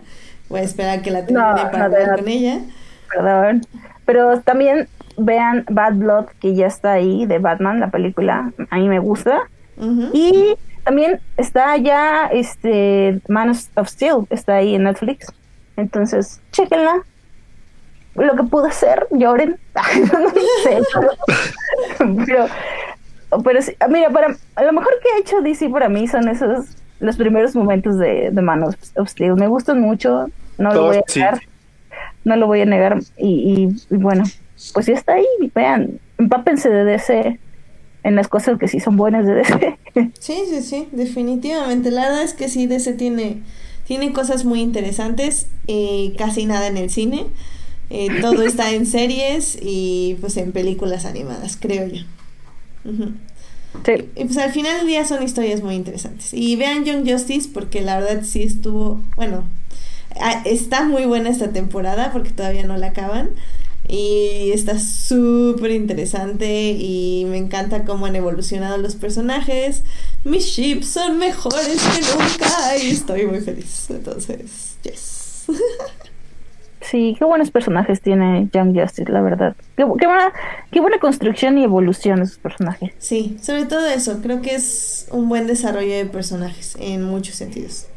[0.49, 2.59] Voy a esperar a que la termine para hablar con ella.
[3.09, 3.65] Perdón.
[4.05, 8.51] Pero también vean Bad Blood, que ya está ahí, de Batman, la película.
[8.69, 9.49] A mí me gusta.
[10.13, 15.27] Y también está ya este Man of Steel, está ahí en Netflix.
[15.75, 17.01] Entonces, chequenla.
[18.15, 19.57] Lo que pudo hacer, lloren.
[19.75, 20.29] no
[20.63, 20.79] sé,
[22.25, 22.47] pero,
[23.43, 23.59] pero,
[23.89, 24.29] mira, para,
[24.63, 28.41] lo mejor que ha hecho DC para mí son esos los primeros momentos de, de
[28.41, 28.75] Man of,
[29.09, 29.35] Steel.
[29.35, 30.27] Me gustan mucho,
[30.57, 31.41] no lo voy a negar.
[32.23, 32.99] No lo voy a negar.
[33.17, 34.23] y, y bueno,
[34.73, 37.39] pues ya está ahí, vean, empápense de DC
[38.03, 39.77] en las cosas que sí son buenas de DC.
[40.19, 41.89] Sí, sí, sí, definitivamente.
[41.89, 43.41] La verdad es que sí, DC tiene,
[43.87, 47.25] tiene cosas muy interesantes, eh, casi nada en el cine.
[47.89, 52.01] Eh, todo está en series y pues en películas animadas, creo yo.
[53.83, 54.09] Sí.
[54.15, 56.33] Y pues al final del día son historias muy interesantes.
[56.33, 59.43] Y vean Young Justice porque la verdad sí estuvo, bueno,
[60.45, 63.31] está muy buena esta temporada porque todavía no la acaban.
[63.87, 69.83] Y está súper interesante y me encanta cómo han evolucionado los personajes.
[70.23, 73.87] Mis ships son mejores que nunca y estoy muy feliz.
[73.89, 75.45] Entonces, yes.
[76.81, 79.55] Sí, qué buenos personajes tiene Young Justice, la verdad.
[79.75, 80.31] Qué, buena,
[80.71, 82.93] qué buena construcción y evolución de sus personajes.
[82.99, 84.21] Sí, sobre todo eso.
[84.21, 87.87] Creo que es un buen desarrollo de personajes en muchos sentidos.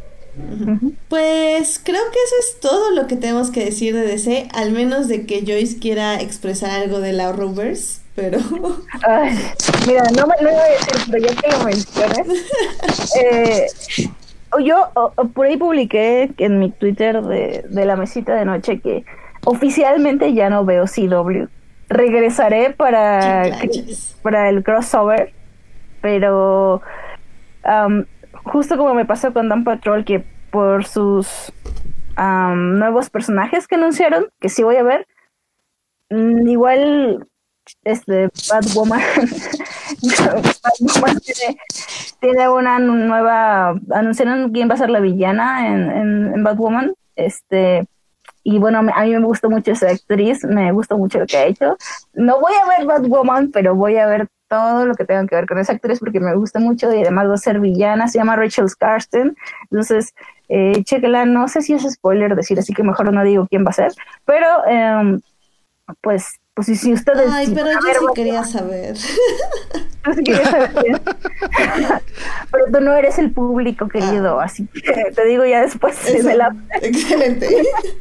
[1.09, 5.09] Pues creo que eso es todo lo que tenemos que decir de DC, al menos
[5.09, 8.39] de que Joyce quiera expresar algo de la Rovers, pero...
[9.87, 12.27] mira, no me lo voy a decir, pero ya que lo mencionas,
[13.23, 13.67] eh,
[14.65, 14.91] yo
[15.35, 19.05] por ahí publiqué en mi Twitter de, de la mesita de noche que
[19.45, 21.47] oficialmente ya no veo CW.
[21.89, 23.45] Regresaré para,
[24.23, 25.33] para el crossover,
[26.03, 26.83] pero
[28.45, 31.53] justo como me pasó con Dan Patrol, que por sus
[32.17, 35.07] nuevos personajes que anunciaron, que sí voy a ver,
[36.11, 37.27] mm, igual
[37.85, 39.01] este Batwoman,
[40.63, 41.59] Batwoman tiene,
[42.21, 47.87] tiene, una nueva anunciaron quién va a ser la villana en, en, en, Batwoman este
[48.43, 51.45] y bueno a mí me gustó mucho esa actriz me gusta mucho lo que ha
[51.45, 51.77] hecho.
[52.15, 55.47] No voy a ver Batwoman pero voy a ver todo lo que tenga que ver
[55.47, 58.37] con esa actriz porque me gusta mucho y además va a ser villana, se llama
[58.37, 59.37] Rachel Skarsten,
[59.71, 60.15] entonces
[60.49, 63.71] eh, chequela, no sé si es spoiler decir, así que mejor no digo quién va
[63.71, 63.93] a ser,
[64.25, 65.19] pero eh,
[66.01, 67.31] pues pues si, ustedes...
[67.31, 68.97] Ay, pero yo sí quería saber.
[72.51, 74.47] pero tú no eres el público querido, ah.
[74.47, 76.57] así que te digo ya después de la...
[76.83, 77.47] Excelente.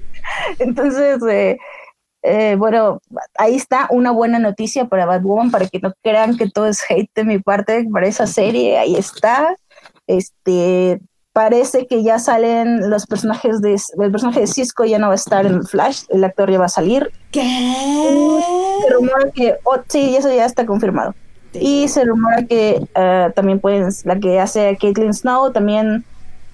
[0.57, 1.59] Entonces, eh,
[2.27, 3.01] eh, bueno,
[3.37, 7.09] ahí está una buena noticia para Batwoman, para que no crean que todo es hate
[7.15, 9.55] de mi parte para esa serie, ahí está.
[10.07, 10.99] Este,
[11.31, 15.15] parece que ya salen los personajes de el personaje de Cisco ya no va a
[15.15, 17.11] estar en Flash, el actor ya va a salir.
[17.31, 17.43] ¿Qué?
[18.81, 21.15] Se rumora que oh, sí, eso ya está confirmado.
[21.53, 26.03] Y se rumora que uh, también pueden la que hace a Caitlyn Snow también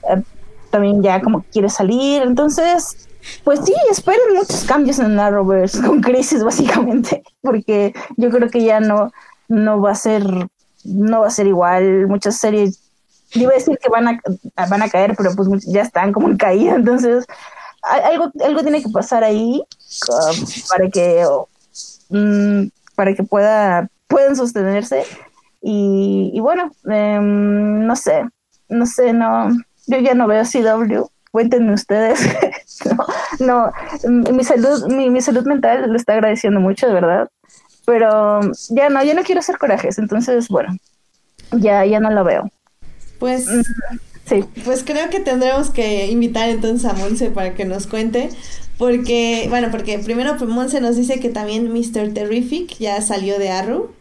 [0.03, 0.21] uh,
[0.69, 3.07] también ya como quiere salir, entonces
[3.43, 8.79] pues sí, esperen muchos cambios en Arrowverse con crisis básicamente, porque yo creo que ya
[8.79, 9.11] no,
[9.47, 10.23] no va a ser,
[10.83, 12.07] no va a ser igual.
[12.07, 12.79] Muchas series,
[13.33, 14.19] iba a decir que van a,
[14.67, 17.25] van a caer, pero pues ya están como en caída, entonces
[17.81, 19.61] algo, algo tiene que pasar ahí
[20.09, 21.25] um, para que
[22.09, 25.03] mm, para que pueda puedan sostenerse
[25.61, 28.23] y, y bueno em, no sé
[28.69, 29.49] no sé no
[29.87, 32.21] yo ya no veo CW cuéntenme ustedes.
[33.43, 33.71] no,
[34.07, 37.29] mi salud, mi, salud mental lo está agradeciendo mucho, de verdad.
[37.85, 38.39] Pero
[38.69, 40.75] ya no, yo no quiero hacer corajes, entonces, bueno,
[41.51, 42.49] ya, ya no lo veo.
[43.19, 43.45] Pues,
[44.25, 44.45] sí.
[44.65, 48.29] Pues creo que tendremos que invitar entonces a Monse para que nos cuente.
[48.77, 52.13] Porque, bueno, porque primero pues, Monse nos dice que también Mr.
[52.13, 53.91] Terrific ya salió de Arrow.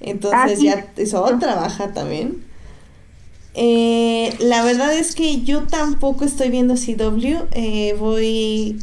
[0.00, 2.44] Entonces ah, ya hizo otra baja también.
[3.60, 7.48] Eh, la verdad es que yo tampoco estoy viendo CW.
[7.50, 8.78] Eh, voy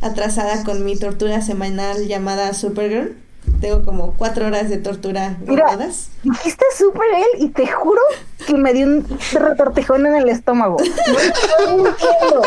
[0.00, 3.18] atrasada con mi tortura semanal llamada Supergirl.
[3.60, 6.08] Tengo como cuatro horas de tortura grabadas.
[6.22, 8.00] Dijiste Supergirl y te juro
[8.46, 10.78] que me dio un retortejón en el estómago.
[10.78, 12.42] No estoy mintiendo.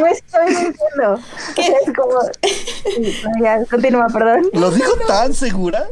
[0.00, 1.20] No estoy mintiendo.
[1.56, 3.42] es como.
[3.42, 4.48] ya, continúa, perdón.
[4.54, 5.88] ¿Lo dijo tan segura?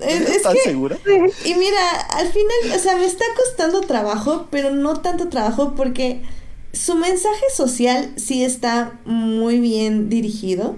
[0.00, 0.98] ¿Estás segura?
[1.44, 6.22] Y mira, al final, o sea, me está costando trabajo, pero no tanto trabajo porque
[6.72, 10.76] su mensaje social sí está muy bien dirigido.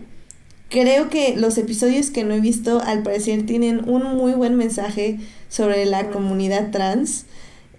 [0.68, 5.18] Creo que los episodios que no he visto, al parecer, tienen un muy buen mensaje
[5.48, 7.24] sobre la comunidad trans.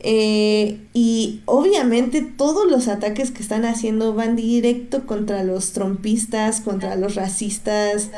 [0.02, 6.95] Eh, y obviamente todos los ataques que están haciendo van directo contra los trompistas, contra
[6.95, 8.10] los racistas,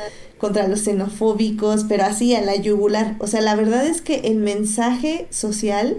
[0.42, 3.14] contra los xenofóbicos, pero así a la yugular.
[3.20, 5.98] O sea, la verdad es que el mensaje social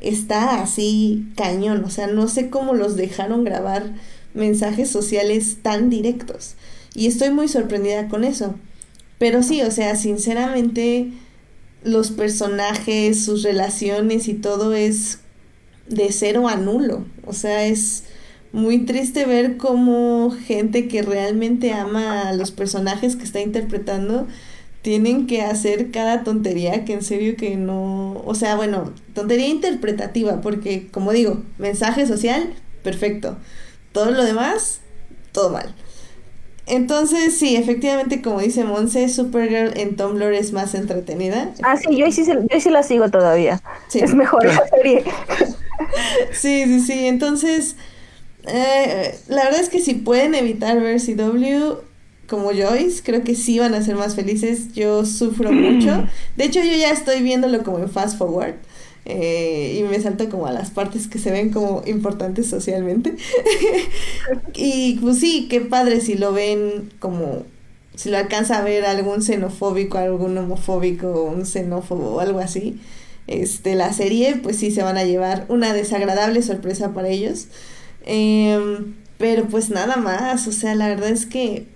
[0.00, 1.84] está así cañón.
[1.84, 3.92] O sea, no sé cómo los dejaron grabar
[4.32, 6.54] mensajes sociales tan directos.
[6.94, 8.54] Y estoy muy sorprendida con eso.
[9.18, 11.12] Pero sí, o sea, sinceramente,
[11.84, 15.18] los personajes, sus relaciones y todo es
[15.86, 17.04] de cero a nulo.
[17.26, 18.04] O sea, es
[18.52, 24.26] muy triste ver cómo gente que realmente ama a los personajes que está interpretando
[24.82, 30.40] tienen que hacer cada tontería que en serio que no, o sea, bueno, tontería interpretativa,
[30.40, 32.52] porque como digo, mensaje social,
[32.82, 33.36] perfecto.
[33.92, 34.80] Todo lo demás,
[35.30, 35.74] todo mal.
[36.66, 41.50] Entonces, sí, efectivamente, como dice Monse, Supergirl en Tumblr es más entretenida.
[41.62, 43.60] Ah, sí, yo sí, yo sí la sigo todavía.
[43.92, 45.04] Es mejor esa serie.
[46.32, 47.06] sí, sí, sí.
[47.06, 47.76] Entonces,
[48.46, 51.80] eh, la verdad es que si pueden evitar ver CW,
[52.32, 54.72] como Joyce, creo que sí van a ser más felices.
[54.72, 56.06] Yo sufro mucho.
[56.36, 58.54] De hecho, yo ya estoy viéndolo como en fast forward.
[59.04, 63.16] Eh, y me salto como a las partes que se ven como importantes socialmente.
[64.54, 67.42] y pues sí, qué padre si lo ven como,
[67.96, 72.80] si lo alcanza a ver algún xenofóbico, algún homofóbico, un xenófobo o algo así.
[73.26, 77.48] Este, la serie, pues sí se van a llevar una desagradable sorpresa para ellos.
[78.04, 81.66] Em, pero pues nada más, o sea, la verdad es que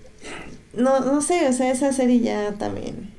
[0.75, 3.13] no, no sé, o sea, esa serie ya también.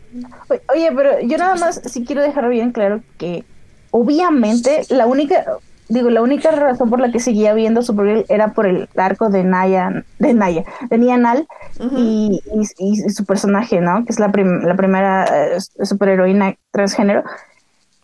[0.73, 3.43] Oye, pero yo nada más sí quiero dejar bien claro que
[3.91, 5.45] obviamente la única
[5.89, 9.43] digo, la única razón por la que seguía viendo Supergirl era por el arco de
[9.43, 11.47] Naya, de Naya, de Nianal
[11.95, 12.41] y,
[12.77, 14.05] y, su personaje, ¿no?
[14.05, 17.23] Que es la, la primera eh, superheroína transgénero.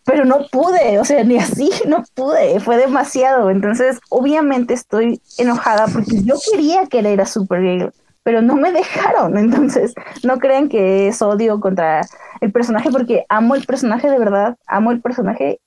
[0.05, 3.49] Pero no pude, o sea, ni así no pude, fue demasiado.
[3.49, 7.91] Entonces, obviamente estoy enojada porque yo quería querer a Supergirl
[8.23, 9.37] pero no me dejaron.
[9.37, 9.93] Entonces,
[10.23, 12.01] no crean que es odio contra
[12.41, 15.59] el personaje, porque amo el personaje de verdad, amo el personaje,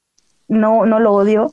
[0.48, 1.52] no, no lo odio.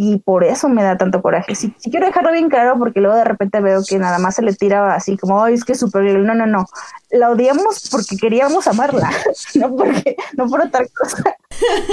[0.00, 1.56] Y por eso me da tanto coraje.
[1.56, 4.54] Si, quiero dejarlo bien claro, porque luego de repente veo que nada más se le
[4.54, 6.66] tira así como, ay, es que es súper No, no, no.
[7.10, 9.10] La odiamos porque queríamos amarla,
[9.56, 11.36] no porque, no por otra cosa.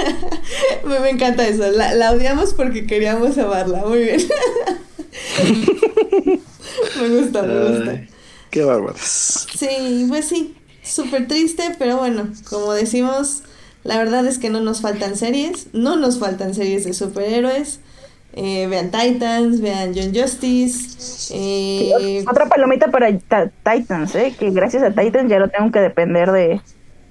[0.84, 1.68] me, me, encanta eso.
[1.72, 3.78] La, la odiamos porque queríamos amarla.
[3.78, 4.20] Muy bien.
[7.00, 8.00] me gusta, me gusta.
[8.50, 9.48] Qué bárbaros.
[9.52, 13.42] Sí, pues sí, súper triste, pero bueno, como decimos,
[13.82, 17.80] la verdad es que no nos faltan series, no nos faltan series de superhéroes.
[18.38, 21.32] Eh, vean Titans, vean John Justice.
[21.34, 24.34] Eh, otra palomita para Titans, ¿eh?
[24.38, 26.60] que gracias a Titans ya no tengo que depender de,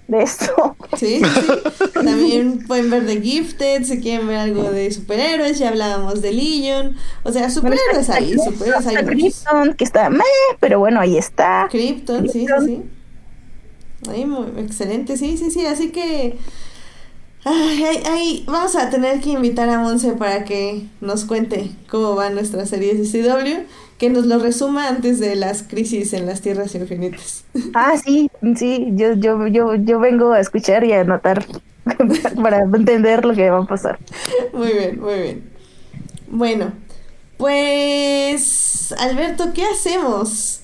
[0.07, 0.75] de esto.
[0.95, 6.21] Sí, sí, También pueden ver The Gifted, si quieren ver algo de superhéroes, ya hablábamos
[6.21, 6.95] de Legion.
[7.23, 10.23] O sea, superhéroes ahí, superhéroes hay Krypton, que está meh,
[10.61, 11.67] pero bueno, ahí está.
[11.69, 12.83] Krypton, sí, sí, sí.
[14.09, 15.65] Ahí, muy, excelente, sí, sí, sí.
[15.65, 16.37] Así que.
[17.47, 22.33] Ay, ay, vamos a tener que invitar a Monse para que nos cuente cómo van
[22.33, 23.67] nuestras series de CW
[23.99, 27.45] que nos lo resuma antes de las crisis en las tierras infinitas.
[27.75, 31.45] Ah, sí, sí, yo, yo, yo, yo vengo a escuchar y a anotar
[32.41, 33.99] para entender lo que va a pasar.
[34.51, 35.49] Muy bien, muy bien.
[36.27, 36.73] Bueno,
[37.37, 40.61] pues Alberto, ¿qué hacemos?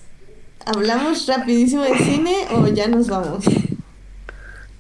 [0.66, 3.46] ¿Hablamos rapidísimo de cine o ya nos vamos?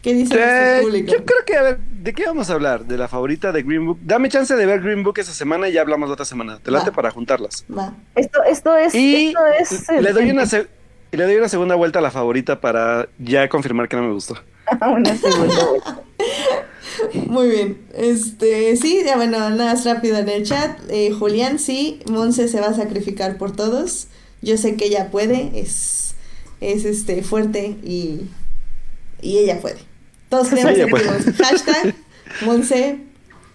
[0.01, 1.11] ¿Qué dice el público?
[1.11, 2.85] Yo creo que, a ver, ¿de qué vamos a hablar?
[2.85, 3.99] ¿De la favorita de Green Book?
[4.01, 6.59] Dame chance de ver Green Book esa semana y ya hablamos la otra semana.
[6.59, 7.65] Te late para juntarlas.
[7.75, 7.93] Va.
[8.15, 8.95] Esto, esto es.
[8.95, 10.45] Y esto es le, doy una
[11.11, 14.37] le doy una segunda vuelta a la favorita para ya confirmar que no me gustó.
[14.81, 16.01] una segunda vuelta.
[17.27, 17.77] Muy bien.
[17.93, 20.79] Este, sí, ya bueno, nada más rápido en el chat.
[20.89, 24.07] Eh, Julián, sí, Monse se va a sacrificar por todos.
[24.41, 26.15] Yo sé que ella puede, es,
[26.59, 28.21] es este fuerte y,
[29.21, 29.90] y ella puede.
[30.31, 31.03] Todos tenemos que pues.
[31.37, 31.93] hashtag
[32.45, 32.99] Monse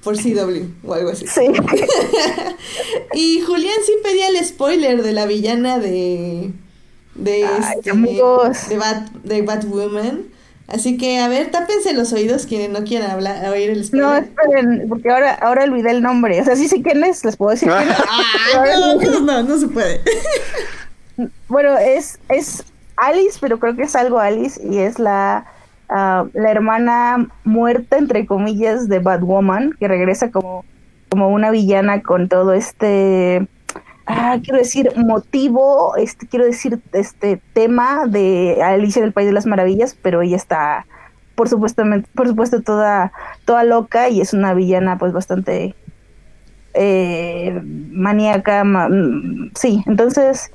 [0.04, 1.26] por CW o algo así.
[1.26, 1.46] Sí.
[3.14, 6.52] y Julián sí pedía el spoiler de la villana de
[7.14, 10.24] de, este, de, Bat, de Batwoman.
[10.68, 14.06] Así que, a ver, tápense los oídos quienes no quieran hablar, oír el spoiler.
[14.06, 16.38] No, esperen, porque ahora, ahora olvidé el nombre.
[16.42, 17.96] O sea, sí sé quién es, les puedo decir quién es.
[18.54, 20.02] Ah, no, no, no se puede.
[21.48, 22.64] bueno, es, es
[22.96, 25.46] Alice, pero creo que es algo Alice y es la
[25.88, 30.64] La hermana muerta, entre comillas, de Batwoman, que regresa como,
[31.08, 33.46] como una villana con todo este,
[34.06, 39.46] ah, quiero decir, motivo, este, quiero decir, este tema de Alicia del País de las
[39.46, 40.86] Maravillas, pero ella está,
[41.34, 41.84] por supuesto,
[42.14, 43.12] por supuesto, toda,
[43.44, 45.74] toda loca y es una villana, pues, bastante
[46.74, 47.60] eh,
[47.90, 50.50] maníaca, mm, sí, entonces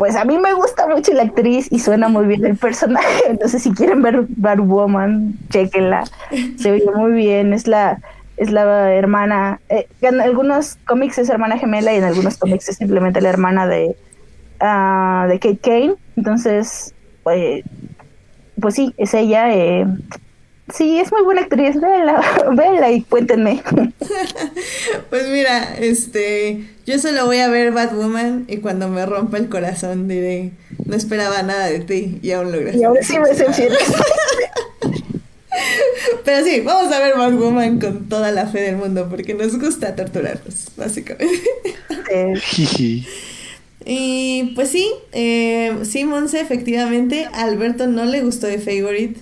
[0.00, 3.24] pues a mí me gusta mucho la actriz y suena muy bien el personaje.
[3.28, 6.04] Entonces, si quieren ver Batwoman, chequenla.
[6.56, 7.52] Se ve muy bien.
[7.52, 8.00] Es la,
[8.38, 9.60] es la hermana.
[9.68, 13.66] Eh, en algunos cómics es hermana gemela y en algunos cómics es simplemente la hermana
[13.66, 13.94] de,
[14.62, 15.94] uh, de Kate Kane.
[16.16, 17.62] Entonces, pues,
[18.58, 19.54] pues sí, es ella.
[19.54, 19.84] Eh,
[20.74, 22.22] Sí, es muy buena actriz, véanla,
[22.52, 23.62] véanla y cuéntenme.
[25.10, 30.08] pues mira, este, yo solo voy a ver Batwoman y cuando me rompa el corazón
[30.08, 30.52] diré,
[30.84, 32.78] no esperaba nada de ti y aún lograste.
[32.80, 33.76] Y ahora sí me decepcioné.
[36.24, 39.96] Pero sí, vamos a ver Batwoman con toda la fe del mundo porque nos gusta
[39.96, 41.40] torturarnos, básicamente.
[43.84, 49.20] Y pues sí, eh, sí, Monse, efectivamente, a Alberto no le gustó de Favorite.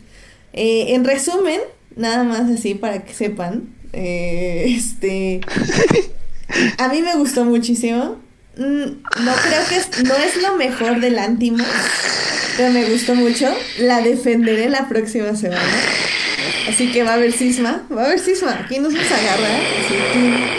[0.53, 1.61] Eh, en resumen,
[1.97, 5.41] nada más así para que sepan, eh, este,
[6.79, 8.16] a mí me gustó muchísimo.
[8.57, 8.83] Mm,
[9.25, 11.66] No creo que es, no es lo mejor del Antimos,
[12.57, 13.47] pero me gustó mucho.
[13.79, 15.62] La defenderé la próxima semana.
[16.69, 18.61] Así que va a haber cisma, va a haber cisma.
[18.61, 19.61] Aquí nos vamos a agarrar.
[19.81, 19.95] Así,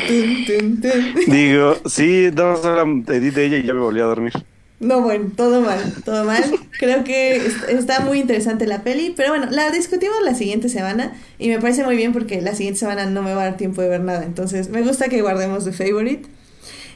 [0.08, 1.34] tun, tun, tun, tun.
[1.34, 4.34] Digo, sí, no, solo edit de ella y ya me volví a dormir.
[4.80, 6.42] No, bueno, todo mal, todo mal.
[6.80, 11.14] Creo que est- está muy interesante la peli, pero bueno, la discutimos la siguiente semana
[11.38, 13.82] y me parece muy bien porque la siguiente semana no me va a dar tiempo
[13.82, 16.28] de ver nada, entonces me gusta que guardemos The Favorite.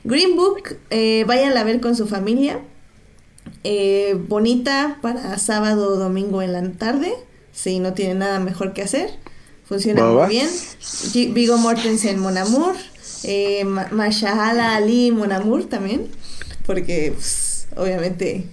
[0.05, 2.59] Green Book, eh, váyanla a ver con su familia.
[3.65, 7.13] Eh, bonita para sábado o domingo en la tarde,
[7.51, 9.09] si no tienen nada mejor que hacer.
[9.65, 10.49] Funciona muy bien.
[11.13, 12.75] Gi- Viggo Mortensen, Mon Amour.
[13.23, 16.07] Eh, Ma- Mahershala Ali, Mon Amour también.
[16.65, 18.45] Porque, pues, obviamente,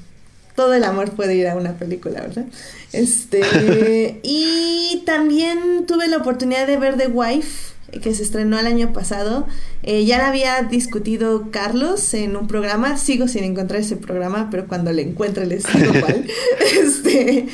[0.57, 2.45] todo el amor puede ir a una película, ¿verdad?
[2.93, 4.21] Este.
[4.23, 9.47] y también tuve la oportunidad de ver The Wife, que se estrenó el año pasado.
[9.83, 12.97] Eh, ya la había discutido Carlos en un programa.
[12.99, 16.27] Sigo sin encontrar ese programa, pero cuando le encuentre les digo cuál.
[16.83, 17.47] este.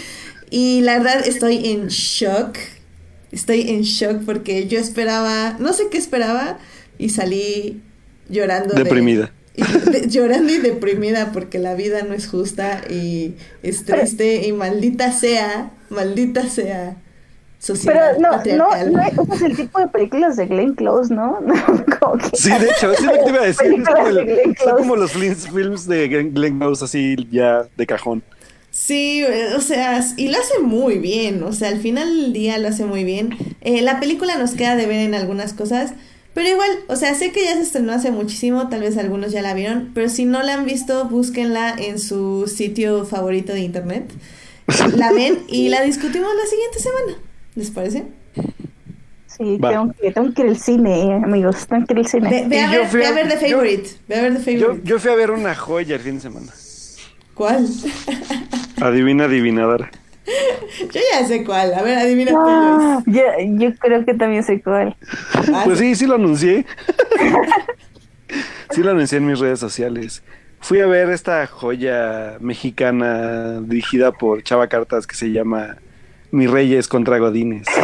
[0.51, 2.57] Y la verdad estoy en shock.
[3.33, 6.59] Estoy en shock porque yo esperaba, no sé qué esperaba
[6.99, 7.83] y salí
[8.29, 8.75] llorando.
[8.75, 9.33] de- Deprimida.
[9.57, 14.53] Y de- llorando y deprimida porque la vida no es justa y es triste y
[14.53, 16.97] maldita sea, maldita sea
[17.59, 18.93] sociedad Pero no, no, patriarcal.
[18.93, 21.39] no es, el tipo de películas de Glenn Close, ¿no?
[22.01, 23.73] Como que- Sí, de hecho, es lo que te iba a decir.
[23.73, 27.67] Es como, de el- son como los films, films de Glenn, Glenn Close, así ya
[27.77, 28.23] de cajón.
[28.71, 32.59] Sí, eh, o sea, y lo hace muy bien, o sea, al final del día
[32.59, 33.31] lo hace muy bien.
[33.63, 35.95] Eh, la película nos queda de ver en algunas cosas,
[36.37, 39.41] pero igual, o sea, sé que ya se estrenó hace muchísimo, tal vez algunos ya
[39.41, 44.13] la vieron, pero si no la han visto, búsquenla en su sitio favorito de internet.
[44.97, 47.19] La ven y la discutimos la siguiente semana.
[47.55, 48.05] ¿Les parece?
[49.27, 49.71] Sí, Va.
[49.71, 52.47] tengo que, tengo que ir al cine, eh, amigos, tengo que ir al cine.
[52.49, 53.91] Ve, a, yo ver, fui ve a a- ver The yo- Favorite.
[54.09, 54.89] Ve a ver The Yo, Favorite.
[54.89, 56.53] yo fui a ver una joya el fin de semana.
[57.35, 57.67] ¿Cuál?
[58.81, 59.91] Adivina, adivinadora.
[60.93, 61.73] Yo ya sé cuál.
[61.75, 63.23] A ver, adivina tú, Ah, yo,
[63.59, 64.97] yo creo que también sé cuál.
[65.55, 66.67] Ah, Pues sí, sí lo anuncié.
[68.71, 70.25] Sí lo anuncié en mis redes sociales.
[70.61, 75.77] Fui a ver esta joya mexicana dirigida por Chava Cartas que se llama
[76.33, 77.67] Mis Reyes contra Godines.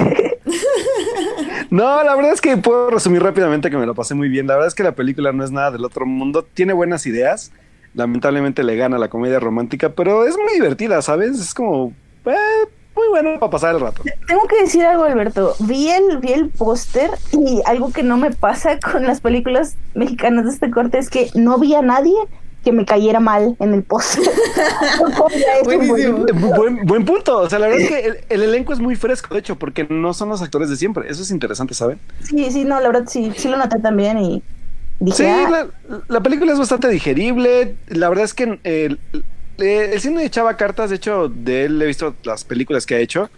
[1.70, 4.46] No, la verdad es que puedo resumir rápidamente que me lo pasé muy bien.
[4.46, 6.42] La verdad es que la película no es nada del otro mundo.
[6.52, 7.50] Tiene buenas ideas.
[7.94, 11.40] Lamentablemente le gana la comedia romántica, pero es muy divertida, ¿sabes?
[11.40, 11.94] Es como
[12.26, 14.02] eh, muy bueno para pasar el rato.
[14.26, 15.54] Tengo que decir algo, Alberto.
[15.60, 20.44] Vi el, vi el póster y algo que no me pasa con las películas mexicanas
[20.44, 22.14] de este corte es que no vi a nadie
[22.64, 24.22] que me cayera mal en el póster.
[25.34, 27.38] Eh, bu- Buen, buen punto.
[27.38, 29.84] O sea, la verdad es que el, el elenco es muy fresco, de hecho, porque
[29.88, 31.08] no son los actores de siempre.
[31.10, 31.98] Eso es interesante, ¿saben?
[32.22, 34.42] Sí, sí, no, la verdad sí, sí lo noté también y
[35.00, 35.48] dije, Sí, ah,
[35.88, 37.74] la, la película es bastante digerible.
[37.88, 39.00] La verdad es que el,
[39.62, 42.98] el, cine de Chava Cartas, de hecho, de él he visto las películas que ha
[42.98, 43.30] hecho,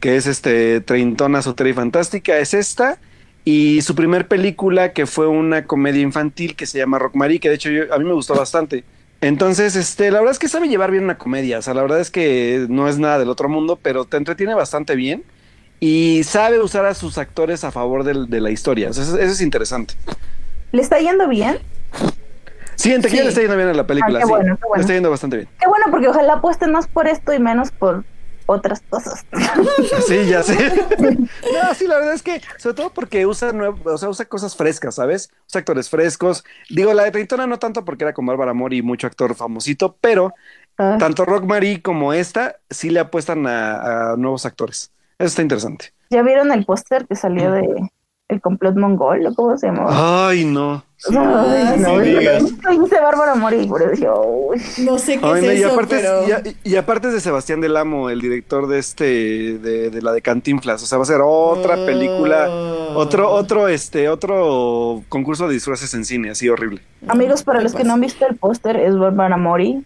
[0.00, 2.98] que es este Treintona Soltera y Fantástica, es esta.
[3.44, 7.48] Y su primer película, que fue una comedia infantil que se llama Rock Marie, que
[7.48, 8.84] de hecho yo- a mí me gustó bastante.
[9.20, 11.58] Entonces, este, la verdad es que sabe llevar bien una comedia.
[11.58, 14.54] O sea, la verdad es que no es nada del otro mundo, pero te entretiene
[14.54, 15.22] bastante bien.
[15.78, 18.88] Y sabe usar a sus actores a favor de la historia.
[18.88, 19.94] O eso es interesante.
[20.72, 21.58] ¿le está yendo bien?
[22.94, 23.24] En taquilla Sí.
[23.24, 24.18] le está yendo bien a la película.
[24.18, 24.30] Ah, qué sí.
[24.30, 24.74] bueno, qué bueno.
[24.76, 25.48] Le está yendo bastante bien.
[25.60, 28.04] Qué bueno, porque ojalá apuesten más por esto y menos por
[28.46, 29.24] otras cosas.
[30.06, 30.56] Sí, ya sé.
[30.98, 33.52] no, sí, la verdad es que, sobre todo porque usa
[33.84, 35.30] o sea, usa cosas frescas, ¿sabes?
[35.48, 36.44] Usa actores frescos.
[36.70, 39.96] Digo, la de Treintona no tanto porque era con Bárbara Mori y mucho actor famosito,
[40.00, 40.32] pero
[40.78, 44.92] Ah, tanto Rock Marie como esta sí le apuestan a, a nuevos actores.
[45.18, 45.94] Eso está interesante.
[46.10, 47.62] ¿Ya vieron el póster que salió de
[48.28, 49.86] El complot mongol o cómo se llama?
[50.28, 50.82] Ay, no.
[51.10, 52.42] Ay, no, sí digas.
[52.42, 54.48] dice Bárbara Mori, por eso.
[54.78, 56.26] No sé qué Ay, no, es y, eso, aparte, pero...
[56.26, 59.04] y, a- y aparte es de Sebastián Del Amo, el director de este,
[59.58, 60.82] de, de la de Cantinflas.
[60.82, 62.94] O sea, va a ser otra película, Oh.
[62.98, 66.80] otro, otro, este, otro concurso de disfraces en cine, así horrible.
[67.06, 69.84] Amigos, para ¿Qué los que no han visto el póster, es Bárbara Mori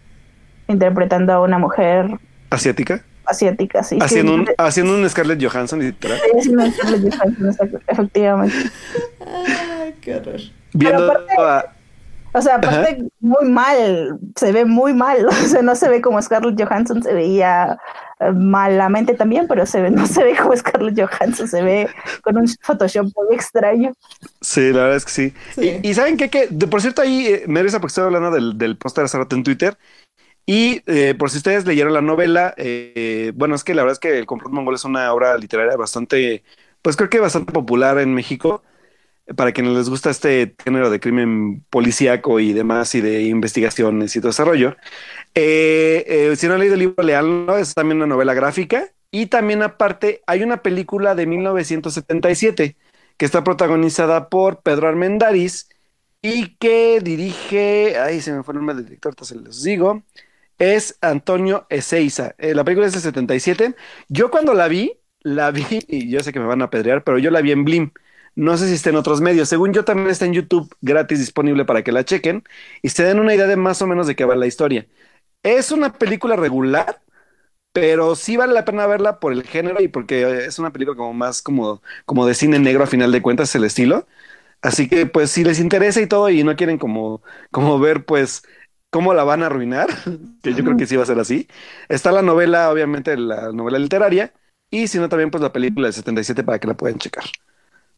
[0.69, 2.19] interpretando a una mujer
[2.51, 3.05] Asiática.
[3.31, 3.99] Asiática, sí.
[4.01, 6.19] haciendo, un, sí, haciendo un Scarlett Johansson, literal.
[6.19, 8.57] sí, haciendo un Scarlett Johansson, exacto, efectivamente.
[9.27, 10.41] Ay, qué horror.
[10.73, 11.65] Viendo aparte- a,
[12.33, 16.21] O sea, aparte, muy mal, se ve muy mal, o sea, no se ve como
[16.23, 17.79] Scarlett Johansson se veía
[18.21, 21.89] eh, malamente también, pero se ve, no se ve como Scarlett Johansson, se ve
[22.23, 23.93] con un Photoshop muy extraño.
[24.41, 25.35] Sí, la verdad es que sí.
[25.83, 26.29] Y, ¿saben qué?
[26.29, 29.37] que de, por cierto, ahí eh, me porque estoy hablando del, del póster hace rato
[29.37, 29.77] en Twitter.
[30.53, 33.99] Y eh, por si ustedes leyeron la novela, eh, bueno, es que la verdad es
[34.01, 36.43] que El complot mongol es una obra literaria bastante,
[36.83, 38.65] pues creo que bastante popular en México.
[39.37, 44.21] Para quienes les gusta este género de crimen policíaco y demás, y de investigaciones y
[44.21, 44.77] todo ese rollo.
[45.37, 48.89] Eh, si no han leído el libro, leanlo, es también una novela gráfica.
[49.13, 52.77] Y también aparte, hay una película de 1977
[53.17, 55.69] que está protagonizada por Pedro Armendáriz
[56.23, 60.03] y que dirige, ay, se me fue el nombre del director, entonces les digo,
[60.61, 62.37] es Antonio Ezeiza.
[62.39, 63.77] Eh, la película es de 77.
[64.11, 67.19] Yo cuando la vi, la vi, y yo sé que me van a apedrear, pero
[67.19, 67.93] yo la vi en Blim.
[68.37, 69.49] No sé si está en otros medios.
[69.51, 72.45] Según yo, también está en YouTube gratis disponible para que la chequen
[72.83, 74.87] y se den una idea de más o menos de qué va la historia.
[75.43, 77.03] Es una película regular,
[77.73, 81.13] pero sí vale la pena verla por el género y porque es una película como
[81.15, 84.07] más como, como de cine negro a final de cuentas, el estilo.
[84.63, 87.23] Así que pues si les interesa y todo y no quieren como,
[87.53, 88.45] como ver pues
[88.91, 89.89] cómo la van a arruinar,
[90.43, 91.49] que yo creo que sí va a ser así.
[91.89, 94.33] Está la novela, obviamente, la novela literaria,
[94.71, 97.25] y si no, también pues la película del 77 para que la puedan checar.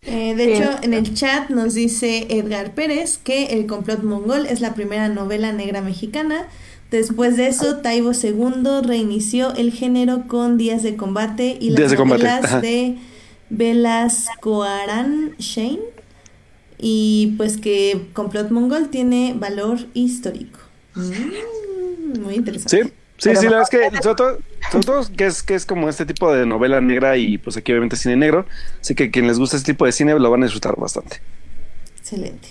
[0.04, 4.60] Eh, de hecho, en el chat nos dice Edgar Pérez que El complot mongol es
[4.60, 6.48] la primera novela negra mexicana.
[6.90, 12.60] Después de eso, Taibo II reinició el género con Días de Combate y las novelas
[12.60, 12.98] de
[13.48, 15.80] Velasco Arán Shane.
[16.78, 20.58] Y pues que Complot Mongol tiene valor histórico.
[20.94, 22.84] Mm, muy interesante.
[22.84, 24.14] Sí, sí, sí, la verdad es que sobre
[24.84, 27.96] todo, que es que es como este tipo de novela negra y pues aquí obviamente
[27.96, 28.46] cine negro,
[28.80, 31.20] así que quien les gusta este tipo de cine lo van a disfrutar bastante.
[31.98, 32.48] Excelente.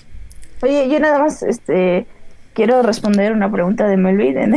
[0.62, 2.06] Oye, yo nada más este
[2.54, 4.56] quiero responder una pregunta de Melvin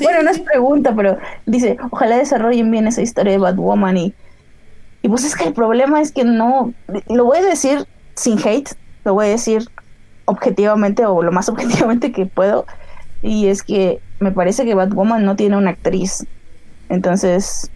[0.00, 4.14] Bueno, no es pregunta, pero dice, ojalá desarrollen bien esa historia de Batwoman y
[5.06, 6.74] y pues es que el problema es que no
[7.08, 8.70] lo voy a decir sin hate,
[9.04, 9.62] lo voy a decir
[10.24, 12.66] objetivamente o lo más objetivamente que puedo
[13.26, 16.26] y es que me parece que Batwoman no tiene una actriz.
[16.88, 17.70] Entonces,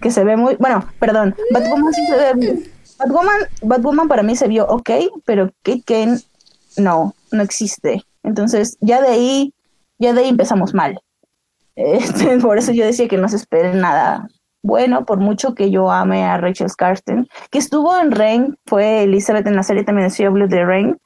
[0.00, 0.56] que se ve muy.
[0.56, 1.34] Bueno, perdón.
[1.52, 2.62] Batwoman sí se ve.
[2.98, 4.90] Batwoman, Batwoman para mí se vio ok,
[5.24, 6.18] pero Kate Kane
[6.76, 8.02] no, no existe.
[8.22, 9.54] Entonces, ya de ahí,
[9.98, 10.98] ya de ahí empezamos mal.
[11.76, 14.28] Este, por eso yo decía que no se espere nada
[14.62, 19.46] bueno, por mucho que yo ame a Rachel Skarsten, que estuvo en Rain, fue Elizabeth
[19.46, 20.98] en la serie también de CW de Rain.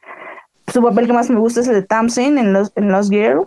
[0.72, 3.46] Su papel que más me gusta es el de Tamsin en Los, en Lost Girl.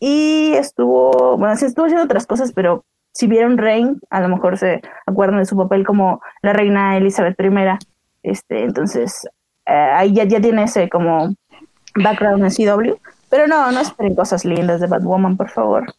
[0.00, 4.56] Y estuvo, bueno, sí estuvo haciendo otras cosas, pero si vieron Reign, a lo mejor
[4.58, 7.78] se acuerdan de su papel como la reina Elizabeth I.
[8.22, 9.28] Este, entonces,
[9.66, 11.34] eh, ahí ya, ya tiene ese como
[11.96, 12.94] background en CW.
[13.28, 15.94] Pero no, no esperen cosas lindas de Batwoman, por favor.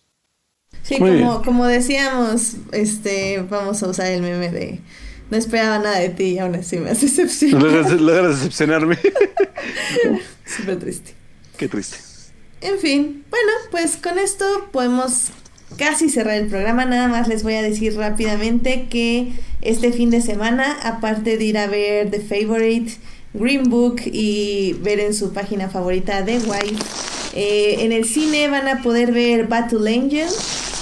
[0.81, 4.81] Sí, como, como decíamos, este, vamos a usar el meme de
[5.29, 7.61] no esperaba nada de ti y aún así me hace decepcionar.
[8.01, 8.97] Logras decepcionarme.
[10.45, 11.15] Súper triste.
[11.55, 12.10] Qué triste.
[12.61, 15.31] En fin, bueno, pues con esto podemos
[15.77, 16.85] casi cerrar el programa.
[16.85, 21.57] Nada más les voy a decir rápidamente que este fin de semana, aparte de ir
[21.57, 22.93] a ver The Favorite,
[23.33, 26.83] Green Book y ver en su página favorita The Wife,
[27.33, 30.29] eh, en el cine van a poder ver Battle Angel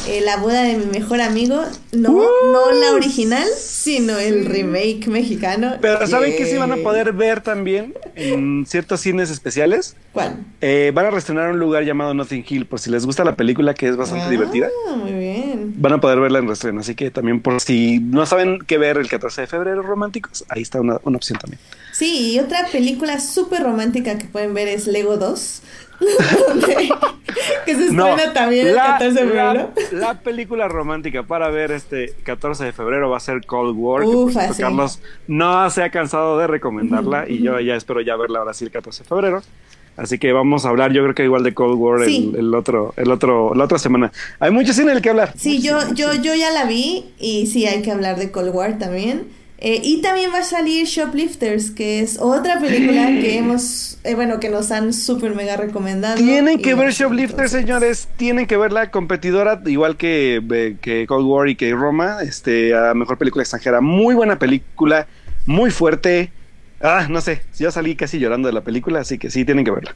[0.07, 1.61] eh, la boda de mi mejor amigo,
[1.91, 2.11] no,
[2.51, 5.75] no la original, sino el remake mexicano.
[5.81, 9.95] Pero ¿saben qué sí van a poder ver también en ciertos cines especiales?
[10.13, 10.37] ¿Cuál?
[10.61, 13.73] Eh, van a reestrenar un lugar llamado Nothing Hill, por si les gusta la película,
[13.73, 14.69] que es bastante ah, divertida.
[14.95, 15.73] Muy bien.
[15.77, 18.97] Van a poder verla en reestreno, así que también por si no saben qué ver
[18.97, 21.59] el 14 de febrero románticos, ahí está una, una opción también.
[21.91, 25.61] Sí, y otra película súper romántica que pueden ver es Lego 2.
[27.65, 29.71] que se estrena también el 14 de febrero.
[29.91, 34.03] La, película romántica para ver este 14 de febrero va a ser Cold War.
[34.57, 38.65] Carlos no se ha cansado de recomendarla y yo ya espero ya verla ahora sí
[38.65, 39.41] el 14 de febrero.
[39.97, 43.11] Así que vamos a hablar, yo creo que igual de Cold War el, otro, el
[43.11, 44.13] otro, la otra semana.
[44.39, 45.33] Hay mucho cine el que hablar.
[45.35, 48.77] Sí, yo, yo, yo ya la vi y sí hay que hablar de Cold War
[48.77, 49.27] también.
[49.61, 54.39] Eh, y también va a salir Shoplifters, que es otra película que hemos, eh, bueno,
[54.39, 56.15] que nos han súper mega recomendado.
[56.15, 61.49] Tienen que ver Shoplifters, señores, tienen que ver la competidora, igual que, que Cold War
[61.49, 63.81] y que Roma, este, a mejor película extranjera.
[63.81, 65.07] Muy buena película,
[65.45, 66.31] muy fuerte.
[66.81, 69.71] Ah, no sé, yo salí casi llorando de la película, así que sí, tienen que
[69.71, 69.93] verla.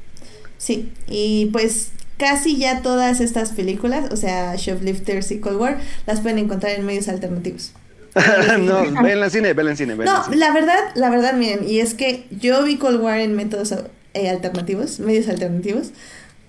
[0.58, 6.20] Sí, y pues casi ya todas estas películas, o sea, Shoplifters y Cold War, las
[6.20, 7.72] pueden encontrar en medios alternativos.
[8.60, 9.96] no, ven en cine, ven en cine.
[9.96, 13.74] no, la verdad, la verdad, miren, y es que yo vi Cold War en métodos
[14.14, 15.92] eh, alternativos, medios alternativos.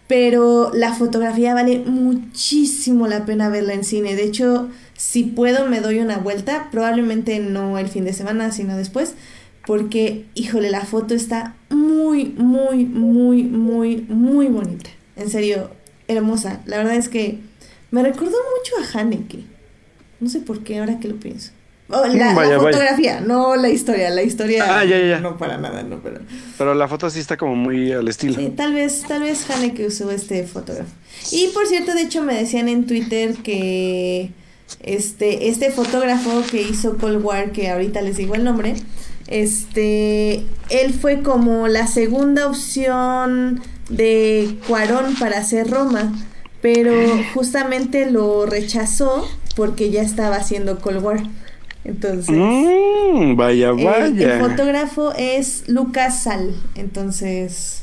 [0.07, 4.15] Pero la fotografía vale muchísimo la pena verla en cine.
[4.15, 4.69] De hecho,
[4.99, 9.15] si puedo me doy una vuelta, probablemente no el fin de semana, sino después,
[9.67, 14.91] porque, híjole, la foto está muy, muy, muy, muy, muy bonita.
[15.17, 15.71] En serio,
[16.07, 16.61] hermosa.
[16.67, 17.39] La verdad es que
[17.91, 19.45] me recordó mucho a Haneke.
[20.21, 21.53] No sé por qué, ahora que lo pienso.
[21.91, 22.59] Oh, la, Mm, Vaya, la vaya.
[22.59, 24.09] fotografía, no la historia.
[24.11, 25.21] La historia Ah, ya, ya, ya.
[25.21, 26.21] no para nada, no pero
[26.57, 28.37] Pero la foto sí está como muy al estilo.
[28.37, 30.91] Sí, tal vez, tal vez Haneke usó este fotógrafo.
[31.31, 34.31] Y por cierto, de hecho me decían en Twitter que
[34.83, 38.75] este, este fotógrafo que hizo Cold War, que ahorita les digo el nombre,
[39.27, 46.13] este, él fue como la segunda opción de Cuarón para hacer Roma,
[46.63, 46.93] pero
[47.35, 51.23] justamente lo rechazó porque ya estaba haciendo Cold War.
[51.85, 54.35] Entonces, Mm, vaya, el- vaya.
[54.37, 56.55] El, fotógrafo es Lucas Sal.
[56.75, 57.83] Entonces,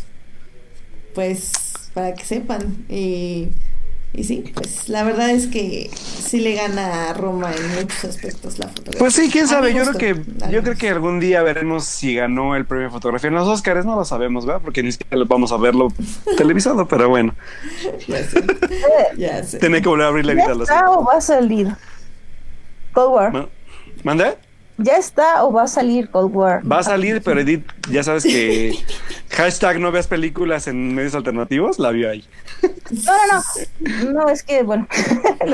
[1.13, 1.51] pues,
[1.93, 2.85] para que sepan.
[2.89, 3.49] Y,
[4.13, 8.57] y sí, pues la verdad es que sí le gana a Roma en muchos aspectos
[8.59, 8.99] la fotografía.
[8.99, 9.73] Pues sí, quién sabe.
[9.73, 10.21] Yo creo que
[10.51, 13.27] yo creo que algún día veremos si ganó el premio de fotografía.
[13.29, 14.61] En los Oscars no lo sabemos, ¿verdad?
[14.63, 15.89] Porque ni siquiera vamos a verlo
[16.37, 17.35] televisado, pero bueno.
[18.07, 18.43] Ya sé.
[19.17, 19.59] Ya sé.
[19.59, 21.67] Tiene que volver a abrir la ¿Ya vida a los está o va a salir?
[22.93, 23.49] Cold War.
[24.03, 24.35] ¿Manda?
[24.77, 26.71] ¿Ya está o va a salir Cold War?
[26.71, 28.73] Va a salir, pero Edith, ya sabes que
[29.31, 32.23] hashtag no veas películas en medios alternativos, la vio ahí.
[32.91, 33.43] No, no,
[34.03, 34.11] no.
[34.11, 34.87] No, es que, bueno.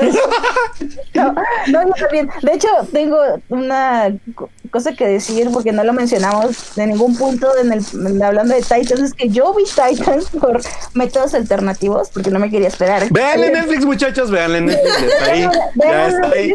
[1.14, 2.28] no, no, no, está bien.
[2.42, 3.18] De hecho, tengo
[3.48, 8.22] una co- cosa que decir porque no lo mencionamos de ningún punto en el, en-
[8.22, 9.00] hablando de Titans.
[9.00, 10.60] Es que yo vi Titans por
[10.94, 13.08] métodos alternativos porque no me quería esperar.
[13.10, 15.02] Vean en Netflix, muchachos, vean en Netflix.
[15.12, 16.54] Está ahí.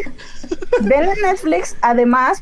[0.81, 2.39] Ven en Netflix, además,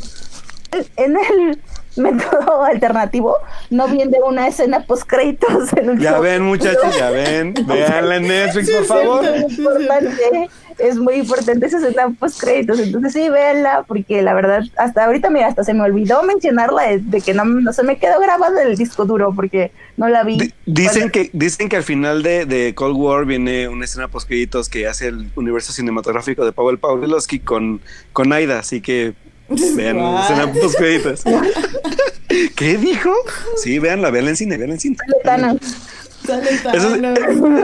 [0.98, 1.62] en el
[1.98, 3.36] método alternativo
[3.70, 6.22] no viene una escena post créditos en un Ya show.
[6.22, 7.54] ven, muchachos, ya ven.
[7.68, 9.26] Veanla en Netflix, Sí, por favor.
[9.26, 10.50] Es muy importante,
[10.80, 15.30] es muy importante esa escena post créditos, entonces sí, véanla, porque la verdad, hasta ahorita,
[15.30, 18.64] mira, hasta se me olvidó mencionarla de, de que no, no se me quedó grabada
[18.64, 20.38] el disco duro, porque no la vi.
[20.38, 24.28] Di- Dicen que, dicen que al final de, de Cold War viene una escena post
[24.28, 27.82] créditos que hace el universo cinematográfico de Pavel Pawlowski con,
[28.14, 29.14] con Aida, así que
[29.76, 30.22] vean la What?
[30.24, 31.22] escena post créditos.
[32.56, 33.14] ¿Qué dijo?
[33.62, 34.98] Sí, véanla, véanla en cine, véanla en cine.
[35.24, 35.58] Thanos.
[36.26, 37.20] Sale Eso es- Thanos.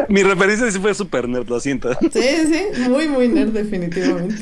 [0.10, 1.94] mi referencia sí fue super nerd, lo siento.
[2.12, 4.36] Sí, sí, muy, muy nerd, definitivamente.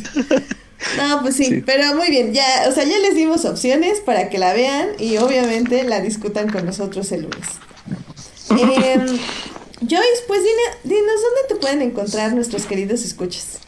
[0.97, 1.63] No, pues sí, Sí.
[1.65, 5.17] pero muy bien, ya, o sea, ya les dimos opciones para que la vean y
[5.17, 7.47] obviamente la discutan con nosotros el lunes.
[8.51, 9.05] Em,
[9.81, 10.41] Joyce, pues
[10.83, 13.59] dinos dónde te pueden encontrar nuestros queridos escuchas.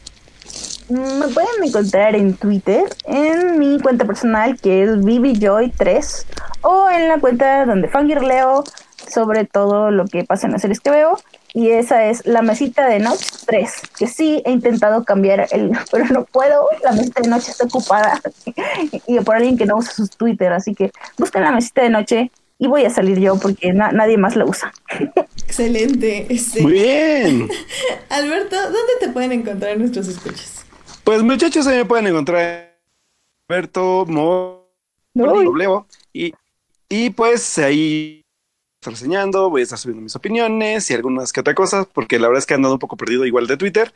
[0.90, 6.26] Me pueden encontrar en Twitter, en mi cuenta personal que es ViviJoy3
[6.62, 8.64] o en la cuenta donde fangirleo
[9.10, 11.18] sobre todo lo que pasa en las series que veo
[11.54, 16.06] y esa es la mesita de noche 3 que sí he intentado cambiar el pero
[16.06, 18.20] no puedo, la mesita de noche está ocupada
[19.08, 22.32] y por alguien que no usa su Twitter así que busquen la mesita de noche
[22.60, 24.74] y voy a salir yo porque na- nadie más la usa.
[25.46, 26.26] Excelente.
[26.28, 27.48] Este, Muy bien.
[28.10, 30.57] Alberto, ¿dónde te pueden encontrar nuestros escuchas?
[31.08, 34.68] Pues muchachos, ahí me pueden encontrar en Alberto Mo
[36.12, 36.34] y,
[36.90, 38.26] y pues ahí
[38.82, 42.28] estar reseñando, voy a estar subiendo mis opiniones y algunas que otra cosas, porque la
[42.28, 43.94] verdad es que he andado un poco perdido igual de Twitter,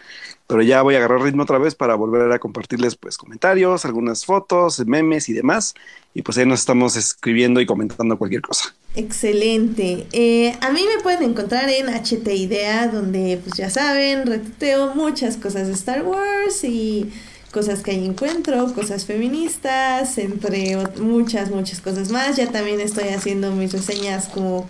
[0.47, 4.25] pero ya voy a agarrar ritmo otra vez para volver a compartirles pues comentarios, algunas
[4.25, 5.75] fotos, memes y demás,
[6.13, 8.73] y pues ahí nos estamos escribiendo y comentando cualquier cosa.
[8.95, 10.05] Excelente.
[10.11, 15.37] Eh, a mí me pueden encontrar en HT Idea, donde pues ya saben, retuiteo muchas
[15.37, 17.09] cosas de Star Wars y
[17.51, 22.35] cosas que ahí encuentro, cosas feministas, entre muchas, muchas cosas más.
[22.35, 24.69] Ya también estoy haciendo mis reseñas como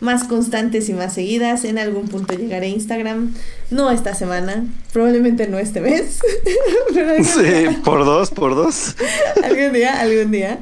[0.00, 1.64] más constantes y más seguidas.
[1.64, 3.34] En algún punto llegaré a Instagram.
[3.70, 6.18] No esta semana, probablemente no este mes,
[6.94, 8.96] pero Sí, por dos, por dos.
[9.44, 10.58] algún día, algún día.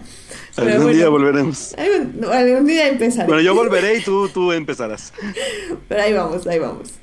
[0.59, 1.75] Pero Algún bueno, día volveremos.
[1.79, 3.27] algún, algún día empezaré.
[3.27, 5.13] Bueno, yo volveré y tú, tú empezarás.
[5.89, 6.95] Pero ahí vamos, ahí vamos.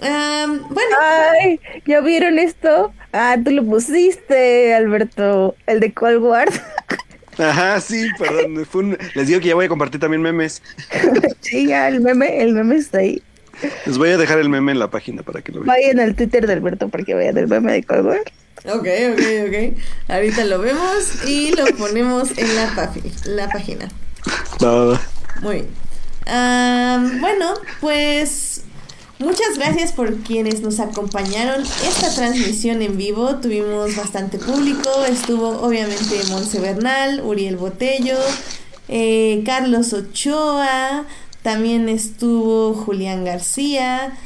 [0.00, 0.96] Am, bueno,
[1.40, 2.92] Ay, ¿ya vieron esto?
[3.12, 6.48] Ah, tú lo pusiste, Alberto, el de Cold War.
[7.38, 8.66] Ajá, sí, perdón.
[8.66, 10.62] fue un- Les digo que ya voy a compartir también memes.
[11.40, 13.22] sí, ya, el meme, el meme está ahí.
[13.86, 15.66] Les voy a dejar el meme en la página para que lo vean.
[15.68, 18.20] Vayan al Twitter de Alberto para que vean el meme de Cold War.
[18.64, 19.78] Ok, ok, ok.
[20.08, 22.92] Ahorita lo vemos y lo ponemos en la,
[23.26, 23.88] la página.
[24.62, 25.00] Va.
[25.42, 25.86] Muy bien.
[27.20, 28.62] Bueno, pues
[29.18, 33.36] muchas gracias por quienes nos acompañaron esta transmisión en vivo.
[33.36, 34.90] Tuvimos bastante público.
[35.08, 38.18] Estuvo obviamente Monse Bernal, Uriel Botello,
[38.88, 41.04] eh, Carlos Ochoa.
[41.42, 44.18] También estuvo Julián García.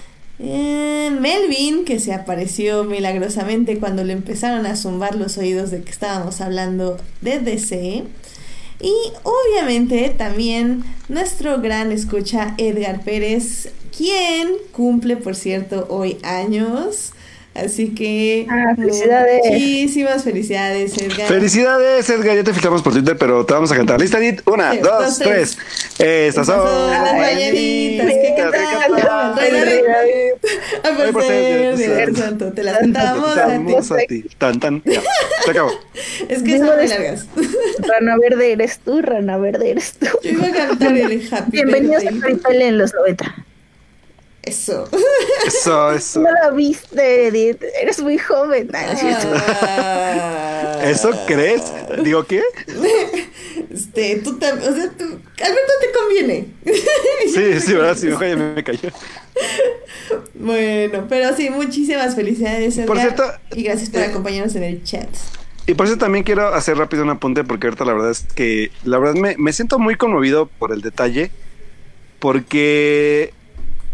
[0.43, 5.91] Eh, Melvin, que se apareció milagrosamente cuando le empezaron a zumbar los oídos de que
[5.91, 8.05] estábamos hablando de DC.
[8.81, 17.13] Y obviamente también nuestro gran escucha Edgar Pérez, quien cumple, por cierto, hoy años.
[17.55, 19.41] Así que ah, felicidades.
[19.45, 21.27] muchísimas felicidades, Edgar.
[21.27, 22.37] Felicidades, Edgar.
[22.37, 24.01] Ya te fijamos por Twitter, pero te vamos a cantar.
[24.01, 24.43] ¿Lista, Edith?
[24.47, 25.59] Una, dos, tres.
[25.99, 29.81] Estas son las mañanitas que cantaba el rey
[30.83, 31.13] David.
[31.13, 32.53] por ser santo.
[32.53, 34.25] Te las cantábamos a ti.
[34.39, 34.83] Tan, tan.
[34.85, 35.03] Ya,
[35.45, 35.73] se acabó.
[36.29, 37.27] Es que son muy largas.
[37.79, 40.07] Rana verde eres tú, rana verde eres tú.
[40.23, 43.47] Yo iba a cantar el Happy Bienvenidos a Caripel en los 90.
[44.43, 44.89] Eso.
[45.47, 46.21] Eso, eso.
[46.21, 47.63] No lo viste, Edith.
[47.81, 48.71] Eres muy joven.
[48.73, 50.81] Ah.
[50.83, 51.63] ¿Eso crees?
[52.03, 52.43] ¿Digo qué?
[53.71, 54.73] Este, tú también.
[54.73, 55.05] O sea, tú.
[55.05, 56.47] Alberto te conviene.
[57.33, 58.89] Sí, sí, verdad, sí, mejor ya me cayó.
[60.35, 62.87] Bueno, pero sí, muchísimas felicidades, Edgar.
[62.87, 65.09] Por cierto, y gracias por eh, acompañarnos en el chat.
[65.67, 68.73] Y por eso también quiero hacer rápido un apunte, porque ahorita la verdad es que,
[68.85, 71.31] la verdad me, me siento muy conmovido por el detalle,
[72.19, 73.35] porque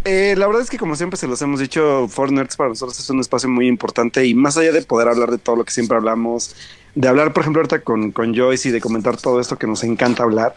[0.07, 3.11] eh, la verdad es que como siempre se los hemos dicho, Fortnite para nosotros es
[3.11, 5.97] un espacio muy importante y más allá de poder hablar de todo lo que siempre
[5.97, 6.55] hablamos,
[6.95, 9.83] de hablar por ejemplo ahorita con, con Joyce y de comentar todo esto que nos
[9.83, 10.55] encanta hablar,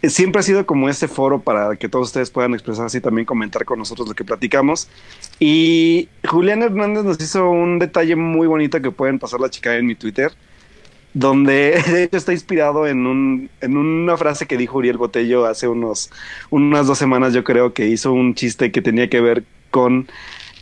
[0.00, 3.26] eh, siempre ha sido como este foro para que todos ustedes puedan expresarse y también
[3.26, 4.88] comentar con nosotros lo que platicamos.
[5.40, 9.86] Y Julián Hernández nos hizo un detalle muy bonito que pueden pasar la chica en
[9.86, 10.32] mi Twitter
[11.18, 15.66] donde de hecho está inspirado en, un, en una frase que dijo Uriel Botello hace
[15.66, 16.10] unos,
[16.50, 20.06] unas dos semanas, yo creo que hizo un chiste que tenía que ver con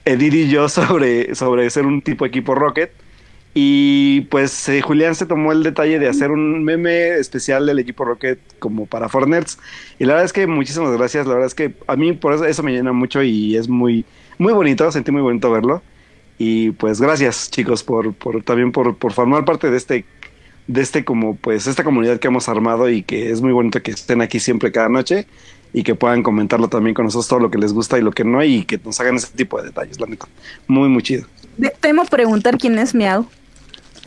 [0.06, 2.90] Edith y yo sobre, sobre ser un tipo equipo Rocket.
[3.58, 8.04] Y pues eh, Julián se tomó el detalle de hacer un meme especial del equipo
[8.04, 9.58] Rocket como para Fornerds.
[9.98, 11.26] Y la verdad es que muchísimas gracias.
[11.26, 14.04] La verdad es que a mí por eso, eso me llena mucho y es muy,
[14.38, 14.90] muy bonito.
[14.92, 15.82] Sentí muy bonito verlo.
[16.38, 20.04] Y pues gracias chicos por, por también por, por formar parte de este
[20.68, 23.92] de este como pues esta comunidad que hemos armado y que es muy bonito que
[23.92, 25.26] estén aquí siempre cada noche
[25.72, 28.24] y que puedan comentarlo también con nosotros todo lo que les gusta y lo que
[28.24, 30.26] no y que nos hagan ese tipo de detalles, la neta.
[30.66, 31.26] Muy, muy chido.
[31.56, 33.26] De- temo preguntar quién es Miau.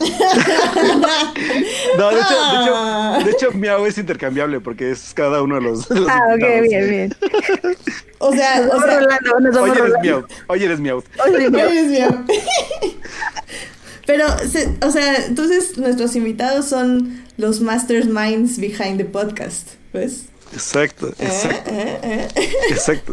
[1.98, 5.60] No, de hecho, de hecho, de hecho, Miau es intercambiable porque es cada uno de
[5.60, 5.88] los.
[5.88, 6.62] de los Ah, ok, invitados.
[6.68, 7.16] bien, bien.
[8.22, 9.94] O sea, o sea, rolando, nos vamos Oye, eres.
[10.02, 10.24] Miau.
[10.48, 11.02] Oye, eres Miau.
[11.26, 11.68] Oye, Miau.
[11.68, 12.24] Ay, Dios mío.
[14.10, 20.24] Pero, se- o sea, entonces nuestros invitados son los masterminds behind the podcast, ¿ves?
[20.52, 22.28] Exacto, Eh, exacto, eh, eh.
[22.70, 23.12] exacto.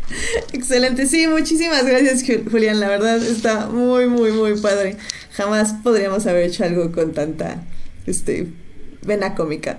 [0.52, 4.96] Excelente, sí, muchísimas gracias Ju- Julián, la verdad está muy, muy, muy padre.
[5.32, 7.62] Jamás podríamos haber hecho algo con tanta,
[8.06, 8.48] este,
[9.06, 9.78] vena cómica.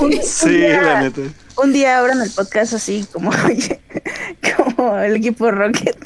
[0.00, 1.22] Un- un Sí, día- la neta.
[1.56, 3.32] Un día abran el podcast así como,
[4.76, 5.96] como el equipo Rocket.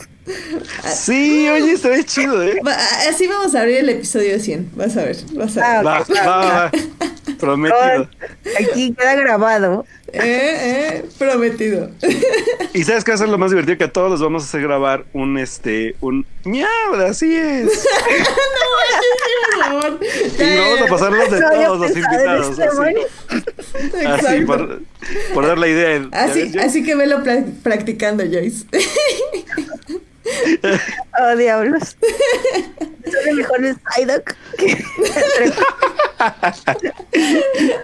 [0.95, 2.61] Sí, oye, está bien chido, ¿eh?
[3.09, 5.65] Así vamos a abrir el episodio 100, vas a ver, vas a ver.
[5.79, 6.71] Ah, Va, va, va.
[7.39, 8.09] Prometido.
[8.59, 9.85] Aquí queda grabado.
[10.13, 11.91] Eh, eh, prometido.
[12.75, 14.47] Y sabes qué va a ser lo más divertido que a todos los vamos a
[14.47, 17.67] hacer grabar un este un miau, así es.
[19.55, 20.01] Por favor.
[20.03, 22.59] Y vamos a pasarlos de No todos los invitados.
[22.59, 24.83] este Así, por,
[25.35, 26.09] por dar la idea.
[26.13, 27.23] Así, así que velo
[27.63, 28.67] practicando, Joyce.
[31.21, 31.97] Oh, diablos.
[33.25, 34.35] Soy mejor el Psyduck.
[36.21, 36.53] Ah,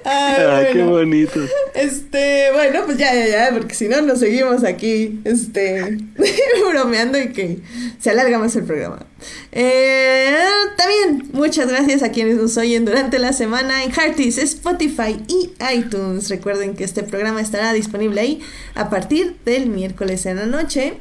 [0.04, 0.90] Ah, qué bueno.
[0.90, 1.40] bonito.
[1.74, 5.98] Este, bueno, pues ya, ya, ya, porque si no nos seguimos aquí, este,
[6.70, 7.58] bromeando y que
[8.00, 9.06] se alarga más el programa.
[9.52, 10.34] Eh,
[10.76, 16.28] también, muchas gracias a quienes nos oyen durante la semana en Hearties, Spotify y iTunes.
[16.28, 18.40] Recuerden que este programa estará disponible ahí
[18.74, 20.94] a partir del miércoles en la noche.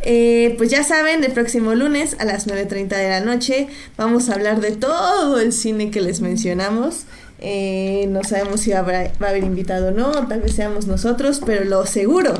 [0.00, 4.34] Eh, pues ya saben, el próximo lunes a las 9.30 de la noche vamos a
[4.34, 7.04] hablar de todo el cine que les mencionamos.
[7.38, 11.40] Eh, no sabemos si habrá- va a haber invitado o no, tal vez seamos nosotros,
[11.44, 12.32] pero lo seguro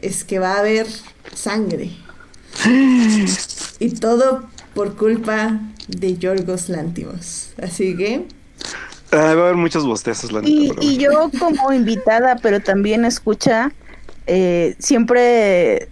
[0.00, 0.86] es que va a haber
[1.34, 1.90] sangre.
[3.80, 4.44] Y todo
[4.74, 7.50] por culpa de Yorgos Lántimos.
[7.62, 8.24] Así que,
[9.10, 10.40] Ah, va a haber muchos bostezos, la.
[10.44, 13.72] Y, y yo como invitada, pero también escucha,
[14.26, 15.88] eh, siempre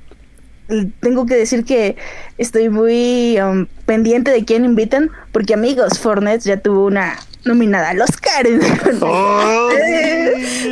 [1.01, 1.97] tengo que decir que
[2.39, 7.17] estoy muy um, pendiente de quién invitan, porque amigos, Fortnite ya tuvo una
[7.47, 8.47] nominada al Oscar.
[9.01, 9.71] ¡Oh,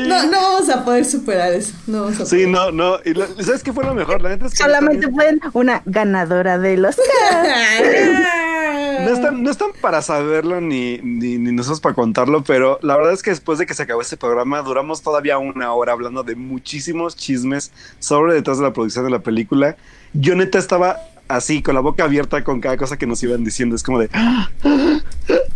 [0.06, 1.72] no, no vamos a poder superar eso.
[1.86, 2.48] No vamos a Sí, poder.
[2.48, 2.96] no, no.
[3.04, 4.20] Y lo- ¿Sabes qué fue lo mejor?
[4.22, 7.04] La neta es que Solamente también- pueden una ganadora del Oscar.
[9.00, 13.12] no están, no están para saberlo ni, ni, ni, nosotros para contarlo, pero la verdad
[13.12, 16.34] es que después de que se acabó este programa, duramos todavía una hora hablando de
[16.36, 19.76] muchísimos chismes sobre detrás de la producción de la película.
[20.12, 20.98] Yo neta estaba
[21.28, 23.76] así, con la boca abierta con cada cosa que nos iban diciendo.
[23.76, 24.08] Es como de.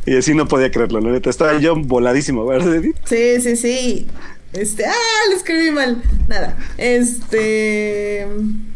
[0.07, 1.29] Y así no podía creerlo, la neta.
[1.29, 4.07] Estaba yo voladísimo, ¿verdad, Sí, sí, sí.
[4.53, 4.87] Este.
[4.87, 4.93] ¡Ah!
[5.31, 6.03] Lo escribí mal.
[6.29, 6.57] Nada.
[6.79, 8.27] Este.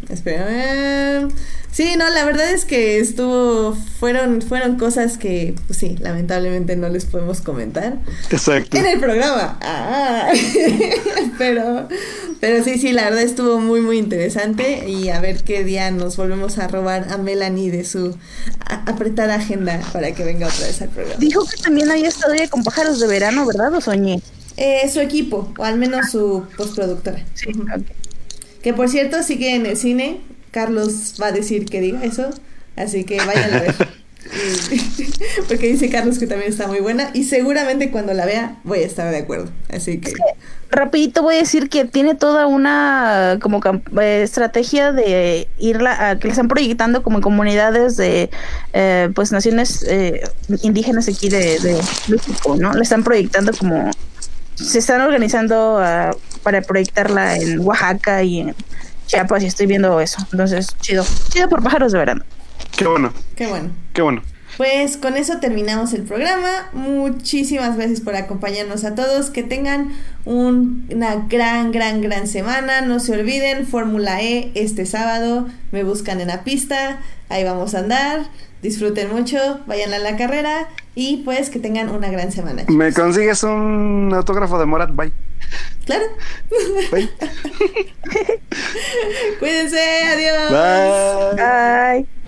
[0.09, 1.31] Espérame.
[1.73, 6.90] Sí, no, la verdad es que estuvo, fueron, fueron cosas que, pues sí, lamentablemente no
[6.90, 7.97] les podemos comentar.
[8.31, 8.77] Exacto.
[8.77, 9.59] En el programa.
[9.62, 10.31] Ah.
[11.39, 11.89] pero,
[12.40, 16.19] pero sí, sí, la verdad estuvo muy, muy interesante y a ver qué día nos
[16.19, 18.19] volvemos a robar a Melanie de su
[18.66, 21.19] apretada agenda para que venga otra vez al programa.
[21.19, 23.73] Dijo que también había estado con pájaros de verano, ¿verdad?
[23.74, 24.20] ¿O soñé?
[24.59, 27.24] Eh, su equipo, o al menos su postproductora.
[27.32, 27.53] Sí,
[28.61, 30.20] Que por cierto sigue en el cine,
[30.52, 32.30] Carlos va a decir que diga eso,
[32.76, 33.74] así que vayan a ver.
[35.48, 38.86] Porque dice Carlos que también está muy buena y seguramente cuando la vea voy a
[38.86, 39.50] estar de acuerdo.
[39.68, 40.12] Así que...
[40.70, 43.60] rapidito voy a decir que tiene toda una como
[44.00, 48.30] eh, estrategia de irla a, que la están proyectando como comunidades de
[48.72, 50.22] eh, pues naciones eh,
[50.62, 52.72] indígenas aquí de, México, ¿no?
[52.72, 53.90] La están proyectando como
[54.54, 58.54] se están organizando ah, para proyectarla en Oaxaca y en
[59.28, 60.18] pues y estoy viendo eso.
[60.32, 61.05] Entonces, chido.
[61.30, 62.24] Chido por pájaros de verano.
[62.76, 63.12] Qué bueno.
[63.36, 63.70] Qué bueno.
[63.93, 64.22] Qué bueno.
[64.56, 66.68] Pues con eso terminamos el programa.
[66.72, 69.30] Muchísimas gracias por acompañarnos a todos.
[69.30, 69.93] Que tengan
[70.24, 72.82] una gran, gran, gran semana.
[72.82, 75.48] No se olviden, Fórmula E este sábado.
[75.70, 77.01] Me buscan en la pista.
[77.28, 78.26] Ahí vamos a andar.
[78.62, 82.62] Disfruten mucho, vayan a la carrera y pues que tengan una gran semana.
[82.68, 85.12] Me consigues un autógrafo de Morat, bye.
[85.86, 86.04] Claro.
[86.90, 87.08] Bye.
[89.38, 89.80] Cuídense,
[90.12, 90.50] adiós.
[90.50, 91.36] Bye.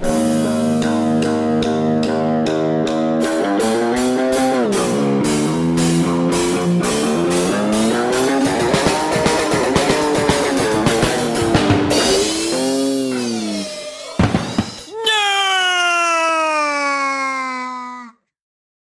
[0.00, 0.53] Bye.